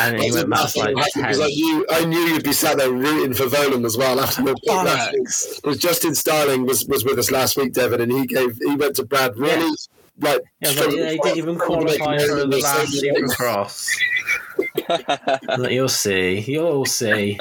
And 0.00 0.18
he 0.18 0.32
went 0.32 0.48
back 0.48 0.74
like 0.76 0.96
ten. 1.12 1.22
Because 1.22 1.40
I 1.40 1.48
knew, 1.48 1.86
I 1.90 2.02
knew 2.04 2.18
you'd 2.18 2.42
be 2.42 2.54
sat 2.54 2.78
there 2.78 2.90
rooting 2.90 3.34
for 3.34 3.44
Vohland 3.44 3.84
as 3.84 3.98
well 3.98 4.18
after 4.18 4.42
the 4.42 4.52
last 4.52 4.62
week. 4.64 4.66
Bollocks. 4.66 5.56
Because 5.56 5.76
Justin 5.78 6.14
Starling 6.14 6.64
was, 6.64 6.86
was 6.86 7.04
with 7.04 7.18
us 7.18 7.30
last 7.30 7.58
week, 7.58 7.74
Devin, 7.74 8.00
and 8.00 8.10
he 8.10 8.26
gave 8.26 8.56
he 8.56 8.74
went 8.76 8.96
to 8.96 9.04
Brad 9.04 9.36
really 9.36 9.70
like. 10.20 10.40
Yeah, 10.60 10.72
but 10.76 10.94
yeah, 10.94 11.10
he 11.10 11.18
didn't 11.18 11.38
even 11.38 11.58
qualify 11.58 12.18
for 12.18 12.46
the 12.46 12.46
last. 12.46 13.02
Like, 14.56 14.67
You'll 15.70 15.88
see. 15.88 16.40
You'll 16.40 16.86
see. 16.86 17.38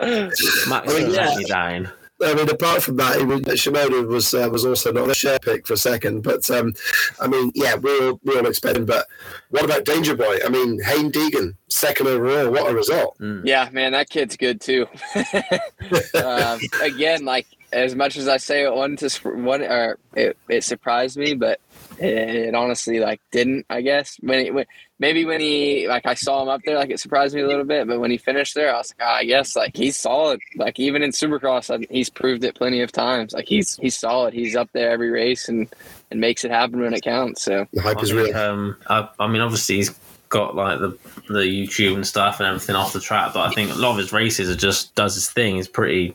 Max 0.00 0.40
I 0.70 0.80
mean, 0.86 1.06
will 1.08 1.14
yeah. 1.14 1.28
let 1.28 1.46
down. 1.46 1.92
I 2.20 2.34
mean, 2.34 2.50
apart 2.50 2.82
from 2.82 2.96
that, 2.96 3.18
he 3.18 3.24
was, 3.24 3.42
Shimoda 3.42 4.06
was 4.06 4.34
uh, 4.34 4.48
was 4.50 4.64
also 4.64 4.90
not 4.90 5.08
a 5.08 5.14
share 5.14 5.38
pick 5.38 5.66
for 5.66 5.74
a 5.74 5.76
second. 5.76 6.22
But 6.22 6.50
um, 6.50 6.74
I 7.20 7.28
mean, 7.28 7.52
yeah, 7.54 7.76
we 7.76 7.90
all 8.00 8.20
we 8.24 8.36
all 8.36 8.46
expecting. 8.46 8.86
But 8.86 9.06
what 9.50 9.64
about 9.64 9.84
Danger 9.84 10.16
Boy? 10.16 10.38
I 10.44 10.48
mean, 10.48 10.80
Haiden 10.82 11.12
Deegan, 11.12 11.54
second 11.68 12.08
overall. 12.08 12.50
What 12.50 12.70
a 12.70 12.74
result! 12.74 13.16
Yeah, 13.20 13.68
man, 13.72 13.92
that 13.92 14.10
kid's 14.10 14.36
good 14.36 14.60
too. 14.60 14.86
um, 16.24 16.58
again, 16.82 17.24
like 17.24 17.46
as 17.72 17.94
much 17.94 18.16
as 18.16 18.26
I 18.26 18.38
say 18.38 18.64
it 18.64 18.74
one 18.74 18.96
to 18.96 19.10
one, 19.24 19.62
or 19.62 19.98
it, 20.14 20.36
it 20.48 20.64
surprised 20.64 21.16
me, 21.16 21.34
but 21.34 21.60
it, 21.98 22.14
it 22.14 22.54
honestly 22.54 22.98
like 22.98 23.20
didn't. 23.30 23.66
I 23.70 23.82
guess 23.82 24.16
when, 24.20 24.40
it, 24.40 24.54
when 24.54 24.66
maybe 24.98 25.24
when 25.24 25.40
he 25.40 25.86
like 25.88 26.06
I 26.06 26.14
saw 26.14 26.42
him 26.42 26.48
up 26.48 26.62
there, 26.64 26.76
like 26.76 26.90
it 26.90 27.00
surprised 27.00 27.34
me 27.34 27.42
a 27.42 27.46
little 27.46 27.64
bit. 27.64 27.86
But 27.86 28.00
when 28.00 28.10
he 28.10 28.16
finished 28.16 28.54
there, 28.54 28.74
I 28.74 28.78
was 28.78 28.94
like, 28.98 29.08
I 29.08 29.24
guess 29.24 29.56
like 29.56 29.76
he's 29.76 29.96
solid. 29.96 30.40
Like 30.56 30.78
even 30.78 31.02
in 31.02 31.10
Supercross, 31.10 31.74
I, 31.74 31.86
he's 31.90 32.10
proved 32.10 32.44
it 32.44 32.54
plenty 32.54 32.80
of 32.82 32.92
times. 32.92 33.32
Like 33.32 33.46
he's 33.46 33.76
he's 33.76 33.98
solid. 33.98 34.34
He's 34.34 34.56
up 34.56 34.68
there 34.72 34.90
every 34.90 35.10
race 35.10 35.48
and 35.48 35.68
and 36.10 36.20
makes 36.20 36.44
it 36.44 36.50
happen 36.50 36.80
when 36.80 36.94
it 36.94 37.02
counts. 37.02 37.42
So 37.42 37.66
The 37.72 37.82
hype 37.82 38.02
is 38.02 38.12
real. 38.12 38.36
Um, 38.36 38.76
I, 38.88 39.08
I 39.18 39.26
mean, 39.26 39.42
obviously 39.42 39.76
he's 39.76 39.90
got 40.28 40.54
like 40.54 40.78
the 40.78 40.96
the 41.28 41.40
YouTube 41.40 41.94
and 41.94 42.06
stuff 42.06 42.40
and 42.40 42.46
everything 42.46 42.74
off 42.74 42.92
the 42.92 43.00
track, 43.00 43.34
but 43.34 43.48
I 43.48 43.52
think 43.52 43.70
a 43.70 43.74
lot 43.74 43.92
of 43.92 43.98
his 43.98 44.12
races 44.12 44.48
are 44.48 44.56
just 44.56 44.94
does 44.94 45.14
his 45.14 45.30
thing. 45.30 45.56
He's 45.56 45.68
pretty 45.68 46.14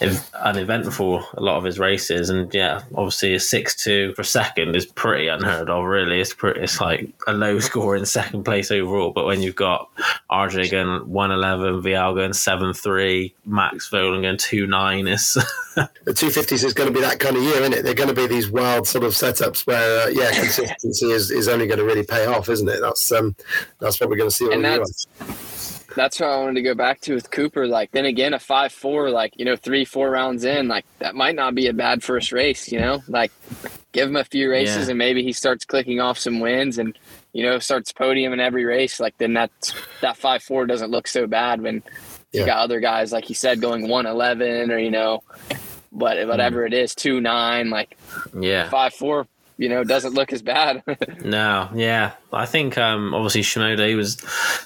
ev- 0.00 0.30
uneventful. 0.34 1.24
A 1.34 1.40
lot 1.42 1.56
of 1.56 1.64
his 1.64 1.78
races, 1.78 2.30
and 2.30 2.52
yeah, 2.54 2.82
obviously 2.94 3.34
a 3.34 3.40
six 3.40 3.74
two 3.74 4.12
for 4.14 4.22
second 4.24 4.76
is 4.76 4.86
pretty 4.86 5.28
unheard 5.28 5.70
of. 5.70 5.84
Really, 5.84 6.20
it's 6.20 6.34
pretty. 6.34 6.60
It's 6.60 6.80
like 6.80 7.08
a 7.26 7.32
low 7.32 7.58
score 7.58 7.96
in 7.96 8.06
second 8.06 8.44
place 8.44 8.70
overall. 8.70 9.10
But 9.10 9.26
when 9.26 9.42
you've 9.42 9.56
got 9.56 9.88
RJ 10.30 10.70
going 10.70 11.08
one 11.08 11.30
eleven, 11.30 11.82
Vialle 11.82 12.14
going 12.14 12.32
seven 12.32 12.72
three, 12.72 13.34
Max 13.44 13.90
Vohland 13.90 14.22
going 14.22 14.38
two 14.38 14.66
nine, 14.66 15.08
it's 15.08 15.36
The 15.74 16.12
250s 16.12 16.64
is 16.64 16.74
going 16.74 16.88
to 16.88 16.94
be 16.94 17.00
that 17.00 17.18
kind 17.18 17.36
of 17.36 17.42
year, 17.42 17.60
isn't 17.60 17.72
it? 17.72 17.82
They're 17.82 17.94
going 17.94 18.08
to 18.08 18.14
be 18.14 18.26
these 18.26 18.50
wild 18.50 18.86
sort 18.86 19.04
of 19.04 19.12
setups 19.12 19.66
where, 19.66 20.02
uh, 20.02 20.08
yeah, 20.08 20.30
consistency 20.34 21.10
is, 21.10 21.30
is 21.30 21.48
only 21.48 21.66
going 21.66 21.78
to 21.78 21.84
really 21.84 22.02
pay 22.02 22.26
off, 22.26 22.48
isn't 22.48 22.68
it? 22.68 22.80
That's 22.80 23.10
um, 23.12 23.34
that's 23.78 24.00
what 24.00 24.08
we're 24.08 24.16
going 24.16 24.30
to 24.30 24.34
see 24.34 24.52
And 24.52 24.64
that's- 24.64 25.06
that's 25.94 26.20
what 26.20 26.30
I 26.30 26.38
wanted 26.38 26.54
to 26.54 26.62
go 26.62 26.74
back 26.74 27.00
to 27.02 27.14
with 27.14 27.30
Cooper. 27.30 27.66
Like 27.66 27.90
then 27.90 28.06
again, 28.06 28.32
a 28.32 28.38
five 28.38 28.72
four, 28.72 29.10
like 29.10 29.34
you 29.38 29.44
know, 29.44 29.56
three 29.56 29.84
four 29.84 30.10
rounds 30.10 30.44
in, 30.44 30.68
like 30.68 30.86
that 31.00 31.14
might 31.14 31.34
not 31.34 31.54
be 31.54 31.66
a 31.66 31.72
bad 31.74 32.02
first 32.02 32.32
race. 32.32 32.72
You 32.72 32.80
know, 32.80 33.02
like 33.08 33.30
give 33.92 34.08
him 34.08 34.16
a 34.16 34.24
few 34.24 34.50
races 34.50 34.86
Yeah. 34.86 34.92
and 34.92 34.98
maybe 34.98 35.22
he 35.22 35.32
starts 35.34 35.66
clicking 35.66 36.00
off 36.00 36.18
some 36.18 36.40
wins 36.40 36.78
and 36.78 36.98
you 37.34 37.42
know 37.44 37.58
starts 37.58 37.92
podium 37.92 38.32
in 38.32 38.40
every 38.40 38.64
race. 38.64 39.00
Like 39.00 39.18
then 39.18 39.34
that's 39.34 39.74
that 40.00 40.16
five 40.16 40.42
four 40.42 40.64
doesn't 40.66 40.90
look 40.90 41.06
so 41.06 41.26
bad 41.26 41.60
when 41.60 41.82
Yeah. 42.32 42.40
you 42.40 42.46
got 42.46 42.58
other 42.60 42.80
guys 42.80 43.12
like 43.12 43.28
you 43.28 43.34
said 43.34 43.60
going 43.60 43.86
one 43.86 44.06
eleven 44.06 44.70
or 44.70 44.78
you 44.78 44.90
know, 44.90 45.22
but 45.92 46.26
whatever 46.26 46.62
mm. 46.62 46.68
it 46.68 46.72
is 46.72 46.94
two 46.94 47.20
nine 47.20 47.68
like 47.68 47.98
yeah. 48.38 48.70
five 48.70 48.94
four. 48.94 49.26
You 49.58 49.68
know, 49.68 49.84
doesn't 49.84 50.14
look 50.14 50.32
as 50.32 50.42
bad. 50.42 50.82
No, 51.24 51.68
yeah, 51.74 52.12
I 52.32 52.46
think 52.46 52.76
um, 52.78 53.14
obviously 53.14 53.42
Shimoda 53.42 53.86
he 53.88 53.94
was 53.94 54.16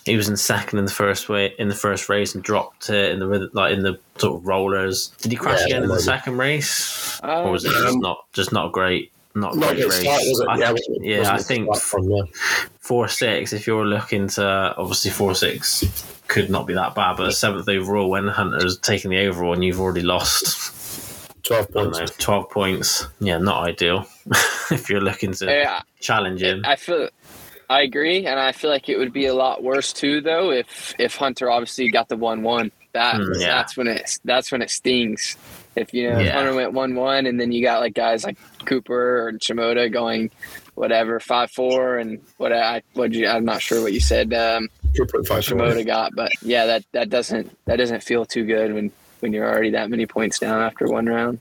he 0.07 0.16
was 0.16 0.29
in 0.29 0.37
second 0.37 0.79
in 0.79 0.85
the 0.87 0.90
first 0.90 1.29
way 1.29 1.55
in 1.59 1.68
the 1.68 1.75
first 1.75 2.09
race 2.09 2.35
and 2.35 2.42
dropped 2.42 2.88
it 2.88 3.12
in 3.12 3.18
the 3.18 3.51
like 3.53 3.72
in 3.75 3.83
the 3.83 3.99
sort 4.16 4.40
of 4.40 4.46
rollers. 4.46 5.09
Did 5.20 5.33
he 5.33 5.37
crash 5.37 5.61
Yeah, 5.61 5.66
again 5.66 5.83
in 5.85 5.88
the 5.90 6.01
second 6.01 6.38
race, 6.38 7.20
or 7.22 7.51
was 7.51 7.64
it 7.64 7.72
just 7.72 7.94
Um, 7.94 8.01
not 8.01 8.25
just 8.33 8.53
not 8.53 8.72
great? 8.72 9.12
Not 9.35 9.55
Not 9.57 9.68
great 9.68 9.77
good 9.83 9.90
race. 9.90 10.01
start, 10.01 10.20
was 10.25 10.40
it? 10.40 10.49
I, 10.49 10.59
yeah, 10.59 10.70
wasn't 10.72 11.05
yeah, 11.05 11.33
I 11.35 11.38
think 11.38 11.77
from, 11.77 12.09
yeah. 12.11 12.22
four 12.81 13.07
six. 13.09 13.53
If 13.53 13.66
you're 13.66 13.85
looking 13.85 14.29
to 14.29 14.75
obviously 14.79 15.11
four 15.11 15.35
six 15.35 15.85
could 16.29 16.49
not 16.49 16.66
be 16.66 16.72
that 16.75 16.94
bad, 16.94 17.18
but 17.18 17.33
seventh 17.33 17.68
overall 17.68 18.09
when 18.09 18.29
Hunter's 18.29 18.79
taking 18.79 19.11
the 19.11 19.27
overall 19.27 19.53
and 19.53 19.62
you've 19.62 19.81
already 19.81 20.03
lost 20.03 20.72
12 21.46 21.70
points. 21.70 21.98
know, 21.98 22.06
twelve 22.18 22.50
points. 22.50 23.06
Yeah, 23.20 23.38
not 23.38 23.64
ideal 23.68 24.06
if 24.70 24.88
you're 24.90 25.00
looking 25.00 25.32
to 25.35 25.46
yeah, 25.46 25.82
challenge 26.00 26.42
him. 26.42 26.62
I 26.64 26.76
feel 26.76 27.09
I 27.68 27.82
agree, 27.82 28.26
and 28.26 28.38
I 28.38 28.52
feel 28.52 28.70
like 28.70 28.88
it 28.88 28.96
would 28.96 29.12
be 29.12 29.26
a 29.26 29.35
lot 29.35 29.62
worse 29.62 29.92
too, 29.92 30.20
though, 30.20 30.50
if 30.50 30.94
if 30.98 31.16
Hunter 31.16 31.50
obviously 31.50 31.90
got 31.90 32.09
the 32.09 32.16
one 32.16 32.42
one. 32.42 32.70
That 32.92 33.16
Mm, 33.16 33.40
yeah. 33.40 33.48
that's 33.48 33.76
when 33.76 33.88
it 33.88 34.18
that's 34.24 34.50
when 34.50 34.62
it 34.62 34.70
stings. 34.70 35.37
If 35.74 35.92
you 35.92 36.09
know 36.11 36.20
if 36.20 36.26
Yeah. 36.26 36.32
Hunter 36.35 36.54
went 36.54 36.72
one 36.72 36.94
one, 36.94 37.26
and 37.26 37.38
then 37.40 37.52
you 37.52 37.62
got 37.62 37.80
like 37.80 37.94
guys 37.94 38.24
like 38.24 38.38
Cooper 38.64 39.26
or 39.28 39.32
Shimoda 39.35 39.92
going 39.92 40.30
whatever 40.74 41.20
five 41.20 41.50
four 41.50 41.98
and 41.98 42.20
what 42.38 42.52
I 42.52 42.82
what 42.94 43.12
you 43.12 43.26
I'm 43.28 43.44
not 43.44 43.61
sure 43.62 43.82
what 43.82 43.92
you 43.92 44.00
said 44.00 44.32
um, 44.32 44.68
2.5 44.96 45.24
Shimoda 45.26 45.85
got, 45.87 46.14
but 46.14 46.32
yeah, 46.42 46.66
that 46.66 46.85
that 46.92 47.11
doesn't 47.11 47.54
that 47.66 47.76
doesn't 47.76 48.02
feel 48.02 48.24
too 48.24 48.44
good 48.46 48.72
when 48.72 48.90
when 49.20 49.33
you're 49.33 49.48
already 49.48 49.70
that 49.70 49.90
many 49.90 50.07
points 50.07 50.38
down 50.38 50.61
after 50.62 50.87
one 50.87 51.07
round. 51.07 51.40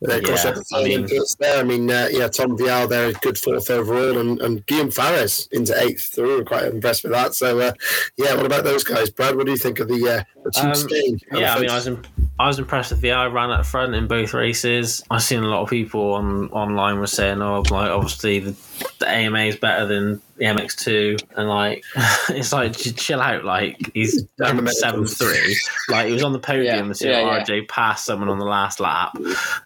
Yeah, 0.00 0.14
of 0.14 0.22
course, 0.22 0.44
Yeah, 0.44 0.54
I 0.74 0.84
mean- 0.84 1.08
there. 1.40 1.58
I 1.58 1.62
mean, 1.64 1.90
uh, 1.90 2.08
yeah, 2.10 2.28
Tom 2.28 2.56
Vialle 2.56 2.88
there, 2.88 3.12
good 3.14 3.36
fourth 3.36 3.68
overall, 3.70 4.16
and, 4.18 4.40
and 4.40 4.64
Guillaume 4.66 4.90
Fares 4.92 5.48
into 5.50 5.74
eighth. 5.82 6.12
So 6.14 6.22
we 6.22 6.36
were 6.36 6.44
quite 6.44 6.64
impressed 6.66 7.02
with 7.02 7.12
that. 7.12 7.34
So, 7.34 7.58
uh, 7.58 7.72
yeah, 8.16 8.34
what 8.34 8.46
about 8.46 8.62
those 8.64 8.84
guys, 8.84 9.10
Brad? 9.10 9.34
What 9.36 9.46
do 9.46 9.52
you 9.52 9.58
think 9.58 9.80
of 9.80 9.88
the, 9.88 9.94
uh, 10.08 10.22
the 10.44 10.50
two 10.52 10.66
Um, 10.68 10.74
Spain? 10.74 11.20
Yeah, 11.32 11.54
I 11.56 11.60
mean, 11.60 11.70
I 11.70 11.74
was 11.74 11.86
in, 11.88 12.04
I 12.38 12.46
was 12.46 12.58
impressed 12.60 12.92
with 12.92 13.00
the 13.00 13.10
I 13.10 13.26
ran 13.26 13.50
at 13.50 13.66
front 13.66 13.94
in 13.96 14.06
both 14.06 14.32
races. 14.34 15.02
I've 15.10 15.24
seen 15.24 15.42
a 15.42 15.48
lot 15.48 15.62
of 15.62 15.68
people 15.70 16.12
on 16.14 16.48
online 16.50 17.00
were 17.00 17.08
saying, 17.08 17.42
"Oh, 17.42 17.64
like 17.70 17.90
obviously 17.90 18.38
the, 18.38 18.54
the 18.98 19.08
AMA 19.08 19.40
is 19.40 19.56
better 19.56 19.86
than 19.86 20.20
the 20.36 20.44
MX2," 20.46 21.22
and 21.36 21.48
like 21.48 21.84
it's 22.30 22.52
like 22.52 22.74
chill 22.76 23.20
out. 23.20 23.44
Like 23.44 23.90
he's 23.94 24.22
done 24.38 24.66
seven 24.68 25.06
three. 25.06 25.56
Like 25.88 26.06
he 26.06 26.12
was 26.12 26.22
on 26.22 26.32
the 26.32 26.38
podium 26.38 26.66
Yeah, 26.66 26.84
until 26.84 27.10
yeah, 27.10 27.20
yeah. 27.20 27.44
RJ 27.44 27.68
passed 27.68 28.04
someone 28.04 28.28
on 28.28 28.38
the 28.38 28.44
last 28.44 28.80
lap. 28.80 29.16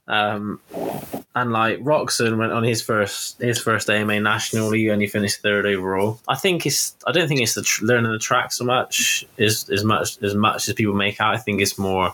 Um, 0.08 0.60
and 1.34 1.52
like 1.52 1.78
Roczen 1.80 2.36
went 2.36 2.52
on 2.52 2.62
his 2.62 2.82
first 2.82 3.40
his 3.40 3.58
first 3.58 3.88
AMA 3.88 4.20
national. 4.20 4.70
He 4.72 4.90
only 4.90 5.06
finished 5.06 5.40
third 5.40 5.66
overall. 5.66 6.20
I 6.28 6.36
think 6.36 6.66
it's 6.66 6.94
I 7.06 7.12
don't 7.12 7.28
think 7.28 7.40
it's 7.40 7.54
the 7.54 7.62
tr- 7.62 7.84
learning 7.84 8.12
the 8.12 8.18
track 8.18 8.52
so 8.52 8.64
much 8.64 9.24
as 9.38 9.68
as 9.70 9.84
much 9.84 10.22
as 10.22 10.34
much 10.34 10.68
as 10.68 10.74
people 10.74 10.94
make 10.94 11.20
out. 11.20 11.34
I 11.34 11.38
think 11.38 11.60
it's 11.60 11.78
more 11.78 12.12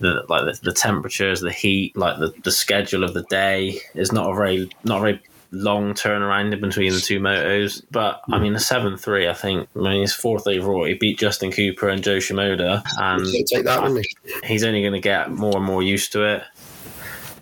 the 0.00 0.24
like 0.28 0.44
the, 0.44 0.60
the 0.62 0.72
temperatures, 0.72 1.40
the 1.40 1.52
heat, 1.52 1.96
like 1.96 2.18
the, 2.18 2.34
the 2.42 2.52
schedule 2.52 3.04
of 3.04 3.14
the 3.14 3.22
day 3.24 3.80
is 3.94 4.12
not 4.12 4.30
a 4.30 4.34
very 4.34 4.68
not 4.84 4.98
a 4.98 5.00
very 5.00 5.20
long 5.50 5.94
turnaround 5.94 6.52
in 6.52 6.60
between 6.60 6.92
the 6.92 7.00
two 7.00 7.20
motos. 7.20 7.82
But 7.90 8.20
I 8.30 8.38
mean, 8.38 8.52
the 8.52 8.60
seven 8.60 8.96
three, 8.96 9.28
I 9.28 9.34
think. 9.34 9.68
I 9.74 9.78
mean, 9.78 10.00
he's 10.00 10.12
fourth 10.12 10.46
overall. 10.46 10.84
He 10.84 10.94
beat 10.94 11.18
Justin 11.18 11.50
Cooper 11.52 11.88
and 11.88 12.02
Joe 12.02 12.18
Shimoda, 12.18 12.82
and 12.98 13.26
take 13.46 13.64
that, 13.64 13.82
wouldn't 13.82 14.06
he's 14.44 14.64
only 14.64 14.80
going 14.82 14.92
to 14.94 15.00
get 15.00 15.30
more 15.30 15.56
and 15.56 15.64
more 15.64 15.82
used 15.82 16.12
to 16.12 16.24
it. 16.24 16.42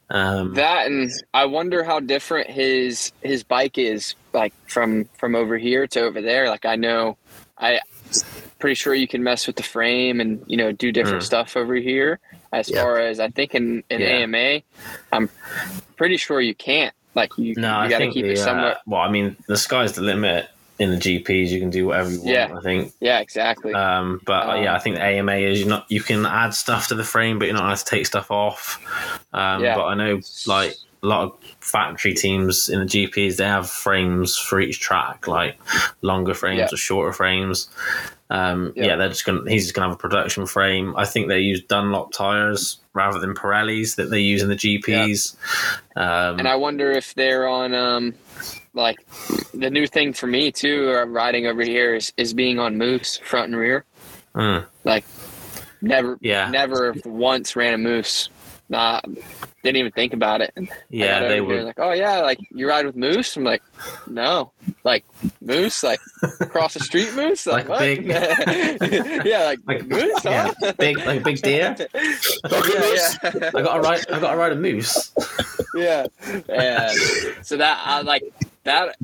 Um, 0.09 0.55
That 0.55 0.87
and 0.87 1.11
I 1.35 1.47
wonder 1.47 1.83
how 1.83 1.99
different 2.01 2.49
his 2.49 3.11
his 3.23 3.42
bike 3.42 3.77
is 3.77 4.14
like 4.33 4.55
from 4.69 5.09
from 5.19 5.35
over 5.35 5.59
here 5.59 5.87
to 5.88 6.01
over 6.03 6.23
there. 6.23 6.49
Like 6.49 6.64
I 6.64 6.77
know 6.77 7.16
I 7.59 7.81
pretty 8.61 8.75
sure 8.77 8.95
you 8.95 9.09
can 9.09 9.23
mess 9.25 9.47
with 9.49 9.57
the 9.57 9.62
frame 9.64 10.21
and 10.21 10.42
you 10.47 10.57
know 10.57 10.71
do 10.71 10.92
different 10.92 11.23
Mm. 11.23 11.27
stuff 11.27 11.57
over 11.57 11.75
here. 11.75 12.21
As 12.53 12.71
Yeah. 12.71 12.83
far 12.83 13.01
as 13.01 13.19
I 13.19 13.29
think 13.31 13.55
in, 13.57 13.83
in 13.90 14.01
Yeah. 14.01 14.07
AMA, 14.19 14.61
I'm 15.12 15.29
pretty 15.97 16.16
sure 16.16 16.40
you 16.40 16.55
can't. 16.55 16.95
Like 17.17 17.37
you, 17.39 17.55
no, 17.57 17.69
you 17.69 17.75
I 17.75 17.89
got 17.89 17.99
to 17.99 18.05
think 18.05 18.15
keep 18.15 18.27
the, 18.27 18.33
it 18.33 18.39
uh, 18.47 18.75
well, 18.87 19.01
I 19.01 19.11
mean, 19.11 19.37
the 19.49 19.57
sky's 19.57 19.95
the 19.95 20.03
limit 20.03 20.49
in 20.79 20.91
the 20.91 20.97
GPs. 20.97 21.49
You 21.49 21.59
can 21.59 21.71
do 21.71 21.87
whatever 21.87 22.11
you 22.11 22.19
want. 22.19 22.29
Yeah. 22.29 22.55
I 22.55 22.61
think. 22.61 22.93
yeah, 23.01 23.21
exactly. 23.21 23.73
Um, 23.73 24.21
but 24.27 24.47
Um, 24.47 24.63
yeah, 24.63 24.75
I 24.75 24.79
think 24.79 24.97
the 24.97 25.03
AMA 25.03 25.33
is 25.37 25.61
you're 25.61 25.69
not 25.69 25.87
you 25.89 26.03
can 26.03 26.27
add 26.27 26.53
stuff 26.55 26.89
to 26.89 26.95
the 26.95 27.05
frame, 27.05 27.39
but 27.39 27.47
you're 27.47 27.55
not 27.55 27.65
allowed 27.65 27.79
to 27.79 27.85
take 27.87 28.05
stuff 28.07 28.31
off. 28.31 28.79
Um, 29.33 29.65
Yeah. 29.65 29.75
But 29.77 29.87
I 29.87 29.95
know 29.95 30.21
like 30.47 30.75
a 31.03 31.07
lot 31.07 31.23
of 31.25 31.33
factory 31.61 32.13
teams 32.13 32.69
in 32.69 32.81
the 32.81 32.87
GPs 32.87 33.37
they 33.37 33.45
have 33.45 33.71
frames 33.71 34.37
for 34.37 34.61
each 34.61 34.81
track, 34.81 35.27
like 35.27 35.57
longer 36.03 36.35
frames 36.35 36.59
Yeah. 36.59 36.69
or 36.71 36.77
shorter 36.77 37.13
frames. 37.15 37.69
Um, 38.29 38.73
Yeah. 38.75 38.87
yeah. 38.87 38.97
they're 38.97 39.09
just 39.09 39.25
gonna. 39.25 39.49
He's 39.49 39.65
just 39.65 39.75
gonna 39.75 39.89
have 39.89 39.95
a 39.97 39.99
production 39.99 40.47
frame. 40.47 40.95
I 40.97 41.05
think 41.05 41.29
they 41.29 41.41
use 41.41 41.62
Dunlop 41.62 42.12
tires 42.12 42.79
rather 42.93 43.19
than 43.21 43.35
Pirellis 43.35 43.97
that 43.97 44.11
they 44.11 44.21
use 44.21 44.43
in 44.43 44.49
the 44.49 44.57
GPs. 44.57 45.37
Um, 45.97 46.39
and 46.39 46.49
I 46.49 46.57
wonder 46.57 46.91
if 46.91 47.15
they're 47.15 47.47
on 47.49 47.75
um 47.75 48.15
like 48.75 48.97
the 49.55 49.71
new 49.71 49.87
thing 49.87 50.12
for 50.12 50.27
me 50.27 50.51
too, 50.53 50.93
uh, 50.97 51.05
riding 51.07 51.47
over 51.47 51.62
here 51.62 51.95
is 51.95 52.12
is 52.17 52.35
being 52.35 52.59
on 52.59 52.77
mousse 52.77 53.19
front 53.19 53.47
and 53.49 53.57
rear. 53.57 53.85
mm, 54.35 54.65
Never, 55.83 56.19
Yeah. 56.21 56.49
never 56.51 56.95
once 57.05 57.55
ran 57.55 57.75
a 57.75 57.79
mousse. 57.79 58.29
Nah, 58.69 59.01
didn't 59.63 59.77
even 59.77 59.93
think 59.93 60.13
about 60.13 60.41
it. 60.41 60.53
And 60.57 60.69
yeah, 60.91 61.21
they 61.29 61.41
were. 61.41 61.63
like, 61.63 61.79
oh 61.79 61.93
yeah, 61.93 62.19
like 62.23 62.39
you 62.51 62.69
ride 62.69 62.85
with 62.85 62.97
moose. 62.97 63.37
I'm 63.37 63.45
like, 63.45 63.63
no, 64.09 64.51
like 64.83 65.05
moose, 65.41 65.85
like 65.85 66.01
across 66.41 66.75
the 66.75 66.81
street 66.81 67.15
moose, 67.15 67.47
like, 67.47 67.69
Like 67.69 67.69
what? 67.69 67.79
big- 67.79 68.07
yeah, 69.25 69.45
like, 69.45 69.61
Like- 69.67 69.87
moose, 69.87 70.19
huh? 70.23 70.53
yeah, 70.61 70.73
big 70.73 70.99
like 70.99 71.21
a 71.21 71.25
big 71.25 71.43
deer. 71.43 71.77
Yeah, 71.95 73.15
yeah. 73.33 73.51
I 73.55 73.63
got 73.63 73.75
to 73.75 73.81
ride. 73.81 74.05
I 74.11 74.19
got 74.21 74.31
to 74.33 74.37
ride 74.37 74.53
a 74.53 74.57
moose. 74.57 75.13
yeah. 75.75 76.07
And 76.49 76.91
so 77.43 77.57
that 77.59 77.83
I 77.85 78.01
like 78.03 78.23
that 78.65 78.97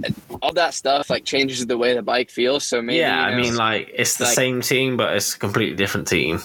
all 0.42 0.53
that 0.55 0.75
stuff 0.75 1.09
like 1.09 1.25
changes 1.25 1.64
the 1.66 1.79
way 1.79 1.94
the 1.94 2.03
bike 2.03 2.31
feels. 2.31 2.64
So 2.64 2.83
maybe 2.83 2.98
yeah, 2.98 3.29
you 3.29 3.35
I 3.37 3.40
mean, 3.40 3.55
like 3.57 3.90
it's 3.94 4.16
the 4.16 4.25
like- 4.25 4.35
same 4.35 4.61
team, 4.61 4.96
but 4.96 5.14
it's 5.16 5.35
a 5.35 5.38
completely 5.38 5.77
different 5.77 6.09
team. 6.09 6.40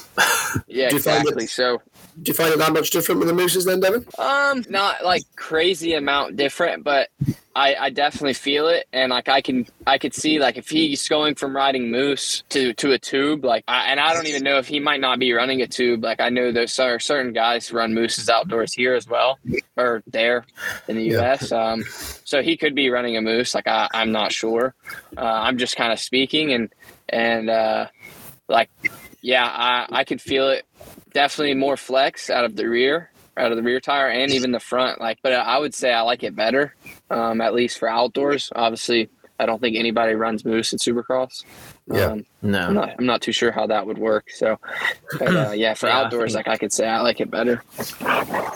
yeah, 0.68 0.90
Do 0.90 0.98
exactly. 0.98 1.48
So 1.48 1.82
Do 2.22 2.30
you 2.32 2.34
find 2.34 2.52
it 2.54 2.58
that 2.60 2.74
much 2.74 2.90
different 2.90 3.20
with 3.20 3.28
the 3.28 3.34
mousses 3.34 3.66
then, 3.66 3.80
Devin? 3.80 4.06
Um, 4.18 4.64
not 4.70 5.04
like 5.06 5.22
crazy 5.36 5.94
amount 5.94 6.36
different, 6.36 6.84
but 6.84 7.10
I, 7.56 7.76
I 7.76 7.90
definitely 7.90 8.34
feel 8.34 8.68
it, 8.70 8.88
and 8.92 9.12
like 9.12 9.30
I 9.30 9.42
can 9.42 9.68
I 9.86 9.98
could 9.98 10.14
see 10.14 10.40
like 10.40 10.58
if 10.58 10.70
he's 10.70 11.08
going 11.08 11.36
from 11.36 11.56
riding 11.56 11.92
mousse 11.92 12.44
to 12.50 12.74
to 12.74 12.92
a 12.94 13.00
tube, 13.00 13.46
like 13.46 13.64
I, 13.68 13.92
and 13.92 14.00
I 14.00 14.14
don't 14.14 14.28
even 14.28 14.44
know 14.44 14.58
if 14.58 14.68
he 14.68 14.80
might 14.80 15.00
not 15.00 15.20
be 15.20 15.32
running 15.34 15.62
a 15.62 15.68
tube. 15.68 16.04
Like 16.04 16.20
I 16.20 16.30
know 16.30 16.52
there's 16.52 16.78
are 16.80 17.00
certain 17.00 17.34
guys 17.34 17.68
who 17.68 17.78
run 17.78 17.94
mousses 17.94 18.30
outdoors 18.30 18.74
here 18.74 18.94
as 18.96 19.08
well, 19.08 19.38
or 19.76 20.04
there 20.08 20.46
in 20.88 20.98
the 20.98 21.04
Yeah. 21.04 21.14
U.S. 21.22 21.52
Um, 21.52 21.84
so 22.26 22.42
he 22.42 22.58
could 22.58 22.74
be 22.76 22.90
running 22.90 23.16
a 23.18 23.22
mousse. 23.22 23.54
Like 23.56 23.68
I, 23.68 23.88
I'm 23.94 24.12
not 24.12 24.32
sure. 24.32 24.74
Uh, 25.16 25.22
I'm 25.22 25.58
just 25.58 25.76
kind 25.76 25.92
of 25.94 26.00
speaking, 26.00 26.52
and 26.54 26.74
and 27.10 27.50
uh, 27.50 27.88
like 28.48 28.70
yeah, 29.22 29.46
I 29.46 29.88
I 30.00 30.04
could 30.04 30.22
feel 30.22 30.50
it. 30.50 30.66
Definitely 31.18 31.56
more 31.56 31.76
flex 31.78 32.30
out 32.30 32.46
of 32.46 32.56
the 32.56 32.70
rear, 32.70 33.10
out 33.38 33.50
of 33.52 33.58
the 33.58 33.64
rear 33.64 33.80
tire, 33.80 34.08
and 34.08 34.32
even 34.32 34.52
the 34.52 34.60
front. 34.60 35.02
Like, 35.02 35.18
but 35.24 35.34
I 35.34 35.58
would 35.58 35.74
say 35.74 35.92
I 35.92 36.02
like 36.02 36.22
it 36.22 36.36
better, 36.36 36.76
um, 37.10 37.42
at 37.42 37.56
least 37.56 37.80
for 37.80 37.90
outdoors. 37.90 38.52
Obviously, 38.56 39.10
I 39.40 39.48
don't 39.48 39.60
think 39.60 39.78
anybody 39.78 40.14
runs 40.14 40.46
mousse 40.46 40.74
at 40.74 40.80
Supercross. 40.80 41.44
Yeah. 41.92 42.06
Um, 42.06 42.26
I'm 42.44 42.52
No. 42.52 42.72
not. 42.72 42.90
I'm 43.00 43.06
not 43.08 43.22
too 43.24 43.32
sure 43.32 43.52
how 43.52 43.66
that 43.66 43.88
would 43.88 43.98
work. 43.98 44.30
So, 44.30 44.60
but, 45.18 45.36
uh, 45.36 45.52
yeah, 45.56 45.74
for 45.74 45.88
Yeah, 45.90 45.98
I 46.02 46.04
outdoors, 46.06 46.34
think- 46.36 46.46
like 46.46 46.54
I 46.54 46.58
could 46.60 46.72
say 46.72 46.88
I 46.88 47.00
like 47.02 47.20
it 47.20 47.32
better. 47.32 47.64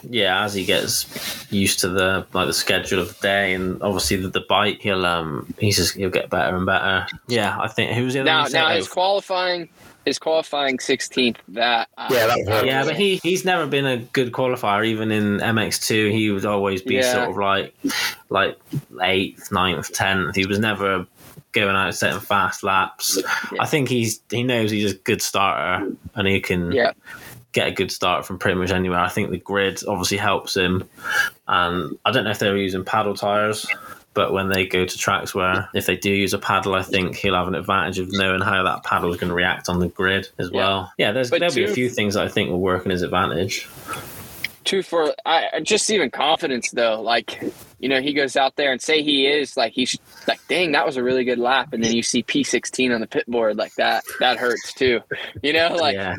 Yeah, 0.08 0.44
as 0.44 0.54
he 0.54 0.64
gets 0.64 1.48
used 1.52 1.80
to 1.80 1.90
the 1.90 2.28
like 2.34 2.46
the 2.46 2.54
schedule 2.54 3.00
of 3.00 3.08
the 3.18 3.22
day 3.28 3.54
and 3.56 3.82
obviously 3.82 4.18
the, 4.18 4.28
the 4.30 4.42
bike, 4.48 4.82
he'll 4.82 5.06
um 5.06 5.52
he's 5.58 5.78
just 5.78 5.96
he'll 5.96 6.10
get 6.12 6.30
better 6.30 6.56
and 6.56 6.66
better. 6.68 7.08
Yeah, 7.28 7.58
I 7.60 7.68
think 7.70 7.94
who 7.94 8.04
was 8.06 8.14
the 8.14 8.20
other 8.22 8.30
Now, 8.30 8.46
now 8.48 8.72
Oh, 8.72 8.76
his 8.76 8.88
qualifying, 8.88 9.70
his 10.06 10.18
qualifying 10.20 10.78
16th. 10.78 11.38
That 11.50 11.88
uh, 11.98 12.08
Yeah, 12.12 12.28
that 12.28 12.38
would. 12.38 12.66
Yeah, 12.66 12.84
but 12.86 12.96
he 12.96 13.18
he's 13.24 13.46
never 13.46 13.68
been 13.68 13.86
a 13.86 13.98
good 13.98 14.32
qualifier. 14.32 14.86
Even 14.86 15.12
in 15.12 15.38
MX2, 15.38 16.12
he 16.12 16.32
would 16.32 16.46
always 16.46 16.82
be 16.82 16.96
Yeah. 16.96 17.14
sort 17.14 17.30
of 17.30 17.38
like 17.38 17.74
like 18.30 18.58
eighth, 19.02 19.52
ninth, 19.52 19.94
tenth. 19.94 20.36
He 20.36 20.46
was 20.46 20.60
never 20.60 21.06
going 21.52 21.76
out 21.76 21.94
setting 21.96 22.20
fast 22.20 22.64
laps. 22.64 23.18
Yeah. 23.52 23.62
I 23.62 23.66
think 23.66 23.90
he's 23.90 24.22
he 24.30 24.44
knows 24.44 24.72
he's 24.72 24.94
a 24.94 24.98
good 24.98 25.22
starter 25.22 25.92
and 26.16 26.28
he 26.28 26.40
can 26.40 26.72
Yeah. 26.72 26.94
get 27.52 27.68
a 27.68 27.72
good 27.72 27.92
start 27.92 28.26
from 28.26 28.40
pretty 28.40 28.58
much 28.58 28.72
anywhere. 28.72 29.00
I 29.00 29.10
think 29.10 29.30
the 29.32 29.38
grid 29.38 29.82
obviously 29.88 30.18
helps 30.18 30.56
him, 30.56 30.88
and 31.48 31.98
I 32.06 32.12
don't 32.12 32.24
know 32.24 32.32
if 32.32 32.40
they 32.40 32.50
were 32.50 32.58
using 32.58 32.86
paddle 32.86 33.16
tires. 33.16 33.68
But 34.14 34.34
when 34.34 34.50
they 34.50 34.66
go 34.66 34.86
to 34.86 34.98
tracks 34.98 35.34
where 35.34 35.70
if 35.74 35.86
they 35.86 35.96
do 35.96 36.10
use 36.12 36.34
a 36.34 36.38
paddle, 36.38 36.76
I 36.76 36.82
think 36.82 37.16
he'll 37.16 37.36
have 37.36 37.48
an 37.48 37.56
advantage 37.56 37.98
of 38.00 38.10
knowing 38.12 38.42
how 38.42 38.64
that 38.64 38.84
paddle 38.84 39.10
is 39.12 39.18
going 39.18 39.30
to 39.30 39.34
react 39.36 39.70
on 39.70 39.80
the 39.80 39.88
grid 39.88 40.28
as 40.38 40.50
Yeah. 40.52 40.58
well. 40.58 40.94
Yeah, 40.98 41.12
there's 41.14 41.30
But 41.30 41.40
there'll 41.40 41.56
be 41.56 41.64
a 41.64 41.74
few 41.74 41.88
things 41.90 42.16
that 42.16 42.26
I 42.26 42.28
think 42.28 42.50
will 42.50 42.60
work 42.60 42.84
in 42.86 42.92
his 42.92 43.04
advantage. 43.04 43.68
Two 44.64 44.84
for 44.84 45.14
I 45.26 45.60
just 45.64 45.90
even 45.90 46.12
confidence 46.12 46.70
though. 46.72 47.02
Like 47.02 47.42
you 47.80 47.90
know, 47.90 48.00
he 48.00 48.14
goes 48.14 48.36
out 48.36 48.56
there 48.58 48.72
and 48.72 48.80
say 48.80 49.02
he 49.02 49.26
is 49.26 49.58
like 49.58 49.74
he's 49.74 49.98
like, 50.28 50.40
dang, 50.48 50.74
that 50.74 50.86
was 50.86 50.98
a 50.98 51.04
really 51.04 51.24
good 51.24 51.40
lap, 51.40 51.74
and 51.74 51.84
then 51.84 51.94
you 51.94 52.04
see 52.04 52.22
P 52.22 52.44
sixteen 52.44 52.92
on 52.92 53.02
the 53.02 53.08
pit 53.08 53.26
board 53.28 53.58
like 53.58 53.74
that. 53.76 54.04
That 54.20 54.38
hurts 54.38 54.74
too. 54.74 55.00
You 55.42 55.54
know, 55.54 55.76
like 55.76 55.96
yeah, 55.96 56.18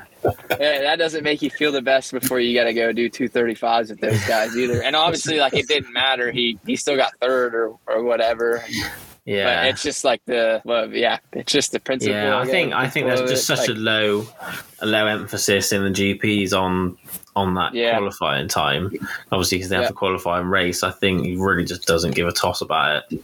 that 0.49 0.97
doesn't 0.99 1.22
make 1.22 1.40
you 1.40 1.51
feel 1.51 1.70
the 1.70 1.82
best 1.82 2.11
before 2.11 2.40
you 2.40 2.59
got 2.59 2.64
to 2.64 2.74
go 2.74 2.93
do 2.93 3.09
two 3.09 3.28
thirty 3.28 3.55
fives 3.55 3.90
with 3.90 4.01
those 4.01 4.22
guys 4.26 4.57
either. 4.57 4.82
And 4.82 4.97
obviously, 4.97 5.38
like 5.38 5.55
it 5.55 5.68
didn't 5.68 5.93
matter. 5.93 6.32
He 6.32 6.59
he 6.66 6.74
still 6.74 6.97
got 6.97 7.12
third 7.20 7.55
or 7.55 7.76
or 7.86 8.03
whatever. 8.03 8.64
But 9.24 9.32
yeah. 9.34 9.62
it's 9.64 9.82
just 9.84 10.04
like 10.04 10.20
the 10.26 10.60
well, 10.64 10.92
yeah, 10.92 11.18
it's 11.32 11.52
just 11.52 11.70
the 11.70 11.78
principle. 11.78 12.16
Yeah, 12.16 12.38
I 12.38 12.44
think 12.44 12.72
I 12.72 12.88
think 12.88 13.06
there's 13.06 13.20
just 13.20 13.44
it. 13.44 13.56
such 13.56 13.68
Like, 13.68 13.68
a 13.68 13.72
low, 13.80 14.26
a 14.80 14.86
low 14.86 15.06
emphasis 15.06 15.70
in 15.70 15.84
the 15.84 15.90
GPs 15.90 16.52
on 16.52 16.98
on 17.36 17.54
that 17.54 17.72
Yeah. 17.72 17.96
qualifying 17.98 18.48
time. 18.48 18.90
Obviously, 19.30 19.58
because 19.58 19.68
they 19.70 19.76
have 19.76 19.84
Yeah. 19.84 19.88
to 19.88 19.94
qualify 19.94 20.40
and 20.40 20.50
race. 20.50 20.82
I 20.82 20.90
think 20.90 21.24
he 21.24 21.36
really 21.36 21.64
just 21.64 21.86
doesn't 21.86 22.16
give 22.16 22.26
a 22.26 22.32
toss 22.32 22.60
about 22.62 23.04
it. 23.10 23.22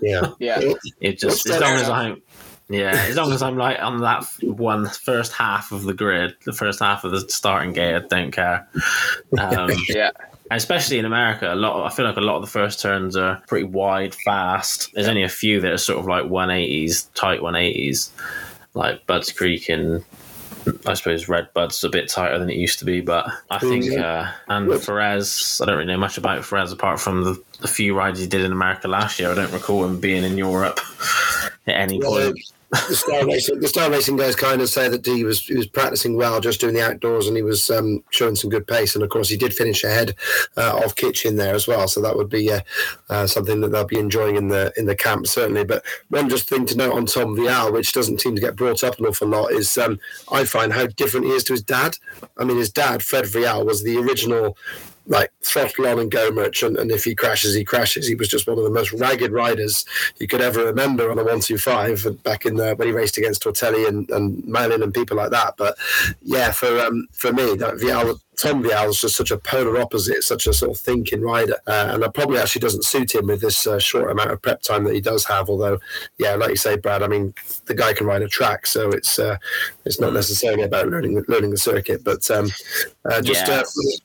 Yeah. 0.00 0.28
yeah. 0.38 0.60
It 1.00 1.18
just 1.18 1.48
as 1.50 1.60
long 1.60 1.72
as? 1.74 1.88
I'm. 1.88 2.22
Yeah, 2.68 2.92
as 3.08 3.16
long 3.16 3.32
as 3.32 3.42
I'm 3.42 3.56
like 3.56 3.82
on 3.82 4.00
that 4.02 4.24
one 4.42 4.88
first 4.88 5.32
half 5.32 5.72
of 5.72 5.82
the 5.82 5.92
grid, 5.92 6.36
the 6.44 6.52
first 6.52 6.78
half 6.78 7.02
of 7.02 7.10
the 7.10 7.28
starting 7.28 7.72
gate, 7.72 7.96
I 7.96 7.98
don't 8.06 8.30
care. 8.30 8.68
Um, 9.36 9.70
Yeah. 9.88 10.10
Especially 10.50 10.98
in 10.98 11.04
America, 11.04 11.52
a 11.52 11.54
lot. 11.54 11.76
Of, 11.76 11.86
I 11.86 11.94
feel 11.94 12.04
like 12.04 12.16
a 12.16 12.20
lot 12.20 12.36
of 12.36 12.42
the 12.42 12.48
first 12.48 12.80
turns 12.80 13.16
are 13.16 13.42
pretty 13.46 13.66
wide, 13.66 14.14
fast. 14.14 14.92
There's 14.94 15.08
only 15.08 15.22
a 15.22 15.28
few 15.28 15.60
that 15.60 15.72
are 15.72 15.78
sort 15.78 16.00
of 16.00 16.06
like 16.06 16.24
180s, 16.24 17.08
tight 17.14 17.40
180s, 17.40 18.10
like 18.74 19.06
Budds 19.06 19.30
Creek 19.32 19.68
and 19.68 20.04
I 20.86 20.94
suppose 20.94 21.26
RedBud's 21.26 21.82
a 21.84 21.88
bit 21.88 22.08
tighter 22.08 22.38
than 22.38 22.50
it 22.50 22.56
used 22.56 22.78
to 22.80 22.84
be. 22.84 23.00
But 23.00 23.30
I 23.50 23.58
think 23.58 23.90
uh, 23.92 24.30
and 24.48 24.68
Perez, 24.84 25.60
I 25.62 25.66
don't 25.66 25.76
really 25.76 25.86
know 25.92 25.98
much 25.98 26.18
about 26.18 26.44
Perez 26.44 26.72
apart 26.72 27.00
from 27.00 27.24
the, 27.24 27.42
the 27.60 27.68
few 27.68 27.96
rides 27.96 28.20
he 28.20 28.26
did 28.26 28.42
in 28.42 28.52
America 28.52 28.88
last 28.88 29.18
year. 29.18 29.30
I 29.30 29.34
don't 29.34 29.52
recall 29.52 29.84
him 29.84 30.00
being 30.00 30.24
in 30.24 30.36
Europe 30.36 30.80
at 31.66 31.76
any 31.76 31.98
Well, 31.98 32.32
point. 32.32 32.52
The 32.70 32.94
star 32.94 33.26
racing, 33.26 33.58
the 33.58 33.66
star 33.66 33.90
racing 33.90 34.16
guys 34.16 34.36
kind 34.36 34.60
of 34.62 34.68
say 34.68 34.88
that 34.88 35.04
he 35.04 35.24
was 35.24 35.44
he 35.44 35.56
was 35.56 35.66
practicing 35.66 36.14
well, 36.14 36.40
just 36.40 36.60
doing 36.60 36.74
the 36.74 36.84
outdoors, 36.84 37.26
and 37.26 37.36
he 37.36 37.42
was 37.42 37.68
um, 37.68 38.04
showing 38.10 38.36
some 38.36 38.48
good 38.48 38.66
pace. 38.66 38.94
And 38.94 39.02
of 39.02 39.10
course, 39.10 39.28
he 39.28 39.36
did 39.36 39.52
finish 39.52 39.82
ahead 39.82 40.14
uh, 40.56 40.80
of 40.84 40.94
Kitchen 40.94 41.34
there 41.34 41.54
as 41.54 41.66
well. 41.66 41.88
So 41.88 42.00
that 42.00 42.16
would 42.16 42.28
be 42.28 42.52
uh, 42.52 42.60
uh, 43.08 43.26
something 43.26 43.60
that 43.60 43.72
they'll 43.72 43.84
be 43.84 43.98
enjoying 43.98 44.36
in 44.36 44.48
the 44.48 44.72
in 44.76 44.86
the 44.86 44.94
camp 44.94 45.26
certainly. 45.26 45.64
But 45.64 45.84
one 46.10 46.28
just 46.28 46.48
thing 46.48 46.64
to 46.66 46.76
note 46.76 46.94
on 46.94 47.06
Tom 47.06 47.36
Vialle, 47.36 47.72
which 47.72 47.92
doesn't 47.92 48.20
seem 48.20 48.36
to 48.36 48.40
get 48.40 48.54
brought 48.54 48.84
up 48.84 49.00
an 49.00 49.06
awful 49.06 49.26
lot, 49.26 49.50
is 49.50 49.76
um, 49.76 49.98
I 50.30 50.44
find 50.44 50.72
how 50.72 50.86
different 50.86 51.26
he 51.26 51.32
is 51.32 51.42
to 51.44 51.54
his 51.54 51.62
dad. 51.62 51.98
I 52.38 52.44
mean, 52.44 52.58
his 52.58 52.70
dad, 52.70 53.02
Fred 53.02 53.24
Vialle, 53.24 53.66
was 53.66 53.82
the 53.82 53.96
original 53.98 54.56
like 55.06 55.32
throttle 55.42 55.86
on 55.86 55.98
and 55.98 56.10
go 56.10 56.30
merchant, 56.30 56.78
and 56.78 56.90
if 56.90 57.04
he 57.04 57.14
crashes, 57.14 57.54
he 57.54 57.64
crashes. 57.64 58.06
He 58.06 58.14
was 58.14 58.28
just 58.28 58.46
one 58.46 58.58
of 58.58 58.64
the 58.64 58.70
most 58.70 58.92
ragged 58.92 59.32
riders 59.32 59.84
you 60.18 60.28
could 60.28 60.40
ever 60.40 60.64
remember 60.64 61.10
on 61.10 61.18
a 61.18 61.24
one 61.24 61.40
two 61.40 61.58
five 61.58 62.06
back 62.22 62.46
in 62.46 62.56
the 62.56 62.74
when 62.74 62.88
he 62.88 62.94
raced 62.94 63.18
against 63.18 63.42
Tortelli 63.42 63.88
and, 63.88 64.08
and 64.10 64.46
Malin 64.46 64.82
and 64.82 64.94
people 64.94 65.16
like 65.16 65.30
that. 65.30 65.54
But 65.56 65.76
yeah, 66.22 66.52
for 66.52 66.80
um, 66.80 67.08
for 67.12 67.32
me, 67.32 67.56
that 67.56 67.74
Vialle, 67.74 68.20
Tom 68.40 68.62
Vialle 68.62 68.88
is 68.88 69.00
just 69.00 69.16
such 69.16 69.30
a 69.30 69.36
polar 69.36 69.78
opposite, 69.80 70.22
such 70.22 70.46
a 70.46 70.52
sort 70.54 70.70
of 70.70 70.78
thinking 70.78 71.20
rider, 71.20 71.56
uh, 71.66 71.90
and 71.92 72.02
that 72.02 72.14
probably 72.14 72.38
actually 72.38 72.60
doesn't 72.60 72.84
suit 72.84 73.14
him 73.14 73.26
with 73.26 73.42
this 73.42 73.66
uh, 73.66 73.78
short 73.78 74.10
amount 74.10 74.30
of 74.30 74.40
prep 74.40 74.62
time 74.62 74.84
that 74.84 74.94
he 74.94 75.00
does 75.00 75.26
have. 75.26 75.50
Although, 75.50 75.78
yeah, 76.18 76.36
like 76.36 76.48
you 76.50 76.56
say, 76.56 76.76
Brad, 76.76 77.02
I 77.02 77.06
mean, 77.08 77.34
the 77.66 77.74
guy 77.74 77.92
can 77.92 78.06
ride 78.06 78.22
a 78.22 78.28
track, 78.28 78.66
so 78.66 78.88
it's 78.90 79.18
uh, 79.18 79.36
it's 79.84 80.00
not 80.00 80.14
necessarily 80.14 80.62
about 80.62 80.88
learning 80.88 81.22
learning 81.28 81.50
the 81.50 81.58
circuit, 81.58 82.02
but 82.02 82.30
um, 82.30 82.48
uh, 83.04 83.20
just 83.20 83.46
Yeah. 83.46 83.62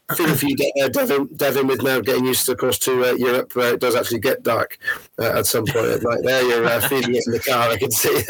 uh, 0.09 0.15
feeling 0.15 0.35
for 0.35 0.45
you, 0.47 0.55
uh, 0.83 0.89
Devin, 0.89 1.29
Devin, 1.35 1.67
with 1.67 1.81
now 1.81 2.01
getting 2.01 2.25
used, 2.25 2.45
to, 2.47 2.51
of 2.53 2.57
course, 2.57 2.77
to 2.79 3.05
uh, 3.05 3.13
Europe, 3.13 3.55
where 3.55 3.73
it 3.73 3.79
does 3.79 3.95
actually 3.95 4.19
get 4.19 4.43
dark 4.43 4.77
uh, 5.17 5.37
at 5.39 5.45
some 5.45 5.65
point 5.65 5.87
at 5.87 6.03
night. 6.03 6.19
There, 6.23 6.43
you're 6.43 6.65
uh, 6.65 6.81
feeling 6.81 7.15
it 7.15 7.23
in 7.25 7.31
the 7.33 7.39
car. 7.39 7.69
I 7.69 7.77
can 7.77 7.91
see. 7.91 8.21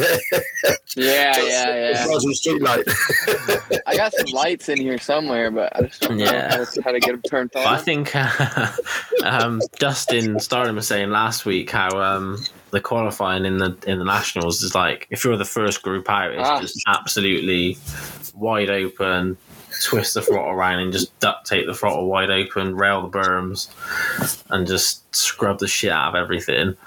Yeah, 0.98 1.38
yeah, 1.44 1.90
yeah. 1.92 2.06
Dodging 2.06 2.34
street 2.34 2.62
light. 2.62 2.88
I 3.86 3.98
got 3.98 4.14
some 4.14 4.28
lights 4.32 4.70
in 4.70 4.78
here 4.78 4.98
somewhere, 4.98 5.52
but 5.52 5.76
I 5.76 5.82
just 5.82 5.95
Yeah. 6.02 6.50
how 6.58 6.64
to, 6.66 6.82
how 6.82 6.92
to 6.92 7.00
get 7.00 7.12
them 7.14 7.22
turned 7.24 7.52
on. 7.56 7.66
I 7.66 7.78
think 7.78 8.12
uh, 8.16 8.72
um, 9.24 9.62
Dustin 9.80 10.40
Stardom 10.40 10.76
was 10.76 10.88
saying 10.88 11.10
last 11.10 11.46
week 11.46 11.70
how 11.72 11.90
um, 12.02 12.44
the 12.72 12.82
qualifying 12.82 13.46
in 13.46 13.58
the 13.58 13.78
in 13.88 14.00
the 14.00 14.06
nationals 14.06 14.62
is 14.64 14.76
like 14.76 15.08
if 15.10 15.24
you're 15.24 15.38
the 15.38 15.46
first 15.46 15.82
group 15.82 16.10
out, 16.10 16.32
it's 16.32 16.42
Ah. 16.48 16.62
just 16.62 16.84
absolutely 16.88 17.78
wide 18.34 18.70
open. 18.70 19.38
Twist 19.84 20.14
the 20.14 20.22
throttle 20.22 20.52
around 20.52 20.80
and 20.80 20.94
just 20.94 21.20
duct 21.20 21.46
tape 21.48 21.66
the 21.66 21.74
throttle 21.74 22.08
wide 22.08 22.30
open, 22.32 22.76
rail 22.78 23.02
the 23.02 23.10
berms, 23.18 23.68
and 24.50 24.66
just 24.66 25.14
scrub 25.14 25.60
the 25.60 25.68
shit 25.68 25.92
out 25.92 26.10
of 26.10 26.16
everything. 26.16 26.78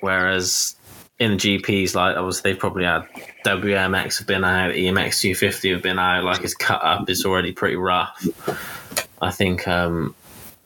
Whereas 0.00 0.75
in 1.18 1.32
the 1.32 1.36
GPs, 1.36 1.94
like 1.94 2.16
obviously 2.16 2.52
they've 2.52 2.60
probably 2.60 2.84
had 2.84 3.06
WMX 3.44 4.18
have 4.18 4.26
been 4.26 4.44
out, 4.44 4.72
EMX 4.72 5.20
250 5.20 5.72
have 5.72 5.82
been 5.82 5.98
out. 5.98 6.24
Like 6.24 6.42
his 6.42 6.54
cut 6.54 6.82
up 6.84 7.08
is 7.08 7.24
already 7.24 7.52
pretty 7.52 7.76
rough. 7.76 8.26
I 9.20 9.30
think 9.30 9.66
um, 9.66 10.14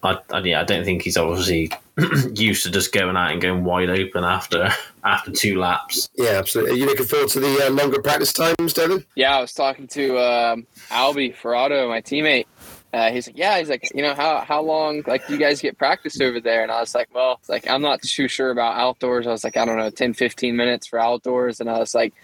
I, 0.02 0.18
I 0.30 0.40
yeah, 0.40 0.60
I 0.60 0.64
don't 0.64 0.84
think 0.84 1.02
he's 1.02 1.16
obviously 1.16 1.70
used 2.34 2.64
to 2.64 2.70
just 2.70 2.92
going 2.92 3.16
out 3.16 3.32
and 3.32 3.40
going 3.40 3.64
wide 3.64 3.90
open 3.90 4.24
after 4.24 4.70
after 5.04 5.30
two 5.30 5.58
laps. 5.58 6.08
yeah, 6.16 6.30
absolutely. 6.30 6.74
Are 6.74 6.78
you 6.78 6.86
looking 6.86 7.06
forward 7.06 7.28
to 7.30 7.40
the 7.40 7.66
uh, 7.66 7.70
longer 7.70 8.02
practice 8.02 8.32
times, 8.32 8.72
Devin? 8.72 9.04
Yeah, 9.14 9.36
I 9.36 9.40
was 9.40 9.52
talking 9.52 9.86
to 9.88 10.18
um, 10.18 10.66
Albie 10.88 11.34
Forato, 11.34 11.88
my 11.88 12.00
teammate. 12.00 12.46
Uh, 12.92 13.10
he's 13.10 13.26
like, 13.26 13.38
yeah, 13.38 13.58
he's 13.58 13.68
like, 13.68 13.90
you 13.94 14.02
know, 14.02 14.14
how 14.14 14.40
how 14.40 14.62
long 14.62 15.02
like 15.06 15.26
do 15.26 15.32
you 15.32 15.38
guys 15.38 15.60
get 15.60 15.78
practice 15.78 16.20
over 16.20 16.40
there? 16.40 16.62
And 16.62 16.72
I 16.72 16.80
was 16.80 16.94
like, 16.94 17.08
well, 17.14 17.40
like 17.48 17.68
I'm 17.68 17.82
not 17.82 18.02
too 18.02 18.28
sure 18.28 18.50
about 18.50 18.76
outdoors. 18.76 19.26
I 19.26 19.30
was 19.30 19.44
like, 19.44 19.56
I 19.56 19.64
don't 19.64 19.76
know, 19.76 19.90
10, 19.90 20.14
15 20.14 20.56
minutes 20.56 20.86
for 20.86 20.98
outdoors. 20.98 21.60
And 21.60 21.70
I 21.70 21.78
was 21.78 21.94
like, 21.94 22.14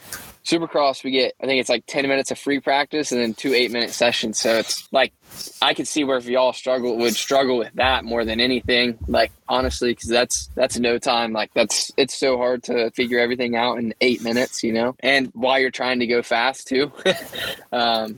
Supercross, 0.47 1.03
we 1.03 1.11
get 1.11 1.35
I 1.43 1.47
think 1.47 1.61
it's 1.61 1.69
like 1.69 1.85
ten 1.87 2.07
minutes 2.07 2.31
of 2.31 2.39
free 2.39 2.61
practice 2.61 3.11
and 3.11 3.21
then 3.21 3.35
two 3.35 3.53
eight 3.53 3.73
minute 3.73 3.91
sessions. 3.91 4.39
So 4.39 4.59
it's 4.59 4.87
like 4.93 5.13
I 5.61 5.75
could 5.75 5.89
see 5.89 6.05
where 6.05 6.19
if 6.19 6.27
y'all 6.27 6.53
struggle 6.53 6.97
would 6.99 7.17
struggle 7.17 7.59
with 7.59 7.73
that 7.75 8.05
more 8.05 8.25
than 8.25 8.39
anything. 8.39 8.97
Like 9.09 9.33
honestly, 9.49 9.91
because 9.91 10.09
that's 10.09 10.47
that's 10.55 10.79
no 10.79 10.99
time. 10.99 11.33
Like 11.33 11.53
that's 11.53 11.91
it's 11.97 12.15
so 12.15 12.37
hard 12.37 12.63
to 12.65 12.93
figure 12.93 13.19
everything 13.19 13.57
out 13.57 13.79
in 13.79 13.93
eight 14.01 14.23
minutes, 14.23 14.63
you 14.63 14.73
know, 14.73 14.95
and 15.01 15.33
while 15.35 15.59
you're 15.59 15.73
trying 15.73 15.99
to 15.99 16.07
go 16.07 16.23
fast 16.23 16.69
too. 16.69 16.93
um, 17.73 18.17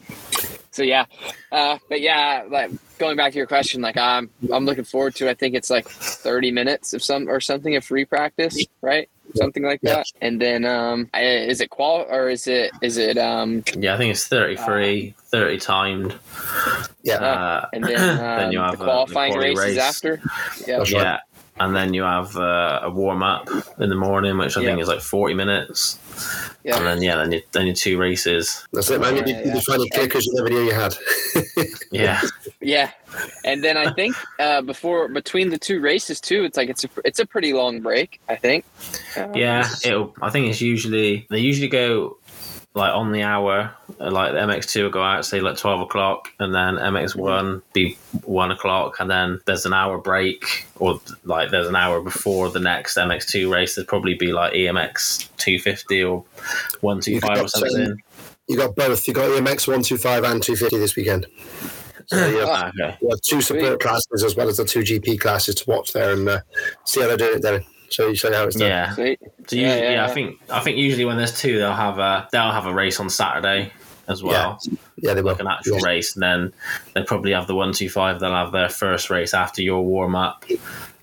so 0.79 0.85
yeah, 0.85 1.07
uh, 1.51 1.76
but 1.89 2.01
yeah, 2.01 2.45
like 2.49 2.70
going 2.99 3.16
back 3.16 3.33
to 3.33 3.37
your 3.37 3.49
question, 3.49 3.81
like 3.83 3.97
I'm 3.97 4.31
I'm 4.53 4.64
looking 4.64 4.85
forward 4.85 5.16
to. 5.16 5.29
I 5.29 5.35
think 5.35 5.57
it's 5.57 5.70
like 5.70 5.89
30 5.89 6.53
minutes 6.53 6.93
of 6.95 7.03
some 7.03 7.29
or 7.29 7.41
something 7.41 7.74
of 7.74 7.85
free 7.85 8.05
practice, 8.05 8.64
right? 8.81 9.09
Something 9.35 9.64
like 9.64 9.81
that, 9.83 10.07
and 10.22 10.41
then 10.41 10.64
um, 10.64 11.11
I- 11.12 11.24
is 11.51 11.61
it 11.61 11.68
qual 11.70 12.07
or 12.09 12.31
is 12.31 12.47
it 12.47 12.70
is 12.81 12.97
it 12.97 13.18
um, 13.18 13.64
Yeah, 13.76 13.95
I 13.95 13.99
think 13.99 14.12
it's 14.12 14.29
33, 14.29 15.14
30 15.18 15.59
timed. 15.59 16.14
Yeah. 17.03 17.14
Uh, 17.16 17.68
and 17.72 17.83
then, 17.85 17.99
um, 18.11 18.16
Then 18.39 18.53
you 18.53 18.61
have, 18.61 18.79
the 18.79 18.79
uh, 18.79 18.79
the 18.79 18.85
qualifying 18.85 19.37
races 19.37 19.64
race. 19.64 19.79
after. 19.79 20.22
Yeah, 20.66 20.79
right. 20.79 21.20
Yeah. 21.59 21.65
And 21.65 21.75
then 21.77 21.95
you 21.95 22.03
have 22.03 22.37
uh, 22.37 22.81
a 22.85 22.91
warm 22.91 23.23
up 23.23 23.49
in 23.79 23.89
the 23.89 23.97
morning, 23.97 24.39
which 24.39 24.57
I 24.57 24.63
think 24.65 24.81
is 24.81 24.89
like 24.89 25.01
40 25.01 25.35
minutes. 25.35 25.99
yeah. 26.65 26.77
And 26.77 26.87
then, 26.87 27.03
yeah, 27.03 27.17
then 27.17 27.33
you, 27.33 27.43
then 27.53 27.67
your 27.67 27.75
two 27.75 27.99
races. 27.99 28.67
That's 28.73 28.91
it, 28.91 29.01
man. 29.01 29.17
You, 29.17 29.23
Yeah, 29.27 29.39
you 29.45 29.53
yeah. 29.55 29.61
find 29.61 29.81
your 29.83 29.89
clickers 29.91 30.25
you 30.27 30.35
never 30.35 30.49
knew 30.51 30.65
you 30.65 30.73
had. 30.75 30.97
Yeah. 31.91 32.21
Yeah, 32.61 32.91
and 33.45 33.65
then 33.65 33.77
I 33.79 33.93
think 33.95 34.15
uh, 34.39 34.61
before 34.63 35.09
between 35.09 35.49
the 35.49 35.59
two 35.59 35.81
races 35.81 36.21
too, 36.21 36.45
it's 36.45 36.57
like 36.57 36.69
it's 36.69 36.85
a 36.85 36.89
it's 37.05 37.19
a 37.19 37.25
pretty 37.27 37.53
long 37.55 37.81
break. 37.81 38.21
I 38.29 38.37
think. 38.37 38.65
Um, 39.17 39.35
Yeah, 39.35 39.67
it'll. 39.85 40.15
I 40.21 40.29
think 40.31 40.49
it's 40.49 40.61
usually 40.61 41.27
they 41.31 41.39
usually 41.39 41.69
go 41.69 42.18
like 42.79 42.95
on 42.95 43.12
the 43.12 43.22
hour. 43.22 43.74
uh, 44.01 44.11
Like 44.11 44.33
the 44.33 44.39
MX2 44.39 44.85
will 44.85 44.91
go 44.91 45.03
out 45.03 45.26
say 45.26 45.41
like 45.41 45.59
twelve 45.59 45.81
o'clock, 45.81 46.29
and 46.39 46.55
then 46.55 46.76
MX1 46.76 47.61
be 47.74 47.99
one 48.24 48.51
o'clock, 48.51 49.01
and 49.01 49.11
then 49.11 49.41
there's 49.47 49.66
an 49.66 49.74
hour 49.74 49.99
break, 49.99 50.66
or 50.76 51.01
like 51.24 51.51
there's 51.51 51.66
an 51.68 51.76
hour 51.76 52.01
before 52.01 52.49
the 52.51 52.61
next 52.61 52.97
MX2 52.97 53.51
race. 53.53 53.74
There'd 53.74 53.89
probably 53.89 54.14
be 54.14 54.33
like 54.33 54.53
EMX 54.55 55.29
250 55.37 56.05
or 56.05 56.24
125 56.81 57.37
or 57.37 57.41
um, 57.43 57.49
something. 57.49 58.03
You 58.49 58.57
got 58.57 58.74
both. 58.74 59.07
You 59.07 59.12
got 59.12 59.29
EMX 59.31 59.68
one 59.68 59.83
two 59.83 59.99
five 59.99 60.24
and 60.24 60.43
two 60.43 60.57
fifty 60.57 60.79
this 60.79 60.97
weekend. 60.97 61.26
So 62.07 62.26
you 62.29 62.39
have, 62.39 62.49
Ah, 62.49 62.68
okay. 62.68 62.97
you 63.03 63.11
have 63.11 63.20
two 63.20 63.43
support 63.43 63.81
classes 63.81 64.24
as 64.24 64.35
well 64.35 64.49
as 64.49 64.57
the 64.57 64.64
two 64.64 64.81
GP 64.81 65.20
classes 65.20 65.55
to 65.57 65.70
watch 65.70 65.93
there 65.93 66.12
and 66.14 66.26
uh, 66.26 66.41
see 66.85 67.03
how 67.03 67.09
they're 67.09 67.18
doing 67.18 67.37
it. 67.37 67.43
There, 67.43 67.62
show 67.91 68.09
you 68.09 68.14
show 68.16 68.28
you 68.28 68.34
how 68.34 68.45
it's 68.45 68.57
done. 68.57 68.68
Yeah. 68.68 68.95
Sweet. 68.95 69.20
So 69.47 69.57
Yeah, 69.57 69.62
usually, 69.62 69.82
yeah, 69.82 69.91
yeah, 69.93 70.07
I 70.07 70.09
think 70.12 70.41
I 70.51 70.61
think 70.61 70.76
usually 70.76 71.05
when 71.05 71.16
there's 71.16 71.39
two, 71.41 71.59
they'll 71.59 71.72
have 71.72 71.99
a 71.99 72.28
they'll 72.32 72.51
have 72.53 72.66
a 72.66 72.74
race 72.74 73.01
on 73.01 73.11
Saturday 73.11 73.72
as 74.09 74.22
well. 74.22 74.59
yeah, 74.64 74.76
yeah 74.97 75.14
they 75.14 75.22
will. 75.22 75.32
like 75.32 75.41
an 75.41 75.47
actual 75.47 75.78
Yeah. 75.80 75.86
race, 75.86 76.14
and 76.14 76.22
then 76.22 76.53
they 76.95 77.03
probably 77.03 77.32
have 77.32 77.47
the 77.47 77.55
one 77.55 77.72
two 77.72 77.89
five. 77.91 78.20
They'll 78.20 78.30
have 78.32 78.53
their 78.53 78.68
first 78.68 79.11
race 79.11 79.34
after 79.34 79.62
your 79.62 79.82
warm 79.84 80.14
up, 80.16 80.45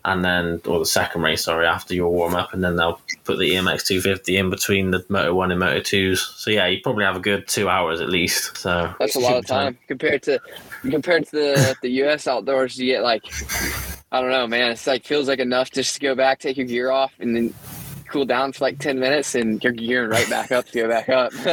and 0.04 0.24
then 0.26 0.62
or 0.66 0.80
the 0.80 0.86
second 0.86 1.22
race, 1.22 1.44
sorry, 1.44 1.66
after 1.68 1.94
your 1.94 2.10
warm 2.12 2.36
up, 2.36 2.54
and 2.54 2.64
then 2.64 2.76
they'll 2.76 3.00
put 3.24 3.38
the 3.40 3.52
EMX 3.56 3.86
two 3.86 4.02
fifty 4.02 4.38
in 4.38 4.50
between 4.50 4.92
the 4.92 5.04
Moto 5.10 5.34
One 5.34 5.52
and 5.52 5.60
Moto 5.60 5.80
Twos. 5.82 6.22
So 6.38 6.50
yeah, 6.52 6.66
you 6.68 6.80
probably 6.82 7.06
have 7.06 7.16
a 7.16 7.20
good 7.20 7.48
two 7.48 7.70
hours 7.70 8.02
at 8.02 8.10
least. 8.10 8.58
So 8.58 8.94
That's 9.00 9.16
a 9.16 9.20
lot 9.20 9.38
of 9.38 9.46
time 9.46 9.78
compared 9.88 10.22
to 10.24 10.40
compared 10.90 11.26
to 11.26 11.32
the 11.32 11.76
the 11.82 11.90
U.S. 12.06 12.28
outdoors. 12.28 12.78
You 12.80 12.88
get 12.94 13.04
like 13.04 13.24
I 14.12 14.22
don't 14.22 14.30
know, 14.30 14.48
man. 14.48 14.72
It's 14.72 14.88
like 14.88 15.04
feels 15.04 15.28
like 15.28 15.40
enough 15.40 15.72
just 15.72 15.96
to 15.96 16.00
go 16.00 16.16
back, 16.16 16.40
take 16.40 16.58
your 16.58 16.66
gear 16.66 16.92
off, 16.92 17.14
and 17.20 17.36
then 17.36 17.54
cool 18.10 18.26
down 18.26 18.52
for 18.54 18.64
like 18.64 18.80
ten 18.80 19.00
minutes, 19.00 19.36
and 19.36 19.64
you're 19.64 19.74
gearing 19.74 20.10
right 20.10 20.30
back 20.30 20.52
up 20.52 20.66
to 20.68 20.82
go 20.82 20.88
back 20.88 21.10
up. 21.10 21.32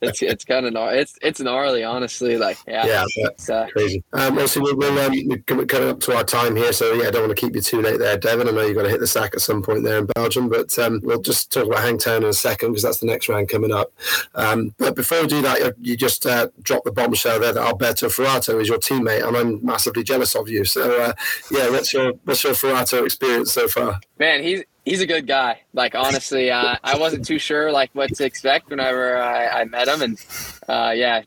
it's 0.00 0.22
it's 0.22 0.44
kind 0.44 0.66
of 0.66 0.72
gnar- 0.74 0.94
it's 0.96 1.18
it's 1.22 1.40
gnarly, 1.40 1.84
honestly. 1.84 2.36
Like 2.36 2.58
yeah, 2.66 2.86
Yeah, 2.86 3.04
It's, 3.16 3.48
uh, 3.50 3.66
crazy. 3.72 4.02
Um, 4.12 4.38
also, 4.38 4.60
we'll, 4.60 4.76
we'll 4.76 4.98
um, 4.98 5.12
we're 5.26 5.38
coming 5.66 5.88
up 5.90 6.00
to 6.00 6.16
our 6.16 6.24
time 6.24 6.56
here, 6.56 6.72
so 6.72 6.92
yeah, 6.94 7.08
I 7.08 7.10
don't 7.10 7.26
want 7.26 7.36
to 7.36 7.46
keep 7.46 7.54
you 7.54 7.60
too 7.60 7.80
late 7.82 7.98
there, 7.98 8.16
Devin. 8.16 8.48
I 8.48 8.50
know 8.52 8.62
you've 8.62 8.76
got 8.76 8.82
to 8.84 8.90
hit 8.90 9.00
the 9.00 9.06
sack 9.06 9.34
at 9.34 9.40
some 9.40 9.62
point 9.62 9.84
there 9.84 9.98
in 9.98 10.06
Belgium, 10.14 10.48
but 10.48 10.76
um, 10.78 11.00
we'll 11.02 11.20
just 11.22 11.52
talk 11.52 11.66
about 11.66 11.80
Hangtown 11.80 12.22
in 12.22 12.28
a 12.28 12.32
second 12.32 12.70
because 12.70 12.82
that's 12.82 13.00
the 13.00 13.06
next 13.06 13.28
round 13.28 13.48
coming 13.48 13.72
up. 13.72 13.92
Um, 14.34 14.74
but 14.78 14.96
before 14.96 15.22
we 15.22 15.26
do 15.28 15.42
that, 15.42 15.60
you- 15.60 15.72
you 15.92 15.96
just 15.96 16.26
uh, 16.26 16.48
dropped 16.62 16.84
the 16.84 16.92
bombshell 16.92 17.40
there 17.40 17.52
that 17.52 17.60
Alberto 17.62 18.08
Forato 18.08 18.60
is 18.60 18.68
your 18.68 18.78
teammate, 18.78 19.26
and 19.26 19.36
I'm 19.36 19.64
massively 19.64 20.02
jealous 20.02 20.34
of 20.36 20.48
you. 20.48 20.64
So 20.64 21.00
uh, 21.02 21.12
yeah, 21.50 21.68
what's 21.70 21.92
your 21.92 22.12
what's 22.24 22.44
your 22.44 22.52
Forato 22.54 23.04
experience 23.04 23.52
so 23.52 23.68
far? 23.68 24.00
man, 24.18 24.42
he's 24.42 24.62
he's 24.84 25.00
a 25.00 25.06
good 25.06 25.26
guy. 25.26 25.60
Like 25.72 25.94
honestly, 25.94 26.50
uh, 26.50 26.76
I 26.82 26.98
wasn't 26.98 27.24
too 27.24 27.38
sure 27.38 27.72
like 27.72 27.90
what 27.92 28.14
to 28.16 28.24
expect 28.24 28.70
whenever 28.70 29.16
I, 29.16 29.60
I 29.60 29.64
met 29.64 29.88
him, 29.88 30.02
and 30.02 30.26
uh, 30.68 30.92
yeah, 30.94 31.22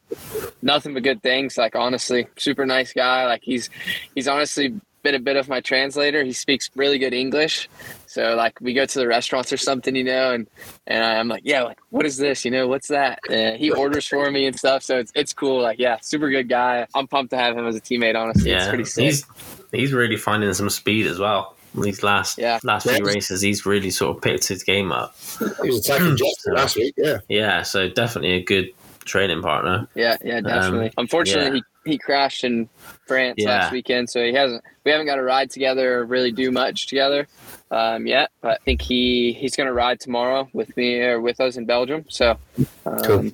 nothing 0.62 0.94
but 0.94 1.04
good 1.04 1.22
things. 1.22 1.58
Like 1.58 1.76
honestly, 1.76 2.28
super 2.38 2.66
nice 2.66 2.94
guy. 2.94 3.26
Like 3.26 3.42
he's 3.44 3.70
he's 4.14 4.28
honestly 4.28 4.80
been 5.06 5.16
a 5.16 5.20
bit 5.20 5.38
of 5.38 5.48
my 5.48 5.62
translator. 5.62 6.24
He 6.24 6.34
speaks 6.34 6.70
really 6.76 6.98
good 6.98 7.14
English. 7.14 7.70
So 8.08 8.36
like 8.36 8.60
we 8.60 8.74
go 8.74 8.86
to 8.86 9.00
the 9.00 9.08
restaurants 9.08 9.54
or 9.54 9.58
something, 9.58 9.96
you 9.96 10.04
know, 10.04 10.34
and 10.34 10.48
and 10.88 11.04
I'm 11.04 11.28
like, 11.28 11.44
yeah, 11.46 11.64
like 11.64 11.80
what 11.92 12.06
is 12.06 12.18
this? 12.18 12.44
You 12.44 12.52
know, 12.52 12.68
what's 12.68 12.88
that? 12.90 13.20
And 13.30 13.58
he 13.58 13.72
orders 13.72 14.08
for 14.08 14.30
me 14.32 14.48
and 14.48 14.58
stuff. 14.58 14.84
So 14.84 14.98
it's 14.98 15.12
it's 15.16 15.32
cool. 15.32 15.62
Like 15.62 15.80
yeah, 15.80 16.00
super 16.02 16.30
good 16.30 16.50
guy. 16.50 16.88
I'm 16.94 17.08
pumped 17.08 17.32
to 17.32 17.38
have 17.38 17.58
him 17.58 17.66
as 17.68 17.76
a 17.76 17.82
teammate. 17.82 18.16
Honestly, 18.16 18.52
it's 18.52 18.64
yeah, 18.66 18.70
pretty 18.70 18.86
sick. 18.86 19.06
he's 19.06 19.26
he's 19.72 19.94
really 19.94 20.18
finding 20.18 20.52
some 20.54 20.70
speed 20.70 21.08
as 21.08 21.20
well. 21.20 21.55
These 21.82 22.04
last 22.04 22.38
Yeah. 22.38 22.60
last 22.64 22.86
Yeah. 22.86 22.96
few 22.98 23.06
races, 23.06 23.42
he's 23.42 23.66
really 23.66 23.90
sort 23.92 24.16
of 24.16 24.22
picked 24.22 24.48
his 24.48 24.64
game 24.64 24.92
up. 24.92 25.16
He 25.62 25.70
was 25.70 25.88
attacking 25.88 26.18
Jeffrey 26.18 26.54
last 26.54 26.76
week, 26.76 26.94
yeah. 26.98 27.18
Yeah, 27.28 27.64
so 27.64 27.90
definitely 27.90 28.34
a 28.34 28.44
good 28.44 28.70
training 29.06 29.42
partner. 29.42 29.88
Yeah, 29.96 30.18
yeah, 30.24 30.42
definitely. 30.42 30.92
Unfortunately, 30.98 31.62
he, 31.86 31.92
he 31.92 31.98
crashed 31.98 32.44
in 32.44 32.68
France 33.08 33.36
Yeah. 33.38 33.50
last 33.50 33.72
weekend, 33.72 34.10
so 34.10 34.24
he 34.26 34.34
hasn't. 34.34 34.64
We 34.84 34.92
haven't 34.92 35.06
got 35.08 35.16
to 35.16 35.24
ride 35.24 35.50
together 35.52 36.00
or 36.00 36.06
really 36.06 36.32
do 36.32 36.52
much 36.52 36.88
together 36.88 37.28
um, 37.72 38.08
yet. 38.08 38.32
But 38.42 38.60
I 38.62 38.64
think 38.64 38.82
he 38.82 39.34
he's 39.34 39.56
going 39.56 39.68
to 39.68 39.74
ride 39.74 40.00
tomorrow 40.00 40.48
with 40.54 40.76
me 40.78 41.00
or 41.02 41.20
with 41.22 41.40
us 41.40 41.56
in 41.58 41.66
Belgium. 41.66 42.06
So, 42.10 42.38
um, 42.86 42.98
Cool. 43.04 43.32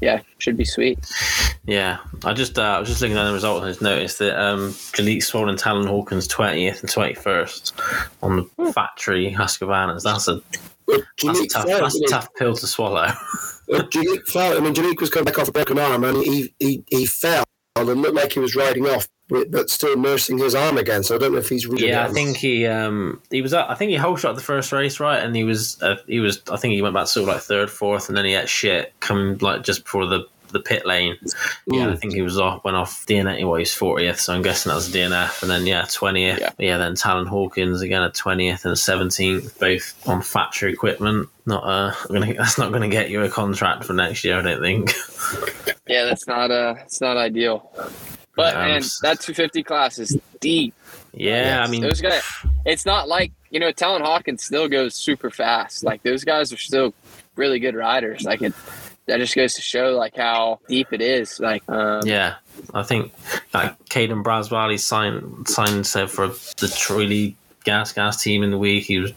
Yeah, 0.00 0.22
should 0.38 0.56
be 0.56 0.64
sweet. 0.64 0.98
Yeah, 1.66 1.98
I 2.24 2.32
just 2.32 2.58
uh, 2.58 2.62
I 2.62 2.78
was 2.80 2.88
just 2.88 3.02
looking 3.02 3.16
at 3.16 3.24
the 3.24 3.32
results 3.32 3.64
and 3.64 3.70
just 3.70 3.82
noticed 3.82 4.18
that 4.20 4.40
um, 4.40 4.70
Jalek 4.70 5.22
Swollen 5.22 5.56
Talon 5.56 5.86
Hawkins 5.86 6.28
twentieth 6.28 6.80
and 6.80 6.90
twenty 6.90 7.14
first 7.14 7.74
on 8.22 8.36
the 8.36 8.72
factory 8.72 9.34
Husqvarnas. 9.36 10.04
That's 10.04 10.28
a 10.28 10.40
Well, 10.86 11.00
that's 11.24 11.40
a 11.40 11.46
tough 11.48 11.66
fell, 11.66 11.80
that's 11.80 12.00
a 12.00 12.06
tough 12.06 12.28
pill 12.34 12.54
to 12.54 12.66
swallow. 12.66 13.08
Well, 13.66 13.82
Jalek 13.82 14.26
fell. 14.28 14.56
I 14.56 14.60
mean, 14.60 14.72
Jalek 14.72 15.00
was 15.00 15.10
coming 15.10 15.26
back 15.26 15.38
off 15.38 15.48
a 15.48 15.52
broken 15.52 15.78
arm, 15.78 16.04
and 16.04 16.22
he 16.24 16.54
he, 16.58 16.84
he 16.88 17.04
fell 17.04 17.44
and 17.86 18.02
looked 18.02 18.14
like 18.14 18.32
he 18.32 18.40
was 18.40 18.56
riding 18.56 18.86
off, 18.86 19.08
but 19.28 19.68
still 19.68 19.96
nursing 19.96 20.38
his 20.38 20.54
arm 20.54 20.78
again. 20.78 21.02
So 21.02 21.14
I 21.14 21.18
don't 21.18 21.32
know 21.32 21.38
if 21.38 21.48
he's 21.48 21.66
really. 21.66 21.88
yeah, 21.88 22.04
I 22.04 22.08
think 22.08 22.36
he 22.36 22.66
um 22.66 23.20
he 23.30 23.42
was 23.42 23.52
up, 23.52 23.68
I 23.68 23.74
think 23.74 23.90
he 23.90 23.96
holeshot 23.96 24.34
the 24.34 24.40
first 24.40 24.72
race 24.72 25.00
right, 25.00 25.22
and 25.22 25.36
he 25.36 25.44
was 25.44 25.80
uh, 25.82 25.96
he 26.06 26.20
was 26.20 26.40
I 26.50 26.56
think 26.56 26.72
he 26.74 26.82
went 26.82 26.94
back 26.94 27.08
sort 27.08 27.28
of 27.28 27.34
like 27.34 27.42
third 27.42 27.70
fourth, 27.70 28.08
and 28.08 28.16
then 28.16 28.24
he 28.24 28.32
had 28.32 28.48
shit 28.48 28.92
coming 29.00 29.38
like 29.38 29.62
just 29.62 29.84
before 29.84 30.06
the 30.06 30.26
the 30.48 30.60
pit 30.60 30.84
lane. 30.86 31.16
Yeah, 31.66 31.88
I 31.88 31.90
Mm. 31.92 31.98
think 32.00 32.12
he 32.14 32.22
was 32.22 32.38
off 32.38 32.64
went 32.64 32.76
off 32.76 33.04
DNF. 33.06 33.42
Well, 33.44 33.54
he's 33.58 33.72
fortieth, 33.74 34.20
so 34.20 34.32
I'm 34.34 34.42
guessing 34.42 34.70
that 34.70 34.76
was 34.76 34.88
DNF. 34.92 35.42
And 35.42 35.50
then 35.50 35.66
yeah, 35.66 35.86
twentieth. 35.90 36.38
Yeah. 36.40 36.50
Yeah. 36.58 36.76
then 36.78 36.94
Talon 36.94 37.26
Hawkins 37.26 37.80
again 37.80 38.02
at 38.02 38.14
twentieth 38.14 38.64
and 38.64 38.78
seventeenth, 38.78 39.58
both 39.58 39.94
on 40.08 40.22
factory 40.22 40.72
equipment. 40.72 41.28
Not 41.46 41.62
uh, 41.64 41.94
gonna, 42.08 42.34
that's 42.38 42.58
not 42.58 42.70
going 42.70 42.82
to 42.82 42.88
get 42.88 43.10
you 43.10 43.22
a 43.22 43.28
contract 43.28 43.84
for 43.84 43.92
next 43.94 44.24
year, 44.24 44.38
I 44.38 44.42
don't 44.42 44.60
think. 44.60 44.92
Yeah, 45.86 46.04
that's 46.04 46.26
not 46.26 46.50
uh, 46.50 46.74
it's 46.84 47.00
not 47.00 47.16
ideal. 47.16 47.72
But 48.36 48.54
Um, 48.54 48.60
man, 48.68 48.82
that 49.02 49.20
250 49.20 49.62
class 49.62 49.98
is 49.98 50.18
deep. 50.38 50.74
yeah, 51.14 51.62
I 51.64 51.70
mean, 51.70 51.80
those 51.80 52.02
guys. 52.02 52.22
It's 52.66 52.84
not 52.84 53.08
like 53.08 53.32
you 53.50 53.58
know, 53.58 53.72
Talon 53.72 54.02
Hawkins 54.02 54.44
still 54.44 54.68
goes 54.68 54.94
super 54.94 55.30
fast. 55.30 55.82
Like 55.84 56.02
those 56.02 56.24
guys 56.24 56.52
are 56.52 56.58
still 56.58 56.92
really 57.36 57.58
good 57.58 57.74
riders. 57.74 58.22
Like 58.24 58.42
it, 58.42 58.52
that 59.08 59.18
just 59.18 59.34
goes 59.34 59.54
to 59.54 59.62
show 59.62 59.90
like 59.96 60.16
how 60.16 60.60
deep 60.68 60.92
it 60.92 61.00
is. 61.00 61.40
Like 61.40 61.62
um, 61.68 62.02
yeah, 62.06 62.36
I 62.74 62.82
think 62.82 63.12
like 63.52 63.78
Caden 63.86 64.22
Braswell, 64.22 64.70
he 64.70 64.78
signed 64.78 65.48
signed 65.48 65.86
said 65.86 66.10
for 66.10 66.28
the 66.28 66.72
Troy 66.76 67.34
Gas 67.64 67.92
Gas 67.92 68.22
team 68.22 68.42
in 68.42 68.50
the 68.50 68.58
week. 68.58 68.84
He 68.84 68.98
was 68.98 69.12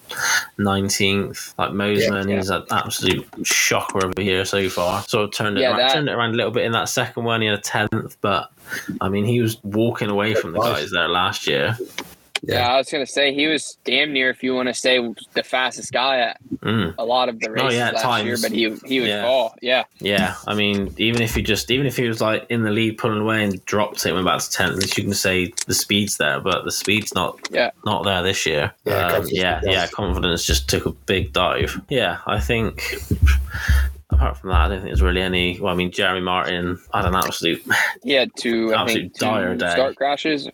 nineteenth. 0.58 1.54
Like 1.58 1.72
Mosiman, 1.72 2.30
Yeah, 2.30 2.38
he's 2.38 2.50
an 2.50 2.64
absolute 2.72 3.26
shocker 3.44 4.06
over 4.06 4.22
here 4.22 4.46
so 4.46 4.68
far. 4.70 5.04
Sort 5.04 5.26
of 5.26 5.32
turned 5.34 5.58
it 5.58 5.62
Yeah, 5.62 5.70
around, 5.70 5.78
that- 5.78 5.94
turned 5.94 6.10
it 6.10 6.14
around 6.14 6.32
a 6.34 6.38
little 6.38 6.52
bit 6.52 6.66
in 6.66 6.72
that 6.74 6.89
second 6.89 7.24
one. 7.24 7.42
He 7.42 7.48
had 7.48 7.60
a 7.60 7.62
tenth, 7.62 8.18
but 8.22 8.52
I 9.00 9.10
mean, 9.10 9.26
he 9.26 9.42
was 9.42 9.62
walking 9.64 10.10
away 10.10 10.34
from 10.34 10.54
the 10.54 10.60
guys 10.60 10.92
there 10.92 11.08
last 11.08 11.48
year. 11.48 11.78
Yeah, 12.44 12.74
I 12.74 12.78
was 12.78 12.89
gonna 12.89 13.06
say 13.06 13.34
he 13.36 13.46
was 13.48 13.78
damn 13.84 14.14
near, 14.14 14.30
if 14.32 14.42
you 14.42 14.56
want 14.56 14.68
to 14.68 14.74
say, 14.74 14.98
the 15.34 15.44
fastest 15.44 15.92
guy 15.92 16.20
at 16.20 16.38
Mm. 16.62 16.94
a 16.98 17.06
lot 17.06 17.30
of 17.30 17.39
the 17.39 17.52
races 17.52 17.68
Oh, 17.68 17.72
yeah, 17.72 17.92
last 17.92 18.02
times. 18.02 18.26
year. 18.26 18.38
But 18.42 18.52
he 18.52 18.76
he 18.88 19.00
would 19.00 19.10
Yeah. 19.10 19.22
fall. 19.24 19.56
Yeah, 19.62 19.84
Yeah, 20.00 20.36
I 20.48 20.56
mean, 20.56 20.94
even 20.98 21.22
if 21.22 21.36
he 21.36 21.42
just, 21.44 21.70
even 21.72 21.86
if 21.86 21.98
he 21.98 22.08
was 22.08 22.20
like 22.22 22.46
in 22.50 22.64
the 22.64 22.72
lead, 22.72 22.98
pulling 22.98 23.22
away 23.22 23.44
and 23.44 23.64
dropped 23.66 24.06
it, 24.06 24.14
went 24.14 24.26
back 24.26 24.39
to 24.42 24.50
tenth, 24.52 24.72
at 24.74 24.78
least 24.80 24.98
you 24.98 25.04
can 25.04 25.14
say 25.14 25.54
the 25.68 25.74
speed's 25.76 26.18
there, 26.18 26.39
but 26.39 26.66
the 26.66 26.72
speed's 26.72 27.14
not, 27.14 27.39
Yeah. 27.52 27.72
not 27.86 28.04
there 28.06 28.22
this 28.24 28.46
year. 28.46 28.72
Yeah, 28.86 29.08
Um, 29.14 29.26
yeah, 29.30 29.62
yeah, 29.64 29.88
confidence 29.88 30.44
just 30.46 30.68
took 30.68 30.86
a 30.88 30.92
big 30.92 31.34
dive. 31.34 31.80
Yeah, 31.89 32.18
I 32.26 32.39
think 32.39 32.96
apart 34.22 34.38
from 34.38 34.49
that, 34.51 34.57
I 34.61 34.67
don't 34.67 34.78
think 34.78 34.89
there's 34.89 35.01
really 35.01 35.22
any. 35.22 35.59
Well, 35.59 35.74
I 35.74 35.76
mean, 35.76 35.91
Jeremy 35.91 36.22
Martin 36.22 36.80
had 36.93 37.05
an 37.05 37.15
absolute 37.15 37.63
He 38.03 38.13
had 38.13 38.32
two, 38.38 38.74
I 38.74 38.82
Absolute 38.84 39.01
think, 39.01 39.13
two 39.15 39.26
dire 39.26 39.55
day. 39.55 39.72
start 39.72 39.95
crashes. 39.95 40.47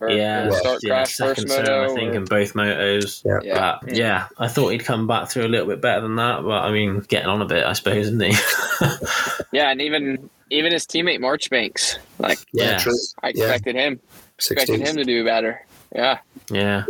Or, 0.00 0.10
yeah, 0.10 0.48
or 0.48 0.52
start 0.52 0.80
yeah, 0.82 0.88
crash 0.90 1.14
second 1.14 1.34
first 1.48 1.56
turn, 1.64 1.64
moto. 1.66 1.92
I 1.92 1.94
think, 1.94 2.12
or- 2.12 2.16
in 2.16 2.24
both 2.24 2.54
motos. 2.54 3.24
Yeah. 3.24 3.38
Yeah. 3.42 3.78
But 3.82 3.94
yeah, 3.96 4.26
I 4.38 4.48
thought 4.48 4.68
he'd 4.70 4.84
come 4.84 5.06
back 5.06 5.28
through 5.30 5.46
a 5.46 5.48
little 5.48 5.66
bit 5.68 5.80
better 5.80 6.00
than 6.00 6.16
that. 6.16 6.42
But 6.42 6.62
I 6.64 6.72
mean, 6.72 7.00
getting 7.00 7.28
on 7.28 7.40
a 7.42 7.46
bit, 7.46 7.64
I 7.64 7.72
suppose, 7.74 8.08
isn't 8.08 8.20
he? 8.22 8.34
yeah, 9.52 9.70
and 9.70 9.80
even 9.80 10.28
even 10.50 10.72
his 10.72 10.86
teammate 10.86 11.20
Marchbanks, 11.20 11.98
like 12.18 12.38
Yeah, 12.52 12.72
Yeah. 12.72 12.78
true. 12.78 12.94
I 13.22 13.28
Yeah. 13.28 13.44
expected 13.44 13.74
him 13.76 14.00
expected 14.36 14.80
16th. 14.80 14.86
him 14.88 14.96
to 14.96 15.04
do 15.04 15.24
better. 15.24 15.64
Yeah, 15.94 16.18
yeah, 16.50 16.84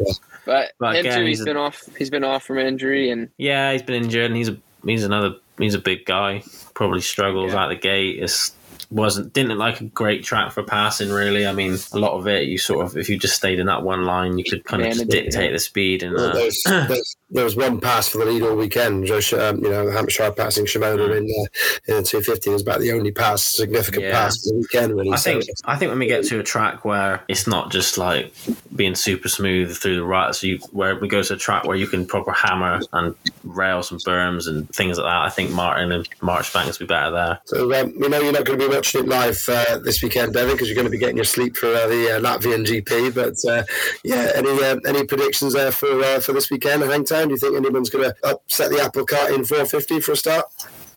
but, 0.47 0.73
But 0.79 0.95
him 0.97 1.07
again, 1.07 1.19
too. 1.21 1.27
he's 1.27 1.39
He's 1.39 1.41
a- 1.43 1.45
been 1.45 1.57
off. 1.57 1.83
He's 1.99 2.11
been 2.11 2.25
off 2.25 2.45
from 2.45 2.59
injury, 2.59 3.11
and 3.11 3.29
yeah. 3.37 3.73
He's 3.73 3.83
been 3.83 4.05
injured, 4.05 4.27
and 4.27 4.37
he's 4.37 4.49
a 4.49 4.57
he's 4.85 5.05
another 5.05 5.37
he's 5.59 5.75
a 5.75 5.79
big 5.79 6.05
guy. 6.05 6.43
Probably 6.75 7.01
struggles 7.01 7.53
Yeah. 7.53 7.65
out 7.65 7.69
the 7.69 7.77
gate. 7.77 8.19
It's 8.23 8.53
wasn't 8.93 9.33
didn't 9.33 9.51
look 9.51 9.59
like 9.59 9.81
a 9.81 9.85
great 9.85 10.23
track 10.25 10.53
for 10.53 10.63
passing 10.63 11.11
really. 11.11 11.47
I 11.47 11.53
mean, 11.53 11.77
a 11.93 11.99
lot 11.99 12.13
of 12.13 12.27
it 12.29 12.49
you 12.49 12.59
sort 12.59 12.85
of 12.85 12.97
if 12.97 13.09
you 13.09 13.19
just 13.19 13.37
stayed 13.37 13.59
in 13.59 13.67
that 13.67 13.83
one 13.83 14.05
line, 14.05 14.39
you 14.39 14.45
could 14.45 14.65
kind 14.65 14.83
of 14.83 14.93
just 14.93 15.09
dictate 15.09 15.47
yeah. 15.47 15.53
the 15.53 15.59
speed 15.59 16.03
and 16.03 16.15
Well, 16.15 16.31
uh, 16.31 16.35
there's, 16.35 16.63
there's, 16.67 17.17
there 17.31 17.45
was 17.45 17.57
one 17.57 17.81
pass 17.81 18.09
for 18.09 18.19
the 18.19 18.27
lead 18.27 18.43
all 18.43 18.55
weekend. 18.57 19.07
Joe, 19.07 19.21
um, 19.41 19.65
you 19.65 19.71
know, 19.71 19.91
Hampshire 19.91 20.31
passing 20.33 20.67
Shimoda 20.67 21.17
in, 21.17 21.25
uh, 21.25 21.47
in 21.89 22.03
the 22.03 22.03
250 22.03 22.51
was 22.51 22.63
about 22.63 22.81
the 22.81 22.93
only 22.93 23.11
pass, 23.11 23.43
significant 23.43 24.05
Yeah. 24.05 24.13
pass 24.13 24.37
for 24.43 24.51
the 24.51 24.57
weekend, 24.59 24.95
really. 24.95 25.13
I 25.13 25.17
So, 25.17 25.33
think 25.33 25.45
I 25.65 25.77
think 25.77 25.91
when 25.91 25.99
we 25.99 26.07
get 26.07 26.25
to 26.27 26.39
a 26.41 26.43
track 26.43 26.85
where 26.85 27.23
it's 27.29 27.47
not 27.47 27.73
just 27.73 27.97
like 27.97 28.35
being 28.77 28.95
super 28.95 29.29
smooth 29.29 29.75
through 29.77 29.97
the 29.97 30.05
ruts, 30.05 30.43
you 30.43 30.59
where 30.73 30.97
we 30.97 31.09
go 31.09 31.23
to 31.23 31.35
a 31.35 31.37
track 31.37 31.65
where 31.65 31.77
you 31.77 31.87
can 31.87 32.05
proper 32.07 32.33
hammer 32.33 32.81
and 32.93 33.15
rail 33.45 33.83
some 33.83 33.99
berms 33.99 34.47
and 34.49 34.69
things 34.71 34.99
like 34.99 35.07
that. 35.07 35.23
I 35.23 35.31
think 35.31 35.51
Martin 35.51 35.93
and 35.93 36.09
Marchbanks 36.21 36.79
will 36.79 36.87
be 36.87 36.89
better 36.89 37.11
there. 37.11 37.41
so 37.47 37.73
um, 37.81 37.95
we 37.99 38.09
know 38.09 38.21
you're 38.21 38.33
not 38.33 38.45
going 38.45 38.59
to 38.59 38.69
be 38.69 38.73
watching 38.83 39.05
it 39.05 39.09
live 39.09 39.45
uh, 39.49 39.79
this 39.79 40.03
weekend, 40.03 40.33
Devin, 40.33 40.55
because 40.55 40.67
you're 40.67 40.75
going 40.75 40.87
to 40.87 40.91
be 40.91 40.99
getting 40.99 41.15
your 41.15 41.25
sleep 41.25 41.57
for 41.57 41.69
uh, 41.69 41.87
the 41.87 42.17
uh, 42.17 42.21
Latvian 42.21 42.67
GP. 42.67 43.15
But 43.15 43.37
uh, 43.49 43.63
yeah, 44.03 44.33
any 44.35 44.51
uh, 44.51 44.81
any 44.85 45.07
predictions 45.07 45.53
there 45.53 45.71
for 45.71 46.03
uh, 46.03 46.19
for 46.19 46.33
this 46.33 46.51
weekend 46.51 46.83
Hangtown? 46.83 47.29
Do 47.29 47.31
you 47.31 47.37
think 47.37 47.57
anyone's 47.57 47.91
going 47.91 48.11
to 48.11 48.29
upset 48.29 48.73
the 48.73 48.81
apple 48.81 49.07
cart 49.07 49.31
in 49.31 49.45
450 49.45 50.01
for 50.01 50.13
a 50.13 50.17
start? 50.17 50.47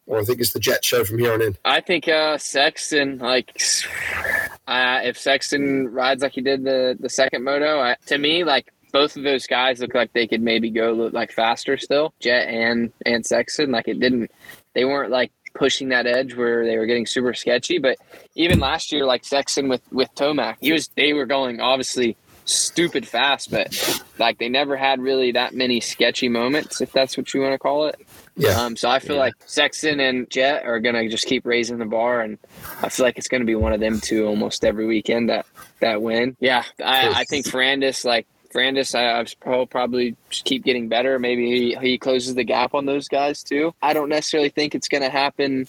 Or 0.08 0.20
I 0.20 0.24
think 0.24 0.40
it's 0.40 0.54
the 0.54 0.60
Jett 0.60 0.84
show 0.84 1.04
from 1.04 1.20
here 1.20 1.32
on 1.32 1.44
in. 1.44 1.58
I 1.64 1.80
think 1.80 2.06
Sexton, 2.40 3.20
like, 3.20 3.56
if 3.56 5.18
Sexton 5.20 5.88
rides 5.90 6.24
like 6.24 6.32
he 6.32 6.42
did 6.42 6.64
the 6.64 6.98
the 7.00 7.10
second 7.10 7.44
moto, 7.44 7.80
I, 7.80 7.98
to 8.08 8.18
me, 8.18 8.44
like 8.44 8.72
both 8.94 9.16
of 9.16 9.22
those 9.22 9.46
guys 9.46 9.80
look 9.80 9.94
like 9.94 10.12
they 10.14 10.26
could 10.26 10.42
maybe 10.42 10.72
go 10.72 10.92
like 11.14 11.32
faster 11.32 11.78
still. 11.78 12.16
Jett 12.20 12.48
and 12.48 12.92
and 13.06 13.24
Sexton, 13.24 13.70
like 13.70 13.88
it 13.88 14.00
didn't. 14.00 14.32
They 14.74 14.86
weren't 14.86 15.12
like 15.12 15.32
pushing 15.56 15.90
that 15.90 16.06
edge 16.06 16.36
where 16.36 16.66
they 16.66 16.78
were 16.78 16.86
getting 16.86 17.08
super 17.08 17.34
sketchy. 17.34 17.80
But 17.80 17.98
even 18.36 18.60
last 18.60 18.92
year, 18.92 19.06
like 19.06 19.26
Sexton 19.26 19.68
with 19.70 19.82
with 19.92 20.14
Tomac, 20.16 20.58
he 20.62 20.72
was 20.72 20.90
they 20.96 21.14
were 21.14 21.26
going 21.26 21.60
obviously 21.60 22.16
stupid 22.48 23.08
fast, 23.08 23.50
but 23.50 24.04
like 24.20 24.38
they 24.38 24.50
never 24.50 24.78
had 24.78 25.00
really 25.02 25.32
that 25.32 25.56
many 25.56 25.80
sketchy 25.80 26.30
moments, 26.30 26.80
if 26.80 26.92
that's 26.92 27.18
what 27.18 27.34
you 27.34 27.42
want 27.42 27.54
to 27.54 27.58
call 27.58 27.88
it. 27.88 28.00
Yeah. 28.38 28.50
Um, 28.62 28.76
so 28.76 28.88
I 28.88 29.00
feel 29.00 29.16
Yeah. 29.16 29.22
like 29.24 29.34
Sexton 29.48 30.00
and 30.00 30.30
Jett 30.30 30.64
are 30.64 30.80
gonna 30.80 31.10
just 31.10 31.26
keep 31.26 31.44
raising 31.46 31.80
the 31.80 31.86
bar, 31.86 32.22
and 32.22 32.38
I 32.84 32.90
feel 32.90 33.04
like 33.06 33.18
it's 33.18 33.28
gonna 33.30 33.46
be 33.46 33.56
one 33.56 33.74
of 33.74 33.80
them 33.80 34.00
two 34.00 34.28
almost 34.28 34.64
every 34.64 34.86
weekend 34.86 35.30
that 35.30 35.48
that 35.80 36.04
win. 36.04 36.38
Yeah, 36.40 36.64
I, 36.84 37.22
I 37.22 37.24
think 37.24 37.48
Ferrandis 37.48 38.06
like. 38.06 38.28
Ferrandis, 38.56 38.96
I, 38.96 39.26
he'll 39.50 39.66
probably 39.68 40.16
just 40.30 40.46
keep 40.46 40.64
getting 40.64 40.88
better. 40.88 41.20
Maybe 41.20 41.46
he, 41.50 41.76
he 41.76 41.98
closes 41.98 42.36
the 42.36 42.44
gap 42.46 42.74
on 42.74 42.86
those 42.86 43.08
guys 43.10 43.44
too. 43.44 43.74
I 43.82 43.94
don't 43.94 44.10
necessarily 44.10 44.50
think 44.50 44.74
it's 44.76 44.88
going 44.88 45.04
to 45.04 45.10
happen 45.10 45.68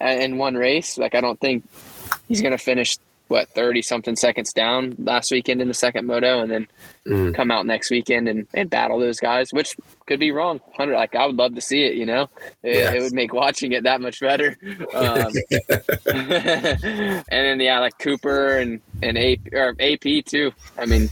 in 0.00 0.36
one 0.38 0.54
race. 0.54 0.98
Like 0.98 1.14
I 1.14 1.20
don't 1.22 1.40
think 1.40 1.64
he's 2.28 2.40
going 2.42 2.52
to 2.52 2.58
finish 2.58 2.98
what 3.28 3.48
thirty 3.50 3.82
something 3.82 4.16
seconds 4.16 4.54
down 4.54 4.94
last 4.98 5.30
weekend 5.30 5.60
in 5.60 5.68
the 5.68 5.74
second 5.74 6.06
moto, 6.06 6.40
and 6.40 6.50
then 6.50 6.68
Mm. 7.06 7.34
come 7.34 7.50
out 7.50 7.64
next 7.64 7.90
weekend 7.90 8.28
and, 8.28 8.46
and 8.52 8.68
battle 8.68 8.98
those 8.98 9.18
guys, 9.18 9.50
which 9.50 9.74
could 10.06 10.20
be 10.20 10.30
wrong. 10.30 10.60
Like 10.78 11.14
I 11.14 11.24
would 11.24 11.36
love 11.36 11.54
to 11.54 11.60
see 11.62 11.84
it. 11.84 11.94
You 11.94 12.04
know, 12.04 12.28
it, 12.62 12.76
Yeah. 12.76 12.92
it 12.92 13.00
would 13.00 13.14
make 13.14 13.32
watching 13.32 13.72
it 13.72 13.84
that 13.84 14.02
much 14.02 14.20
better. 14.20 14.58
Um, 14.92 15.32
and 16.06 17.24
then 17.30 17.60
yeah, 17.60 17.80
like 17.80 17.98
Cooper 17.98 18.58
and 18.58 18.80
and 19.02 19.16
AP 19.16 19.38
or 19.52 19.74
AP 19.80 20.24
too. 20.26 20.52
I 20.76 20.84
mean, 20.86 21.08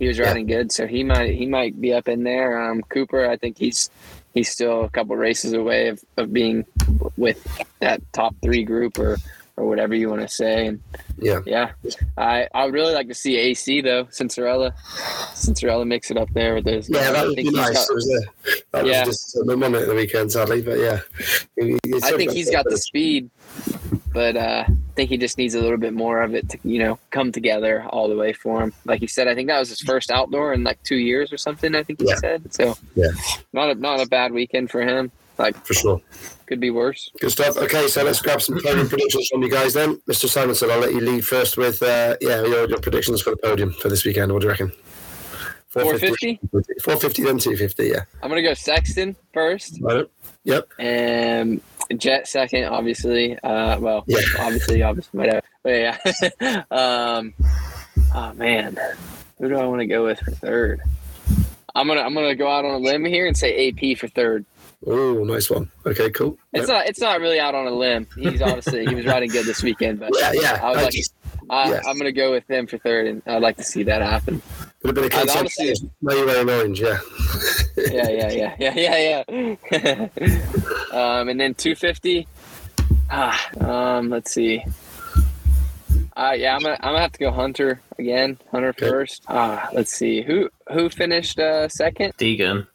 he 0.00 0.08
was 0.08 0.18
Yeah. 0.18 0.24
riding 0.26 0.46
good, 0.46 0.72
so 0.72 0.86
he 0.88 1.04
might 1.04 1.34
he 1.34 1.46
might 1.46 1.80
be 1.80 1.92
up 1.92 2.08
in 2.08 2.24
there. 2.24 2.60
Um, 2.60 2.82
Cooper, 2.88 3.28
I 3.28 3.36
think 3.36 3.56
he's 3.58 3.88
he's 4.34 4.48
still 4.48 4.84
a 4.84 4.88
couple 4.90 5.14
races 5.16 5.52
away 5.52 5.88
of, 5.88 6.02
of 6.16 6.32
being 6.32 6.64
with 7.16 7.46
that 7.80 8.00
top 8.12 8.34
three 8.42 8.64
group 8.64 8.98
or 8.98 9.18
or 9.56 9.66
whatever 9.66 9.94
you 9.94 10.08
want 10.08 10.22
to 10.22 10.28
say. 10.28 10.68
And 10.68 10.80
Yeah. 11.18 11.40
yeah, 11.44 11.72
I 12.16 12.48
I 12.54 12.64
would 12.64 12.72
really 12.72 12.94
like 12.94 13.08
to 13.08 13.14
see 13.14 13.36
AC 13.36 13.82
though, 13.82 14.04
Cianciarulo. 14.06 14.72
Cianciarulo 15.34 15.86
mix 15.86 16.10
it 16.10 16.16
up 16.16 16.30
there 16.32 16.54
with 16.54 16.64
those. 16.64 16.88
Yeah, 16.88 17.04
guys. 17.04 17.12
that 17.12 17.26
would 17.26 17.36
be 17.36 17.50
nice. 17.50 17.86
got- 17.86 17.94
was 17.94 18.26
that 18.72 18.86
Yeah. 18.86 19.04
was 19.04 19.08
a 19.08 19.10
disappointment 19.44 19.76
on 19.76 19.82
it 19.82 19.86
the 19.86 19.94
weekend, 19.94 20.32
sadly. 20.32 20.62
But 20.62 20.78
yeah, 20.78 21.00
I 22.02 22.12
think 22.16 22.32
he's 22.32 22.50
got 22.50 22.64
the 22.64 22.78
speed, 22.78 23.28
but 24.12 24.36
uh, 24.36 24.64
I 24.68 24.72
think 24.94 25.10
he 25.10 25.16
just 25.18 25.38
needs 25.38 25.54
a 25.54 25.60
little 25.60 25.78
bit 25.78 25.92
more 25.94 26.22
of 26.22 26.34
it 26.34 26.48
to, 26.50 26.58
you 26.64 26.78
know, 26.78 26.98
come 27.10 27.30
together 27.32 27.84
all 27.90 28.08
the 28.08 28.16
way 28.16 28.32
for 28.32 28.62
him. 28.62 28.72
Like 28.84 29.00
you 29.02 29.08
said, 29.08 29.28
I 29.28 29.34
think 29.34 29.48
that 29.48 29.58
was 29.58 29.68
his 29.68 29.80
first 29.80 30.10
outdoor 30.10 30.52
in 30.52 30.64
like 30.64 30.82
two 30.82 30.96
years 30.96 31.32
or 31.32 31.36
something. 31.38 31.74
I 31.74 31.82
think 31.82 32.00
he 32.00 32.08
Yeah. 32.08 32.16
said 32.16 32.52
so. 32.54 32.76
Yeah. 32.94 33.08
not 33.52 33.70
a 33.70 33.74
not 33.74 34.00
a 34.00 34.06
bad 34.06 34.32
weekend 34.32 34.70
for 34.70 34.82
him. 34.82 35.10
Like 35.38 35.56
for 35.64 35.72
sure. 35.74 36.00
could 36.46 36.60
be 36.60 36.70
worse. 36.70 37.10
Good 37.20 37.30
stuff. 37.30 37.56
Okay, 37.56 37.88
so 37.88 38.02
let's 38.04 38.20
grab 38.20 38.42
some 38.42 38.60
podium 38.60 38.88
predictions 38.88 39.28
from 39.28 39.42
you 39.42 39.48
guys 39.50 39.72
then. 39.72 39.96
Mr. 40.08 40.28
Simonson, 40.28 40.70
I'll 40.70 40.80
let 40.80 40.92
you 40.92 41.00
lead 41.00 41.24
first 41.24 41.56
with 41.56 41.82
uh, 41.82 42.16
yeah 42.20 42.42
your, 42.44 42.68
your 42.68 42.78
predictions 42.80 43.22
for 43.22 43.30
the 43.30 43.36
podium 43.38 43.72
for 43.72 43.88
this 43.88 44.04
weekend. 44.04 44.32
What 44.32 44.40
do 44.42 44.46
you 44.46 44.50
reckon? 44.50 44.72
450? 45.68 46.40
450 46.82 47.22
then 47.22 47.38
250, 47.38 47.84
yeah. 47.86 48.00
I'm 48.22 48.28
gonna 48.28 48.42
go 48.42 48.54
Sexton 48.54 49.14
first, 49.32 49.78
Right. 49.80 50.04
Yep. 50.42 50.68
and 50.80 51.60
Jett 51.96 52.26
second, 52.28 52.64
obviously. 52.64 53.38
Uh, 53.38 53.78
well, 53.80 54.04
Yeah. 54.06 54.18
obviously, 54.38 54.82
obviously, 54.82 55.18
whatever. 55.18 55.42
But 55.62 55.70
yeah. 56.40 56.62
um, 56.70 57.34
oh 58.14 58.32
man, 58.34 58.78
who 59.38 59.48
do 59.48 59.56
I 59.58 59.66
want 59.66 59.80
to 59.80 59.86
go 59.86 60.04
with 60.04 60.20
for 60.20 60.30
third? 60.30 60.80
I'm 61.74 61.86
gonna 61.86 62.00
I'm 62.00 62.14
gonna 62.14 62.34
go 62.34 62.48
out 62.48 62.64
on 62.64 62.72
a 62.72 62.78
limb 62.78 63.04
here 63.04 63.26
and 63.26 63.36
say 63.36 63.68
AP 63.68 63.96
for 63.98 64.08
third. 64.08 64.44
Oh, 64.86 65.22
nice 65.24 65.50
one. 65.50 65.70
Okay, 65.86 66.10
cool. 66.10 66.38
It's 66.52 66.66
Yep. 66.66 66.68
not 66.68 66.86
it's 66.86 67.00
not 67.00 67.20
really 67.20 67.38
out 67.38 67.54
on 67.54 67.66
a 67.66 67.70
limb. 67.70 68.06
He's 68.16 68.40
obviously 68.42 68.86
he 68.86 68.94
was 68.94 69.04
riding 69.06 69.30
good 69.30 69.44
this 69.46 69.62
weekend, 69.62 70.00
but 70.00 70.10
Yeah, 70.18 70.32
yeah. 70.34 70.60
I 70.62 70.70
would 70.70 70.78
I 70.78 70.82
like 70.84 70.92
just, 70.92 71.12
I, 71.48 71.70
yes. 71.70 71.84
I'm 71.86 71.98
gonna 71.98 72.12
go 72.12 72.30
with 72.30 72.46
him 72.48 72.66
for 72.66 72.78
third, 72.78 73.06
and 73.06 73.22
I'd 73.26 73.42
like 73.42 73.56
to 73.56 73.64
see 73.64 73.82
that 73.84 74.02
happen. 74.02 74.40
would 74.82 74.88
have 74.88 74.94
been 74.94 75.04
a 75.04 75.06
I'd 75.22 75.26
case 75.28 75.36
honestly- 75.36 75.70
of 75.70 75.78
you're 76.16 76.26
wearing 76.26 76.48
orange, 76.50 76.80
yeah. 76.80 76.98
Yeah, 77.76 78.08
yeah, 78.08 78.30
yeah, 78.30 78.54
yeah, 78.58 78.74
yeah, 78.76 79.24
yeah. 79.72 80.08
um, 80.92 81.28
and 81.28 81.40
then 81.40 81.54
250. 81.54 82.26
Ah, 83.10 83.50
um, 83.60 84.08
let's 84.10 84.32
see. 84.32 84.64
Uh, 86.16 86.32
yeah, 86.36 86.54
I'm 86.54 86.60
gonna 86.62 86.76
I'm 86.80 86.90
gonna 86.92 87.00
have 87.00 87.12
to 87.12 87.18
go 87.18 87.30
Hunter 87.32 87.80
again. 87.98 88.38
Hunter 88.50 88.68
Okay. 88.70 88.88
first. 88.88 89.22
Ah, 89.28 89.68
let's 89.72 89.92
see 89.92 90.22
who 90.22 90.50
who 90.72 90.88
finished 90.90 91.38
uh, 91.38 91.68
second. 91.68 92.14
Deegan. 92.18 92.66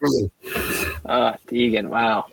Uh, 1.05 1.33
Deegan. 1.47 1.87
Wow. 1.89 2.25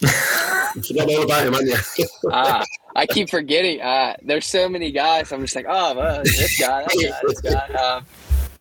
You 0.76 0.82
forgot 0.82 1.08
all 1.08 1.22
about 1.24 1.46
him, 1.46 1.52
haven't 1.54 1.68
you? 1.98 2.06
ah, 2.32 2.64
I 2.96 3.06
keep 3.06 3.30
forgetting. 3.30 3.80
Uh, 3.80 4.14
there's 4.22 4.46
so 4.46 4.68
many 4.68 4.90
guys. 4.92 5.32
I'm 5.32 5.40
just 5.42 5.56
like, 5.56 5.66
oh, 5.68 5.94
well, 5.94 6.22
this 6.22 6.58
guy, 6.60 6.82
that 6.84 6.88
guy, 7.10 7.20
this 7.26 7.40
guy. 7.40 7.66
Um, 7.74 8.06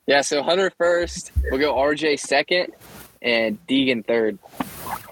yeah, 0.07 0.22
so 0.22 0.41
Hunter 0.43 0.72
first. 0.78 1.32
We'll 1.51 1.60
go 1.60 1.76
RJ 1.76 2.20
second, 2.20 2.74
and 3.22 3.57
Deegan 3.68 4.05
third. 4.05 4.39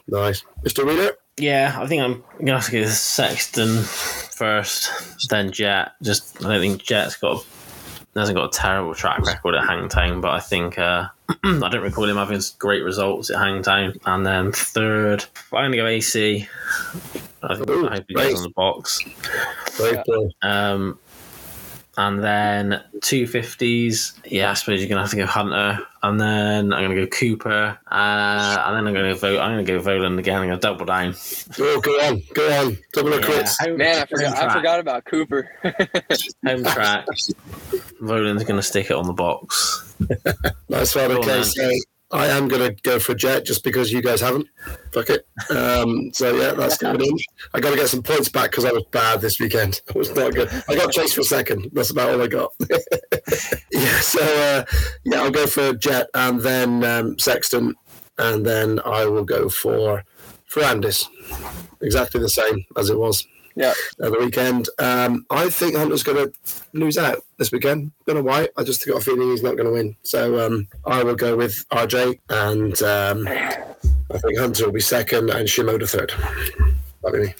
nice. 0.07 0.43
Mr. 0.65 0.85
Reader? 0.85 1.11
Yeah, 1.39 1.75
I 1.79 1.85
think 1.85 2.01
I'm 2.01 2.23
gonna 2.39 2.53
have 2.59 2.65
to 2.65 2.71
go 2.71 2.85
Sexton 2.87 3.77
first, 3.83 5.29
then 5.29 5.51
Jett. 5.51 5.91
Just 6.01 6.43
I 6.43 6.49
don't 6.49 6.61
think 6.61 6.81
Jett's 6.83 7.15
got 7.15 7.45
hasn't 8.15 8.35
got 8.35 8.45
a 8.45 8.57
terrible 8.57 8.95
track 8.95 9.21
record 9.23 9.53
at 9.53 9.67
Hangtown, 9.67 10.19
but 10.21 10.31
I 10.31 10.39
think 10.39 10.79
uh, 10.79 11.09
I 11.43 11.69
don't 11.69 11.81
recall 11.81 12.05
him 12.09 12.17
having 12.17 12.41
great 12.57 12.83
results 12.83 13.29
at 13.29 13.37
Hangtown. 13.37 13.93
And 14.05 14.25
then 14.25 14.51
third, 14.51 15.25
I'm 15.51 15.71
gonna 15.71 15.77
go 15.77 15.85
AC. 15.87 16.47
I 17.43 17.55
think 17.55 17.69
Ooh, 17.69 17.87
I 17.87 17.95
hope 17.95 18.05
he 18.07 18.15
nice. 18.15 18.27
gets 18.29 18.39
on 18.39 18.43
the 18.43 18.49
box. 18.51 19.03
Very 19.73 20.01
cool. 20.05 20.31
Um, 20.41 20.99
and 21.97 22.23
then 22.23 22.81
two 23.01 23.27
fifties. 23.27 24.13
Yeah, 24.25 24.51
I 24.51 24.53
suppose 24.53 24.79
you're 24.79 24.87
gonna 24.89 25.01
have 25.01 25.09
to 25.11 25.17
go 25.17 25.25
Hunter, 25.25 25.79
and 26.03 26.19
then 26.21 26.71
I'm 26.71 26.83
gonna 26.85 26.95
go 26.95 27.07
Cooper, 27.07 27.77
uh, 27.91 28.63
and 28.65 28.75
then 28.77 28.87
I'm 28.87 28.93
gonna 28.93 29.15
vote. 29.15 29.39
I'm 29.39 29.51
gonna 29.51 29.63
go 29.63 29.79
Vohland 29.79 30.17
again. 30.19 30.39
I'm 30.41 30.47
gonna 30.47 30.59
double 30.59 30.85
down. 30.85 31.15
Oh, 31.59 31.81
go 31.81 31.91
on. 31.93 32.21
Go 32.33 32.65
on. 32.67 32.77
Double 32.93 33.13
or 33.15 33.21
quits. 33.21 33.57
home- 33.59 33.77
Man, 33.77 34.01
I 34.01 34.05
forgot. 34.05 34.37
I 34.37 34.53
forgot 34.53 34.79
about 34.79 35.05
Cooper. 35.05 35.49
Home 36.45 36.63
track. 36.63 37.05
Vohland's 38.01 38.43
gonna 38.43 38.61
stick 38.61 38.85
it 38.85 38.93
on 38.93 39.07
the 39.07 39.13
box. 39.13 39.83
Nice 40.69 40.95
one. 40.95 41.07
Go 41.07 41.17
Okay, 41.19 41.27
then. 41.27 41.43
so 41.43 41.69
I 42.11 42.27
am 42.27 42.47
going 42.47 42.73
to 42.73 42.81
go 42.83 42.99
for 42.99 43.11
a 43.11 43.15
Jett 43.15 43.45
just 43.45 43.63
because 43.63 43.91
you 43.91 44.01
guys 44.01 44.21
haven't. 44.21 44.47
Fuck 44.93 45.09
it. 45.09 45.27
Um, 45.49 46.11
so 46.13 46.33
yeah, 46.35 46.53
that's 46.53 46.77
coming 46.77 47.05
in. 47.05 47.17
I 47.53 47.59
got 47.59 47.71
to 47.71 47.75
get 47.75 47.89
some 47.89 48.01
points 48.01 48.29
back 48.29 48.51
because 48.51 48.63
I 48.63 48.71
was 48.71 48.83
bad 48.91 49.19
this 49.19 49.39
weekend. 49.39 49.81
I 49.93 49.97
was 49.97 50.15
not 50.15 50.33
good. 50.33 50.49
I 50.69 50.75
got 50.75 50.91
chased 50.91 51.15
for 51.15 51.21
a 51.21 51.25
second. 51.25 51.69
That's 51.73 51.89
about 51.89 52.11
all 52.11 52.21
I 52.21 52.27
got. 52.27 52.53
yeah. 53.71 53.99
So 53.99 54.21
uh, 54.21 54.65
yeah, 55.03 55.21
I'll 55.21 55.31
go 55.31 55.47
for 55.47 55.73
Jett 55.73 56.07
and 56.13 56.39
then 56.39 56.83
um, 56.85 57.19
Sexton, 57.19 57.75
and 58.17 58.45
then 58.45 58.79
I 58.85 59.05
will 59.05 59.25
go 59.25 59.49
for 59.49 60.03
Ferrandis. 60.49 61.07
Exactly 61.81 62.21
the 62.21 62.29
same 62.29 62.65
as 62.77 62.89
it 62.89 62.97
was 62.97 63.27
Yeah. 63.57 63.73
at 64.03 64.11
the 64.11 64.19
weekend. 64.19 64.69
Um, 64.79 65.25
I 65.29 65.49
think 65.49 65.75
Hunter's 65.75 66.03
going 66.03 66.31
to 66.31 66.33
lose 66.73 66.97
out 66.97 67.23
this 67.37 67.51
weekend. 67.51 67.91
Don't 68.05 68.15
know 68.17 68.21
why. 68.23 68.49
I 68.55 68.63
just 68.63 68.85
got 68.85 68.97
a 68.97 69.01
feeling 69.01 69.29
he's 69.31 69.43
not 69.43 69.55
going 69.57 69.65
to 69.67 69.73
win. 69.73 69.95
So 70.03 70.45
um, 70.45 70.67
I 70.85 71.03
will 71.03 71.15
go 71.15 71.35
with 71.35 71.65
RJ, 71.69 72.19
and 72.29 72.81
um, 72.83 73.27
I 73.27 74.17
think 74.19 74.37
Hunter 74.37 74.65
will 74.65 74.73
be 74.73 74.79
second 74.79 75.29
and 75.31 75.47
Shimoda 75.47 75.89
third. 75.89 76.13
That'll 77.03 77.19
be 77.19 77.27
me. 77.27 77.33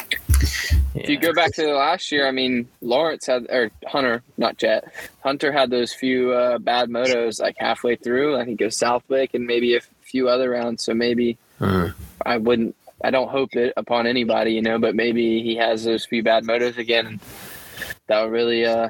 If 0.95 1.09
you 1.09 1.19
go 1.19 1.33
back 1.33 1.53
to 1.53 1.61
the 1.63 1.73
last 1.73 2.11
year, 2.11 2.27
I 2.27 2.31
mean, 2.31 2.67
Lawrence 2.81 3.25
had, 3.27 3.45
or 3.49 3.69
Hunter, 3.87 4.23
not 4.37 4.57
Jett, 4.57 4.91
Hunter 5.23 5.51
had 5.51 5.69
those 5.69 5.93
few 5.93 6.31
uh, 6.31 6.57
bad 6.57 6.89
motos 6.89 7.39
like 7.39 7.55
halfway 7.59 7.95
through. 7.95 8.37
I 8.37 8.45
think 8.45 8.59
it 8.61 8.65
was 8.65 8.77
Southwick 8.77 9.33
and 9.33 9.45
maybe 9.45 9.75
a 9.75 9.81
few 10.01 10.29
other 10.29 10.49
rounds. 10.49 10.83
So 10.83 10.93
maybe 10.93 11.37
Hmm. 11.59 11.87
I 12.23 12.37
wouldn't, 12.37 12.75
I 13.03 13.11
don't 13.11 13.29
hope 13.29 13.55
it 13.55 13.73
upon 13.77 14.07
anybody, 14.07 14.51
you 14.53 14.61
know, 14.61 14.79
but 14.79 14.95
maybe 14.95 15.41
he 15.43 15.55
has 15.57 15.83
those 15.83 16.05
few 16.05 16.23
bad 16.23 16.43
motos 16.43 16.77
again. 16.77 17.19
That 18.07 18.23
would 18.23 18.31
really 18.31 18.65
uh, 18.65 18.89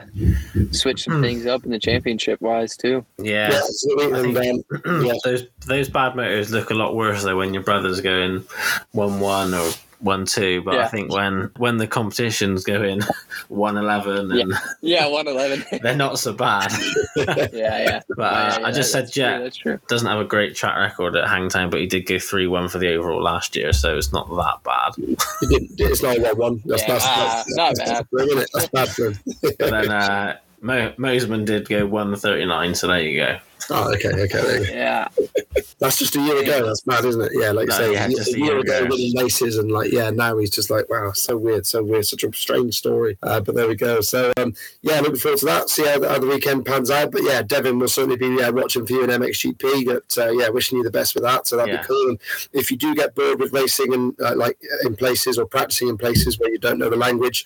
switch 0.72 1.03
some 1.03 1.16
Hmm. 1.16 1.22
things 1.24 1.45
up 1.45 1.66
in 1.66 1.72
the 1.72 1.80
championship 1.80 2.39
wise, 2.39 2.78
too. 2.78 3.03
Yeah. 3.18 3.49
Yeah, 3.51 3.58
absolutely. 3.58 4.47
And 4.47 4.64
yeah. 5.05 5.14
those 5.24 5.43
those 5.66 5.89
bad 5.89 6.16
motors 6.16 6.51
look 6.51 6.70
a 6.70 6.74
lot 6.76 6.95
worse 6.95 7.24
though 7.24 7.36
when 7.38 7.53
your 7.53 7.64
brother's 7.64 7.99
going 7.99 8.43
one 8.91 9.20
one 9.20 9.53
or 9.53 9.72
one 10.00 10.26
two. 10.26 10.62
But 10.62 10.76
I 10.80 10.88
think 10.88 11.12
when 11.12 11.52
when 11.58 11.78
the 11.78 11.88
competition's 11.88 12.64
go 12.64 12.84
in 12.84 13.02
one 13.48 13.78
eleven 13.78 14.32
and 14.32 14.54
Yeah, 14.82 15.08
111. 15.08 15.80
they're 15.84 15.95
not 15.95 16.20
so 16.20 16.34
bad. 16.34 16.72
yeah, 17.16 17.48
yeah. 17.54 18.00
But 18.16 18.24
uh, 18.24 18.36
Yeah, 18.56 18.60
yeah, 18.60 18.68
I 18.68 18.72
just 18.72 18.91
said 18.91 19.06
that's 19.06 19.12
true, 19.14 19.24
Jett 19.24 19.54
true. 19.56 19.80
doesn't 19.88 20.08
have 20.08 20.20
a 20.20 20.26
great 20.26 20.56
track 20.56 20.78
record 20.78 21.16
at 21.16 21.28
Hangtown, 21.28 21.70
but 21.70 21.80
he 21.80 21.88
did 21.88 22.06
go 22.06 22.20
three 22.20 22.48
one 22.48 22.68
for 22.70 22.78
the 22.78 22.93
overall 22.93 23.22
last 23.22 23.56
year, 23.56 23.74
so 23.74 23.98
it's 23.98 24.12
not 24.14 24.30
that 24.30 24.60
bad. 24.64 24.93
he 25.41 25.48
didn't, 25.48 25.72
it's 25.80 26.04
not 26.04 26.18
a 26.18 26.34
one. 26.36 26.62
That's, 26.66 26.82
Yeah, 26.84 26.88
that's, 26.93 27.06
ah, 27.08 27.43
that's, 27.45 27.58
not 27.58 27.76
that's, 27.76 27.80
bad. 27.80 27.88
That's, 27.98 28.10
bad, 28.12 28.28
isn't 28.28 28.50
that's 28.54 28.68
bad 28.70 28.89
for 28.89 29.06
him. 29.12 29.20
But 29.41 29.70
then 29.72 29.91
uh, 29.91 30.38
Mo- 30.62 30.93
Mosiman 30.98 31.45
did 31.45 31.68
go 31.70 31.86
one 31.86 32.16
thirty 32.16 32.45
nine, 32.45 32.76
so 32.76 32.88
there 32.88 33.02
you 33.02 33.20
go. 33.20 33.38
Oh, 33.70 33.93
okay, 33.93 34.09
okay. 34.09 34.28
There 34.28 34.59
you 34.61 34.68
go. 34.68 34.74
Yeah. 34.74 35.07
That's 35.80 35.97
just 35.99 36.15
a 36.15 36.20
year 36.22 36.38
ago. 36.41 36.65
That's 36.65 36.86
mad, 36.88 37.05
isn't 37.05 37.22
it? 37.22 37.32
Yeah, 37.36 37.51
like 37.51 37.65
you 37.65 37.70
No, 37.70 37.78
say, 37.78 37.93
yeah, 37.93 38.05
a 38.07 38.38
year, 38.38 38.57
ago 38.59 38.78
ago. 38.80 38.88
winning 38.89 39.15
races, 39.15 39.57
and 39.59 39.72
like, 39.72 39.91
yeah, 39.91 40.09
now 40.09 40.36
he's 40.38 40.49
just 40.49 40.72
like, 40.72 40.89
wow, 40.89 41.11
so 41.11 41.38
weird, 41.38 41.68
so 41.68 41.84
weird, 41.84 42.05
such 42.07 42.24
a 42.24 42.34
strange 42.34 42.76
story. 42.76 43.18
Uh, 43.22 43.39
but 43.41 43.53
there 43.53 43.68
we 43.68 43.76
go. 43.76 44.01
So, 44.01 44.32
um, 44.38 44.55
yeah, 44.82 44.99
looking 45.01 45.18
forward 45.18 45.38
to 45.39 45.45
that. 45.45 45.70
See 45.70 45.86
how 45.86 45.99
the, 45.99 46.09
how 46.09 46.18
the 46.18 46.26
weekend 46.28 46.65
pans 46.65 46.89
out. 46.89 47.11
But 47.11 47.22
yeah, 47.24 47.43
Devin 47.43 47.78
will 47.78 47.88
certainly 47.89 48.18
be 48.18 48.41
uh, 48.41 48.51
watching 48.51 48.86
for 48.88 48.93
you 48.93 49.03
in 49.03 49.09
MXGP. 49.11 49.86
But 49.86 50.18
uh, 50.18 50.32
yeah, 50.32 50.49
wishing 50.49 50.80
you 50.80 50.84
the 50.84 50.89
best 50.91 51.13
with 51.13 51.24
that. 51.24 51.45
So 51.45 51.57
that'd 51.57 51.72
Yeah. 51.74 51.82
be 51.82 51.88
cool. 51.88 52.09
And 52.09 52.20
if 52.53 52.72
you 52.72 52.78
do 52.78 52.95
get 52.95 53.13
bored 53.13 53.39
with 53.39 53.53
racing 53.53 53.93
and 53.93 54.20
uh, 54.20 54.36
like 54.36 54.57
in 54.84 54.95
places 54.95 55.38
or 55.38 55.45
practicing 55.45 55.89
in 55.89 55.97
places 55.97 56.39
where 56.39 56.49
you 56.49 56.57
don't 56.57 56.80
know 56.80 56.89
the 56.89 56.95
language, 56.95 57.45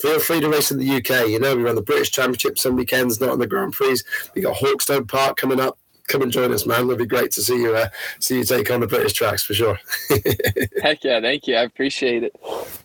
feel 0.00 0.18
free 0.20 0.40
to 0.40 0.48
race 0.48 0.70
in 0.70 0.78
the 0.78 0.96
UK. 0.96 1.28
You 1.28 1.38
know, 1.38 1.56
we 1.56 1.62
run 1.62 1.74
the 1.74 1.82
British 1.82 2.10
Championship 2.10 2.58
some 2.58 2.76
weekends, 2.76 3.20
not 3.20 3.30
on 3.30 3.38
the 3.38 3.46
Grand 3.46 3.72
Prix. 3.72 3.98
We 4.34 4.42
got 4.42 4.56
Hawkstone 4.56 5.06
Park 5.08 5.36
coming 5.36 5.60
up. 5.60 5.78
Come 6.08 6.22
and 6.22 6.32
join 6.32 6.52
us, 6.52 6.66
man. 6.66 6.80
It'll 6.80 6.96
be 6.96 7.06
great 7.06 7.30
to 7.32 7.42
see 7.42 7.56
you. 7.62 7.76
Uh, 7.76 7.88
see 8.18 8.38
you 8.38 8.44
take 8.44 8.68
on 8.70 8.80
the 8.80 8.86
British 8.88 9.12
tracks 9.12 9.44
for 9.44 9.54
sure. 9.54 9.78
Heck 10.82 11.04
yeah. 11.04 11.20
Thank 11.20 11.46
you. 11.46 11.54
I 11.54 11.62
appreciate 11.62 12.24
it. 12.24 12.34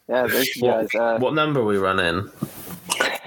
Yeah, 0.07 0.27
thank 0.27 0.55
you 0.55 0.61
guys. 0.61 0.87
Uh, 0.93 1.17
What 1.17 1.33
number 1.33 1.61
are 1.61 1.65
we 1.65 1.77
running? 1.77 2.29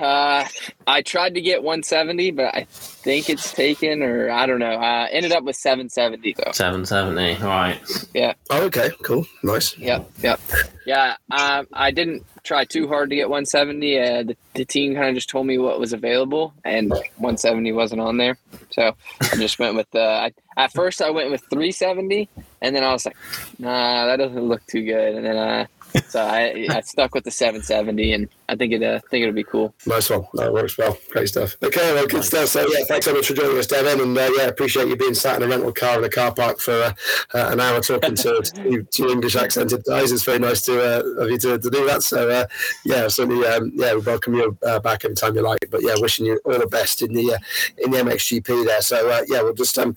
Uh, 0.01 0.47
I 0.87 1.03
tried 1.03 1.35
to 1.35 1.41
get 1.41 1.63
170, 1.63 2.31
but 2.33 2.55
I 2.55 2.65
think 2.69 3.29
it's 3.29 3.53
taken, 3.53 4.03
or 4.03 4.31
I 4.31 4.47
don't 4.47 4.59
know. 4.61 4.73
Uh, 4.73 5.07
ended 5.11 5.33
up 5.33 5.45
with 5.45 5.57
770 5.57 6.35
though. 6.35 6.53
Seven 6.53 6.85
seventy. 6.87 7.35
All 7.37 7.49
right. 7.49 7.81
Yeah. 8.15 8.35
Oh, 8.51 8.63
okay, 8.65 8.91
cool, 9.03 9.27
nice. 9.43 9.77
Yep, 9.79 10.11
yep. 10.23 10.41
Yeah, 10.87 11.17
um, 11.31 11.67
I 11.73 11.91
didn't 11.91 12.25
try 12.45 12.65
too 12.65 12.89
hard 12.89 13.11
to 13.11 13.17
get 13.17 13.29
170. 13.29 13.99
Uh, 13.99 14.23
the, 14.23 14.37
the 14.55 14.65
team 14.65 14.95
kind 14.95 15.09
of 15.09 15.15
just 15.15 15.29
told 15.29 15.47
me 15.47 15.59
what 15.59 15.79
was 15.79 15.93
available, 15.93 16.55
and 16.65 16.91
170 16.91 17.73
wasn't 17.73 18.01
on 18.01 18.17
there. 18.17 18.39
So 18.71 18.95
I 19.21 19.37
just 19.37 19.59
went 19.59 19.75
with. 19.77 19.95
Uh, 19.95 20.01
I, 20.01 20.33
at 20.57 20.73
first, 20.73 21.01
I 21.03 21.11
went 21.11 21.31
with 21.31 21.43
370, 21.51 22.29
and 22.63 22.75
then 22.75 22.83
I 22.83 22.93
was 22.93 23.05
like, 23.07 23.17
Nah, 23.59 24.07
that 24.07 24.17
doesn't 24.17 24.43
look 24.43 24.65
too 24.67 24.85
good. 24.85 25.15
And 25.17 25.25
then 25.25 25.37
uh, 25.37 25.67
so 26.09 26.21
I, 26.21 26.67
I 26.71 26.81
stuck 26.81 27.15
with 27.15 27.25
the 27.25 27.31
770, 27.31 28.13
and 28.13 28.29
I 28.49 28.57
think 28.57 28.73
it. 28.73 28.83
Uh, 28.83 29.01
think 29.11 29.23
it'll 29.23 29.35
be 29.35 29.45
cool. 29.45 29.75
Nice 29.87 30.11
one. 30.11 30.27
That 30.35 30.53
works 30.53 30.77
well. 30.79 30.97
Great 31.11 31.29
stuff. 31.29 31.57
Okay, 31.63 31.93
well, 31.95 32.07
good 32.07 32.25
stuff. 32.25 32.49
So, 32.49 32.67
yeah, 32.69 32.85
thanks 32.87 33.07
so 33.07 33.15
much 33.15 33.27
for 33.27 33.35
joining 33.35 33.59
us, 33.59 33.67
Devin. 33.67 34.01
And, 34.01 34.17
uh, 34.17 34.31
yeah, 34.37 34.47
appreciate 34.47 34.89
you 34.89 34.97
being 34.97 35.15
sat 35.15 35.37
in 35.37 35.43
a 35.43 35.49
rental 35.49 35.73
car 35.73 35.99
in 35.99 36.05
a 36.05 36.09
car 36.09 36.35
park 36.35 36.61
for 36.61 36.73
uh, 36.73 36.93
uh, 37.35 37.49
an 37.53 37.61
hour 37.61 37.81
talking 37.81 38.15
to 38.17 38.43
two, 38.55 38.83
two 38.91 39.09
English 39.09 39.37
accented 39.37 39.85
guys. 39.85 40.13
It's 40.13 40.25
very 40.25 40.39
nice 40.39 40.63
to 40.63 40.81
uh, 40.81 41.23
of 41.23 41.31
you 41.31 41.39
to, 41.39 41.59
to 41.59 41.71
do 41.71 41.87
that. 41.87 42.03
So, 42.03 42.29
uh, 42.29 42.47
yeah, 42.85 43.09
certainly, 43.09 43.47
um, 43.47 43.73
yeah, 43.75 43.95
we 43.95 44.01
welcome 44.01 44.35
you 44.35 44.57
uh, 44.65 44.81
back 44.81 45.05
anytime 45.05 45.35
you 45.35 45.43
like. 45.43 45.67
But, 45.71 45.83
yeah, 45.83 45.95
wishing 45.99 46.27
you 46.27 46.41
all 46.45 46.59
the 46.59 46.67
best 46.67 47.03
in 47.03 47.13
the, 47.13 47.35
uh, 47.35 47.39
in 47.79 47.91
the 47.91 47.99
MXGP 47.99 48.67
there. 48.67 48.83
So, 48.83 49.11
uh, 49.11 49.23
yeah, 49.29 49.43
we'll 49.43 49.55
just. 49.55 49.79
Um, 49.79 49.97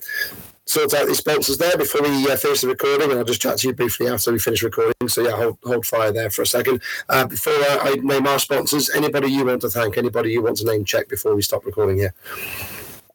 sort 0.66 0.94
out 0.94 1.06
these 1.06 1.18
sponsors 1.18 1.58
there 1.58 1.76
before 1.76 2.02
we 2.02 2.30
uh, 2.30 2.36
finish 2.36 2.60
the 2.60 2.68
recording, 2.68 3.10
and 3.10 3.18
I'll 3.18 3.24
just 3.24 3.40
chat 3.40 3.58
to 3.58 3.68
you 3.68 3.74
briefly 3.74 4.08
after 4.08 4.32
we 4.32 4.38
finish 4.38 4.62
recording. 4.62 5.08
So 5.08 5.22
yeah, 5.22 5.32
hold, 5.32 5.58
hold 5.64 5.86
fire 5.86 6.12
there 6.12 6.30
for 6.30 6.42
a 6.42 6.46
second. 6.46 6.82
Uh, 7.08 7.26
before 7.26 7.52
uh, 7.52 7.78
I 7.82 7.94
name 8.02 8.26
our 8.26 8.38
sponsors, 8.38 8.90
anybody 8.90 9.28
you 9.28 9.44
want 9.44 9.62
to 9.62 9.70
thank, 9.70 9.98
anybody 9.98 10.32
you 10.32 10.42
want 10.42 10.58
to 10.58 10.64
name 10.64 10.84
check 10.84 11.08
before 11.08 11.34
we 11.34 11.42
stop 11.42 11.64
recording 11.66 11.98
here. 11.98 12.14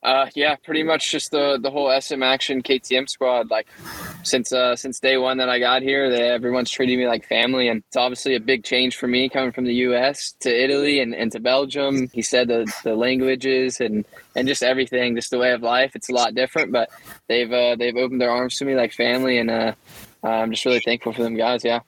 Uh, 0.04 0.28
yeah, 0.36 0.56
pretty 0.56 0.84
much 0.84 1.12
just 1.12 1.32
the 1.32 1.58
the 1.62 1.72
whole 1.72 1.90
SM 2.00 2.24
Action 2.24 2.62
KTM 2.62 3.10
squad. 3.10 3.50
Like 3.50 3.68
since 4.24 4.52
uh, 4.52 4.76
since 4.76 5.00
day 5.00 5.18
one 5.18 5.38
that 5.38 5.50
I 5.50 5.60
got 5.60 5.82
here, 5.82 6.10
they, 6.10 6.30
everyone's 6.30 6.70
treating 6.70 6.98
me 7.00 7.08
like 7.08 7.26
family, 7.26 7.70
and 7.70 7.84
it's 7.88 7.98
obviously 7.98 8.36
a 8.36 8.40
big 8.40 8.64
change 8.64 8.96
for 8.98 9.08
me 9.08 9.30
coming 9.30 9.52
from 9.52 9.66
the 9.66 9.74
U.S. 9.76 10.34
to 10.42 10.50
Italy 10.50 11.00
and, 11.00 11.16
and 11.16 11.32
to 11.32 11.40
Belgium. 11.40 12.10
He 12.14 12.22
said 12.22 12.48
the 12.48 12.72
the 12.84 12.96
languages 12.96 13.80
and 13.80 14.06
and 14.36 14.48
just 14.48 14.64
everything, 14.64 15.16
just 15.16 15.32
the 15.32 15.40
way 15.40 15.52
of 15.52 15.62
life. 15.62 15.96
It's 15.96 16.10
a 16.10 16.14
lot 16.14 16.36
different, 16.36 16.72
but 16.72 16.90
they've 17.28 17.52
uh, 17.52 17.76
they've 17.78 17.96
opened 17.96 18.22
their 18.22 18.32
arms 18.32 18.58
to 18.58 18.66
me 18.66 18.76
like 18.76 18.94
family, 18.94 19.38
and 19.38 19.50
uh, 19.50 19.74
I'm 20.24 20.52
just 20.52 20.66
really 20.66 20.82
thankful 20.82 21.14
for 21.14 21.24
them 21.24 21.36
guys. 21.36 21.64
Yeah, 21.64 21.80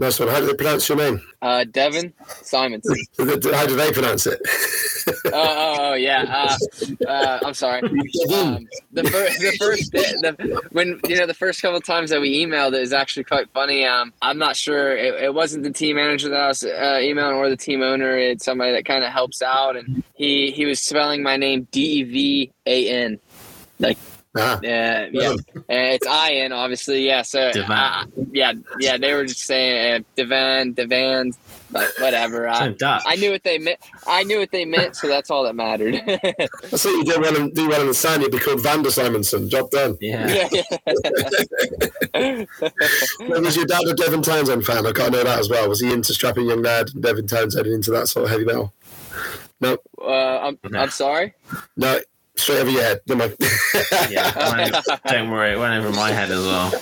Nice 0.00 0.18
one. 0.18 0.28
How 0.28 0.40
do 0.40 0.46
they 0.46 0.54
pronounce 0.54 0.88
your 0.88 0.96
name? 0.96 1.20
uh, 1.42 1.64
Devin 1.70 2.14
Simonson. 2.40 2.96
How 3.18 3.66
do 3.66 3.76
they 3.76 3.92
pronounce 3.92 4.26
it? 4.26 4.40
oh, 5.26 5.30
oh, 5.34 5.76
oh, 5.78 5.92
yeah. 5.92 6.22
Uh, 6.26 7.06
uh, 7.06 7.38
I'm 7.44 7.52
sorry. 7.52 7.82
Um, 7.82 8.66
the 8.92 9.04
first, 9.04 9.40
the 9.40 9.56
first, 9.58 9.92
the, 9.92 10.62
when 10.72 10.98
you 11.06 11.16
know 11.16 11.26
the 11.26 11.34
first 11.34 11.60
couple 11.60 11.82
times 11.82 12.08
that 12.08 12.20
we 12.22 12.42
emailed 12.42 12.72
it 12.72 12.80
is 12.80 12.94
actually 12.94 13.24
quite 13.24 13.50
funny. 13.50 13.84
Um, 13.84 14.14
I'm 14.22 14.38
not 14.38 14.56
sure 14.56 14.96
it, 14.96 15.22
it 15.24 15.34
wasn't 15.34 15.64
the 15.64 15.70
team 15.70 15.96
manager 15.96 16.30
that 16.30 16.40
I 16.40 16.48
was 16.48 16.64
uh, 16.64 16.98
emailing 17.02 17.36
or 17.36 17.50
the 17.50 17.56
team 17.58 17.82
owner. 17.82 18.16
It's 18.16 18.46
somebody 18.46 18.72
that 18.72 18.86
kind 18.86 19.04
of 19.04 19.12
helps 19.12 19.42
out, 19.42 19.76
and 19.76 20.02
he 20.14 20.50
he 20.50 20.64
was 20.64 20.80
spelling 20.80 21.22
my 21.22 21.36
name 21.36 21.68
D 21.72 21.80
E 21.82 22.02
V 22.04 22.52
A 22.64 22.88
N. 22.88 23.20
ah, 24.36 24.60
yeah, 24.62 25.08
and 25.12 25.38
it's 25.68 26.06
I 26.06 26.32
N 26.32 26.52
obviously. 26.52 27.06
Yeah, 27.06 27.22
so 27.22 27.48
uh, 27.48 28.04
yeah, 28.32 28.52
yeah, 28.78 28.96
they 28.96 29.14
were 29.14 29.24
just 29.24 29.42
saying 29.42 30.02
uh, 30.02 30.20
Devan, 30.20 30.74
Devan, 30.74 31.36
like 31.72 31.88
whatever. 31.98 32.48
I, 32.48 32.74
I 32.80 33.16
knew 33.16 33.32
what 33.32 33.42
they 33.42 33.58
meant. 33.58 33.78
I 34.06 34.22
knew 34.24 34.38
what 34.38 34.50
they 34.50 34.64
meant, 34.64 34.96
so 34.96 35.08
that's 35.08 35.30
all 35.30 35.44
that 35.44 35.54
mattered. 35.54 35.94
I 36.06 36.20
thought 36.20 36.84
you 36.84 37.04
did 37.04 37.20
well 37.20 37.36
in, 37.36 37.50
do 37.52 37.68
well 37.68 37.80
in 37.80 37.88
the 37.88 37.94
sand. 37.94 38.22
You'd 38.22 38.32
be 38.32 38.38
called 38.38 38.62
Vander 38.62 38.90
Simonson. 38.90 39.48
Job 39.48 39.70
done. 39.70 39.96
Yeah. 40.00 40.26
yeah, 40.52 40.84
yeah. 42.14 42.44
Was 43.20 43.56
your 43.56 43.66
dad 43.66 43.82
a 43.86 43.94
Devin 43.94 44.22
Townsend 44.22 44.64
fan? 44.64 44.86
I 44.86 44.92
can't 44.92 45.12
know 45.12 45.24
that 45.24 45.38
as 45.38 45.48
well. 45.48 45.68
Was 45.68 45.80
he 45.80 45.92
into 45.92 46.12
strapping 46.12 46.46
young 46.46 46.62
lad, 46.62 46.90
Devin 47.00 47.26
Townsend, 47.26 47.66
into 47.66 47.90
that 47.90 48.08
sort 48.08 48.24
of 48.24 48.30
heavy 48.30 48.44
metal? 48.44 48.72
No, 49.60 49.76
uh, 50.00 50.38
I'm, 50.38 50.58
I'm 50.74 50.90
sorry. 50.90 51.34
no, 51.76 52.00
straight 52.40 52.60
over 52.60 52.70
your 52.70 52.82
head. 52.82 53.00
Never 53.06 53.20
mind. 53.20 53.36
yeah. 54.10 54.80
don't 55.06 55.30
worry, 55.30 55.52
it 55.52 55.58
went 55.58 55.74
over 55.74 55.94
my 55.94 56.10
head 56.10 56.30
as 56.30 56.44
well. 56.44 56.72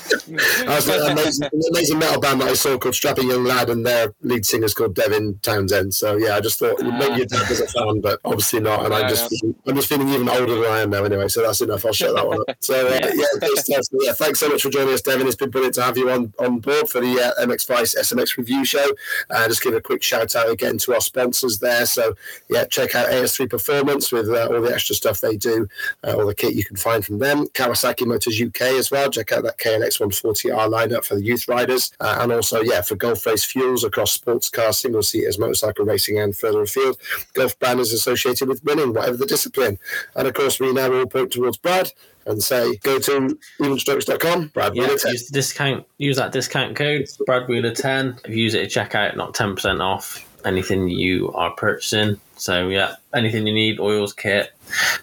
I 0.68 0.74
was 0.76 0.88
an 0.88 1.12
amazing, 1.12 1.48
an 1.52 1.62
amazing 1.72 1.98
metal 1.98 2.20
band 2.20 2.40
that 2.40 2.48
I 2.48 2.54
saw 2.54 2.78
called 2.78 2.94
Strapping 2.94 3.28
Young 3.28 3.44
Lad, 3.44 3.70
and 3.70 3.84
their 3.84 4.14
lead 4.22 4.44
singer's 4.46 4.74
called 4.74 4.94
Devin 4.94 5.38
Townsend. 5.42 5.94
So 5.94 6.16
yeah, 6.16 6.36
I 6.36 6.40
just 6.40 6.58
thought 6.58 6.80
maybe 6.80 7.16
your 7.18 7.26
dad 7.26 7.48
was 7.48 7.60
a 7.60 7.66
fan, 7.66 8.00
but 8.00 8.20
obviously 8.24 8.60
not. 8.60 8.84
And 8.84 8.94
I'm 8.94 9.02
Fair 9.02 9.10
just 9.10 9.44
I'm 9.66 9.74
just 9.74 9.88
feeling 9.88 10.08
even 10.08 10.28
older 10.28 10.54
than 10.54 10.70
I 10.70 10.80
am 10.80 10.90
now 10.90 11.04
anyway. 11.04 11.28
So 11.28 11.42
that's 11.42 11.60
enough. 11.60 11.84
I'll 11.84 11.92
shut 11.92 12.14
that 12.14 12.26
one 12.26 12.40
up. 12.48 12.56
So 12.60 12.74
uh, 12.86 12.90
Yeah. 12.90 13.10
yeah, 13.14 13.24
great. 13.38 13.58
So, 13.84 13.98
yeah, 14.00 14.12
thanks 14.12 14.40
so 14.40 14.48
much 14.48 14.62
for 14.62 14.70
joining 14.70 14.94
us, 14.94 15.02
Devin. 15.02 15.26
It's 15.26 15.36
been 15.36 15.50
brilliant 15.50 15.74
to 15.76 15.82
have 15.82 15.96
you 15.96 16.10
on 16.10 16.32
on 16.38 16.60
board 16.60 16.88
for 16.88 17.00
the 17.00 17.20
uh, 17.20 17.44
MX 17.46 17.66
Vice 17.66 17.94
SMX 17.98 18.36
review 18.36 18.64
show. 18.64 18.86
Uh, 19.30 19.48
just 19.48 19.62
give 19.62 19.74
a 19.74 19.80
quick 19.80 20.02
shout 20.02 20.34
out 20.36 20.50
again 20.50 20.78
to 20.78 20.94
our 20.94 21.00
sponsors 21.00 21.58
there. 21.58 21.86
So 21.86 22.14
yeah, 22.48 22.64
check 22.64 22.94
out 22.94 23.08
AS3 23.08 23.48
Performance 23.50 24.12
with 24.12 24.28
uh, 24.28 24.48
all 24.50 24.60
the 24.60 24.72
extra 24.72 24.94
stuff 24.94 25.20
they 25.20 25.36
do. 25.36 25.47
Do, 25.48 25.68
uh, 26.06 26.14
or 26.14 26.24
the 26.26 26.34
kit 26.34 26.54
you 26.54 26.64
can 26.64 26.76
find 26.76 27.04
from 27.04 27.18
them. 27.18 27.46
Kawasaki 27.48 28.06
Motors 28.06 28.40
UK 28.40 28.62
as 28.78 28.90
well. 28.90 29.10
Check 29.10 29.32
out 29.32 29.44
that 29.44 29.58
KLX 29.58 30.00
140R 30.00 30.68
lineup 30.68 31.04
for 31.04 31.14
the 31.14 31.22
youth 31.24 31.48
riders, 31.48 31.92
uh, 32.00 32.18
and 32.20 32.32
also 32.32 32.60
yeah 32.62 32.82
for 32.82 32.96
Gulf 32.96 33.24
Race 33.26 33.44
fuels 33.44 33.84
across 33.84 34.12
sports 34.12 34.50
cars, 34.50 34.78
single 34.78 35.02
seaters, 35.02 35.38
motorcycle 35.38 35.84
racing, 35.84 36.18
and 36.18 36.36
further 36.36 36.62
afield. 36.62 36.98
Gulf 37.34 37.58
brand 37.58 37.80
is 37.80 37.92
associated 37.92 38.48
with 38.48 38.62
winning, 38.64 38.92
whatever 38.94 39.16
the 39.16 39.26
discipline. 39.26 39.78
And 40.14 40.28
of 40.28 40.34
course, 40.34 40.60
we 40.60 40.72
now 40.72 40.92
all 40.92 41.06
point 41.06 41.32
towards 41.32 41.56
Brad 41.56 41.90
and 42.26 42.42
say 42.42 42.76
go 42.82 42.98
to 42.98 43.38
evenstrokes.com. 43.60 44.48
Brad 44.48 44.76
Yeah, 44.76 44.82
Wheeler 44.82 44.98
10. 44.98 45.12
use 45.12 45.26
the 45.26 45.32
discount. 45.32 45.86
Use 45.98 46.16
that 46.16 46.32
discount 46.32 46.76
code 46.76 47.06
Brad 47.26 47.48
Wheeler 47.48 47.74
ten. 47.74 48.18
If 48.24 48.30
you 48.30 48.42
use 48.44 48.54
it 48.54 48.64
at 48.64 48.90
checkout, 48.90 49.16
not 49.16 49.34
ten 49.34 49.54
percent 49.54 49.80
off 49.80 50.27
anything 50.48 50.88
you 50.88 51.32
are 51.34 51.50
purchasing. 51.52 52.18
So 52.36 52.68
yeah, 52.68 52.96
anything 53.14 53.46
you 53.46 53.52
need, 53.52 53.80
oils, 53.80 54.12
kit, 54.12 54.52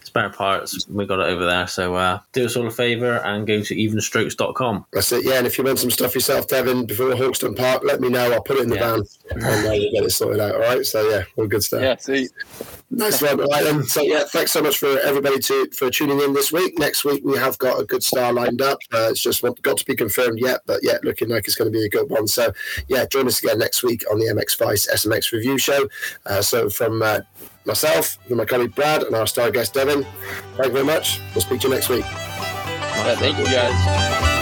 spare 0.04 0.30
parts, 0.30 0.88
we 0.88 1.06
got 1.06 1.20
it 1.20 1.28
over 1.28 1.46
there. 1.46 1.68
So 1.68 1.96
uh, 1.96 2.20
do 2.34 2.46
us 2.46 2.56
all 2.56 2.66
a 2.68 2.72
favour 2.72 3.18
and 3.18 3.46
go 3.46 3.62
to 3.62 3.76
evenstrokes.com. 3.76 4.86
That's 4.94 5.12
it. 5.12 5.26
Yeah, 5.26 5.34
and 5.40 5.48
if 5.48 5.58
you 5.58 5.64
want 5.64 5.80
some 5.80 5.92
stuff 5.92 6.16
yourself, 6.16 6.48
Devin, 6.48 6.86
before 6.86 7.10
Hawkstone 7.12 7.56
Park, 7.56 7.84
let 7.84 8.00
me 8.02 8.10
know. 8.10 8.32
I'll 8.32 8.42
put 8.42 8.58
it 8.58 8.64
in 8.64 8.70
the 8.70 8.76
Yeah. 8.76 8.96
van 8.96 9.04
and 9.36 9.44
uh, 9.44 9.70
we'll 9.70 9.92
get 9.92 10.04
it 10.04 10.12
sorted 10.12 10.40
out. 10.40 10.56
All 10.56 10.62
right. 10.62 10.86
So 10.86 11.08
yeah, 11.10 11.24
all 11.38 11.48
good 11.48 11.64
stuff. 11.64 11.82
Yeah, 11.82 11.98
see, 11.98 12.30
Nice 12.90 13.22
one. 13.22 13.42
All 13.42 13.48
right 13.48 13.64
then. 13.64 13.84
So 13.84 14.02
yeah, 14.02 14.24
thanks 14.26 14.52
so 14.52 14.62
much 14.62 14.78
for 14.78 15.00
everybody 15.00 15.40
to 15.40 15.70
for 15.72 15.90
tuning 15.90 16.22
in 16.22 16.34
this 16.34 16.52
week. 16.52 16.78
Next 16.78 17.04
week 17.04 17.24
we 17.26 17.38
have 17.38 17.58
got 17.58 17.80
a 17.80 17.84
good 17.84 18.04
star 18.04 18.32
lined 18.32 18.62
up. 18.62 18.80
Uh, 18.94 19.10
it's 19.12 19.22
just 19.22 19.42
got 19.62 19.78
to 19.78 19.86
be 19.86 19.96
confirmed 19.96 20.40
yet, 20.40 20.62
but 20.66 20.82
yeah, 20.84 20.98
looking 21.04 21.30
like 21.30 21.46
it's 21.46 21.56
going 21.56 21.72
to 21.72 21.78
be 21.78 21.86
a 21.86 21.90
good 21.90 22.10
one. 22.10 22.28
So 22.28 22.54
yeah, 22.88 23.06
join 23.06 23.28
us 23.28 23.44
again 23.44 23.60
next 23.60 23.84
week 23.84 24.04
on 24.12 24.20
the 24.20 24.26
MX 24.26 24.58
Vice 24.58 24.88
SMX 24.88 25.32
review 25.32 25.58
show. 25.58 25.90
Uh, 26.26 26.42
so 26.42 26.70
from 26.70 27.02
uh, 27.02 27.22
myself, 27.66 28.18
from 28.28 28.38
my 28.38 28.46
colleague 28.46 28.76
Brad, 28.76 29.04
and 29.04 29.16
our 29.16 29.28
star 29.28 29.52
guest 29.52 29.74
Devin, 29.74 30.04
thank 30.56 30.68
you 30.68 30.74
very 30.74 30.86
much. 30.86 31.20
We'll 31.34 31.42
speak 31.42 31.62
to 31.62 31.68
you 31.68 31.74
next 31.74 31.90
week. 31.90 32.06
yeah, 32.06 33.16
thank 33.16 33.38
you 33.38 33.46
guys. 33.46 34.35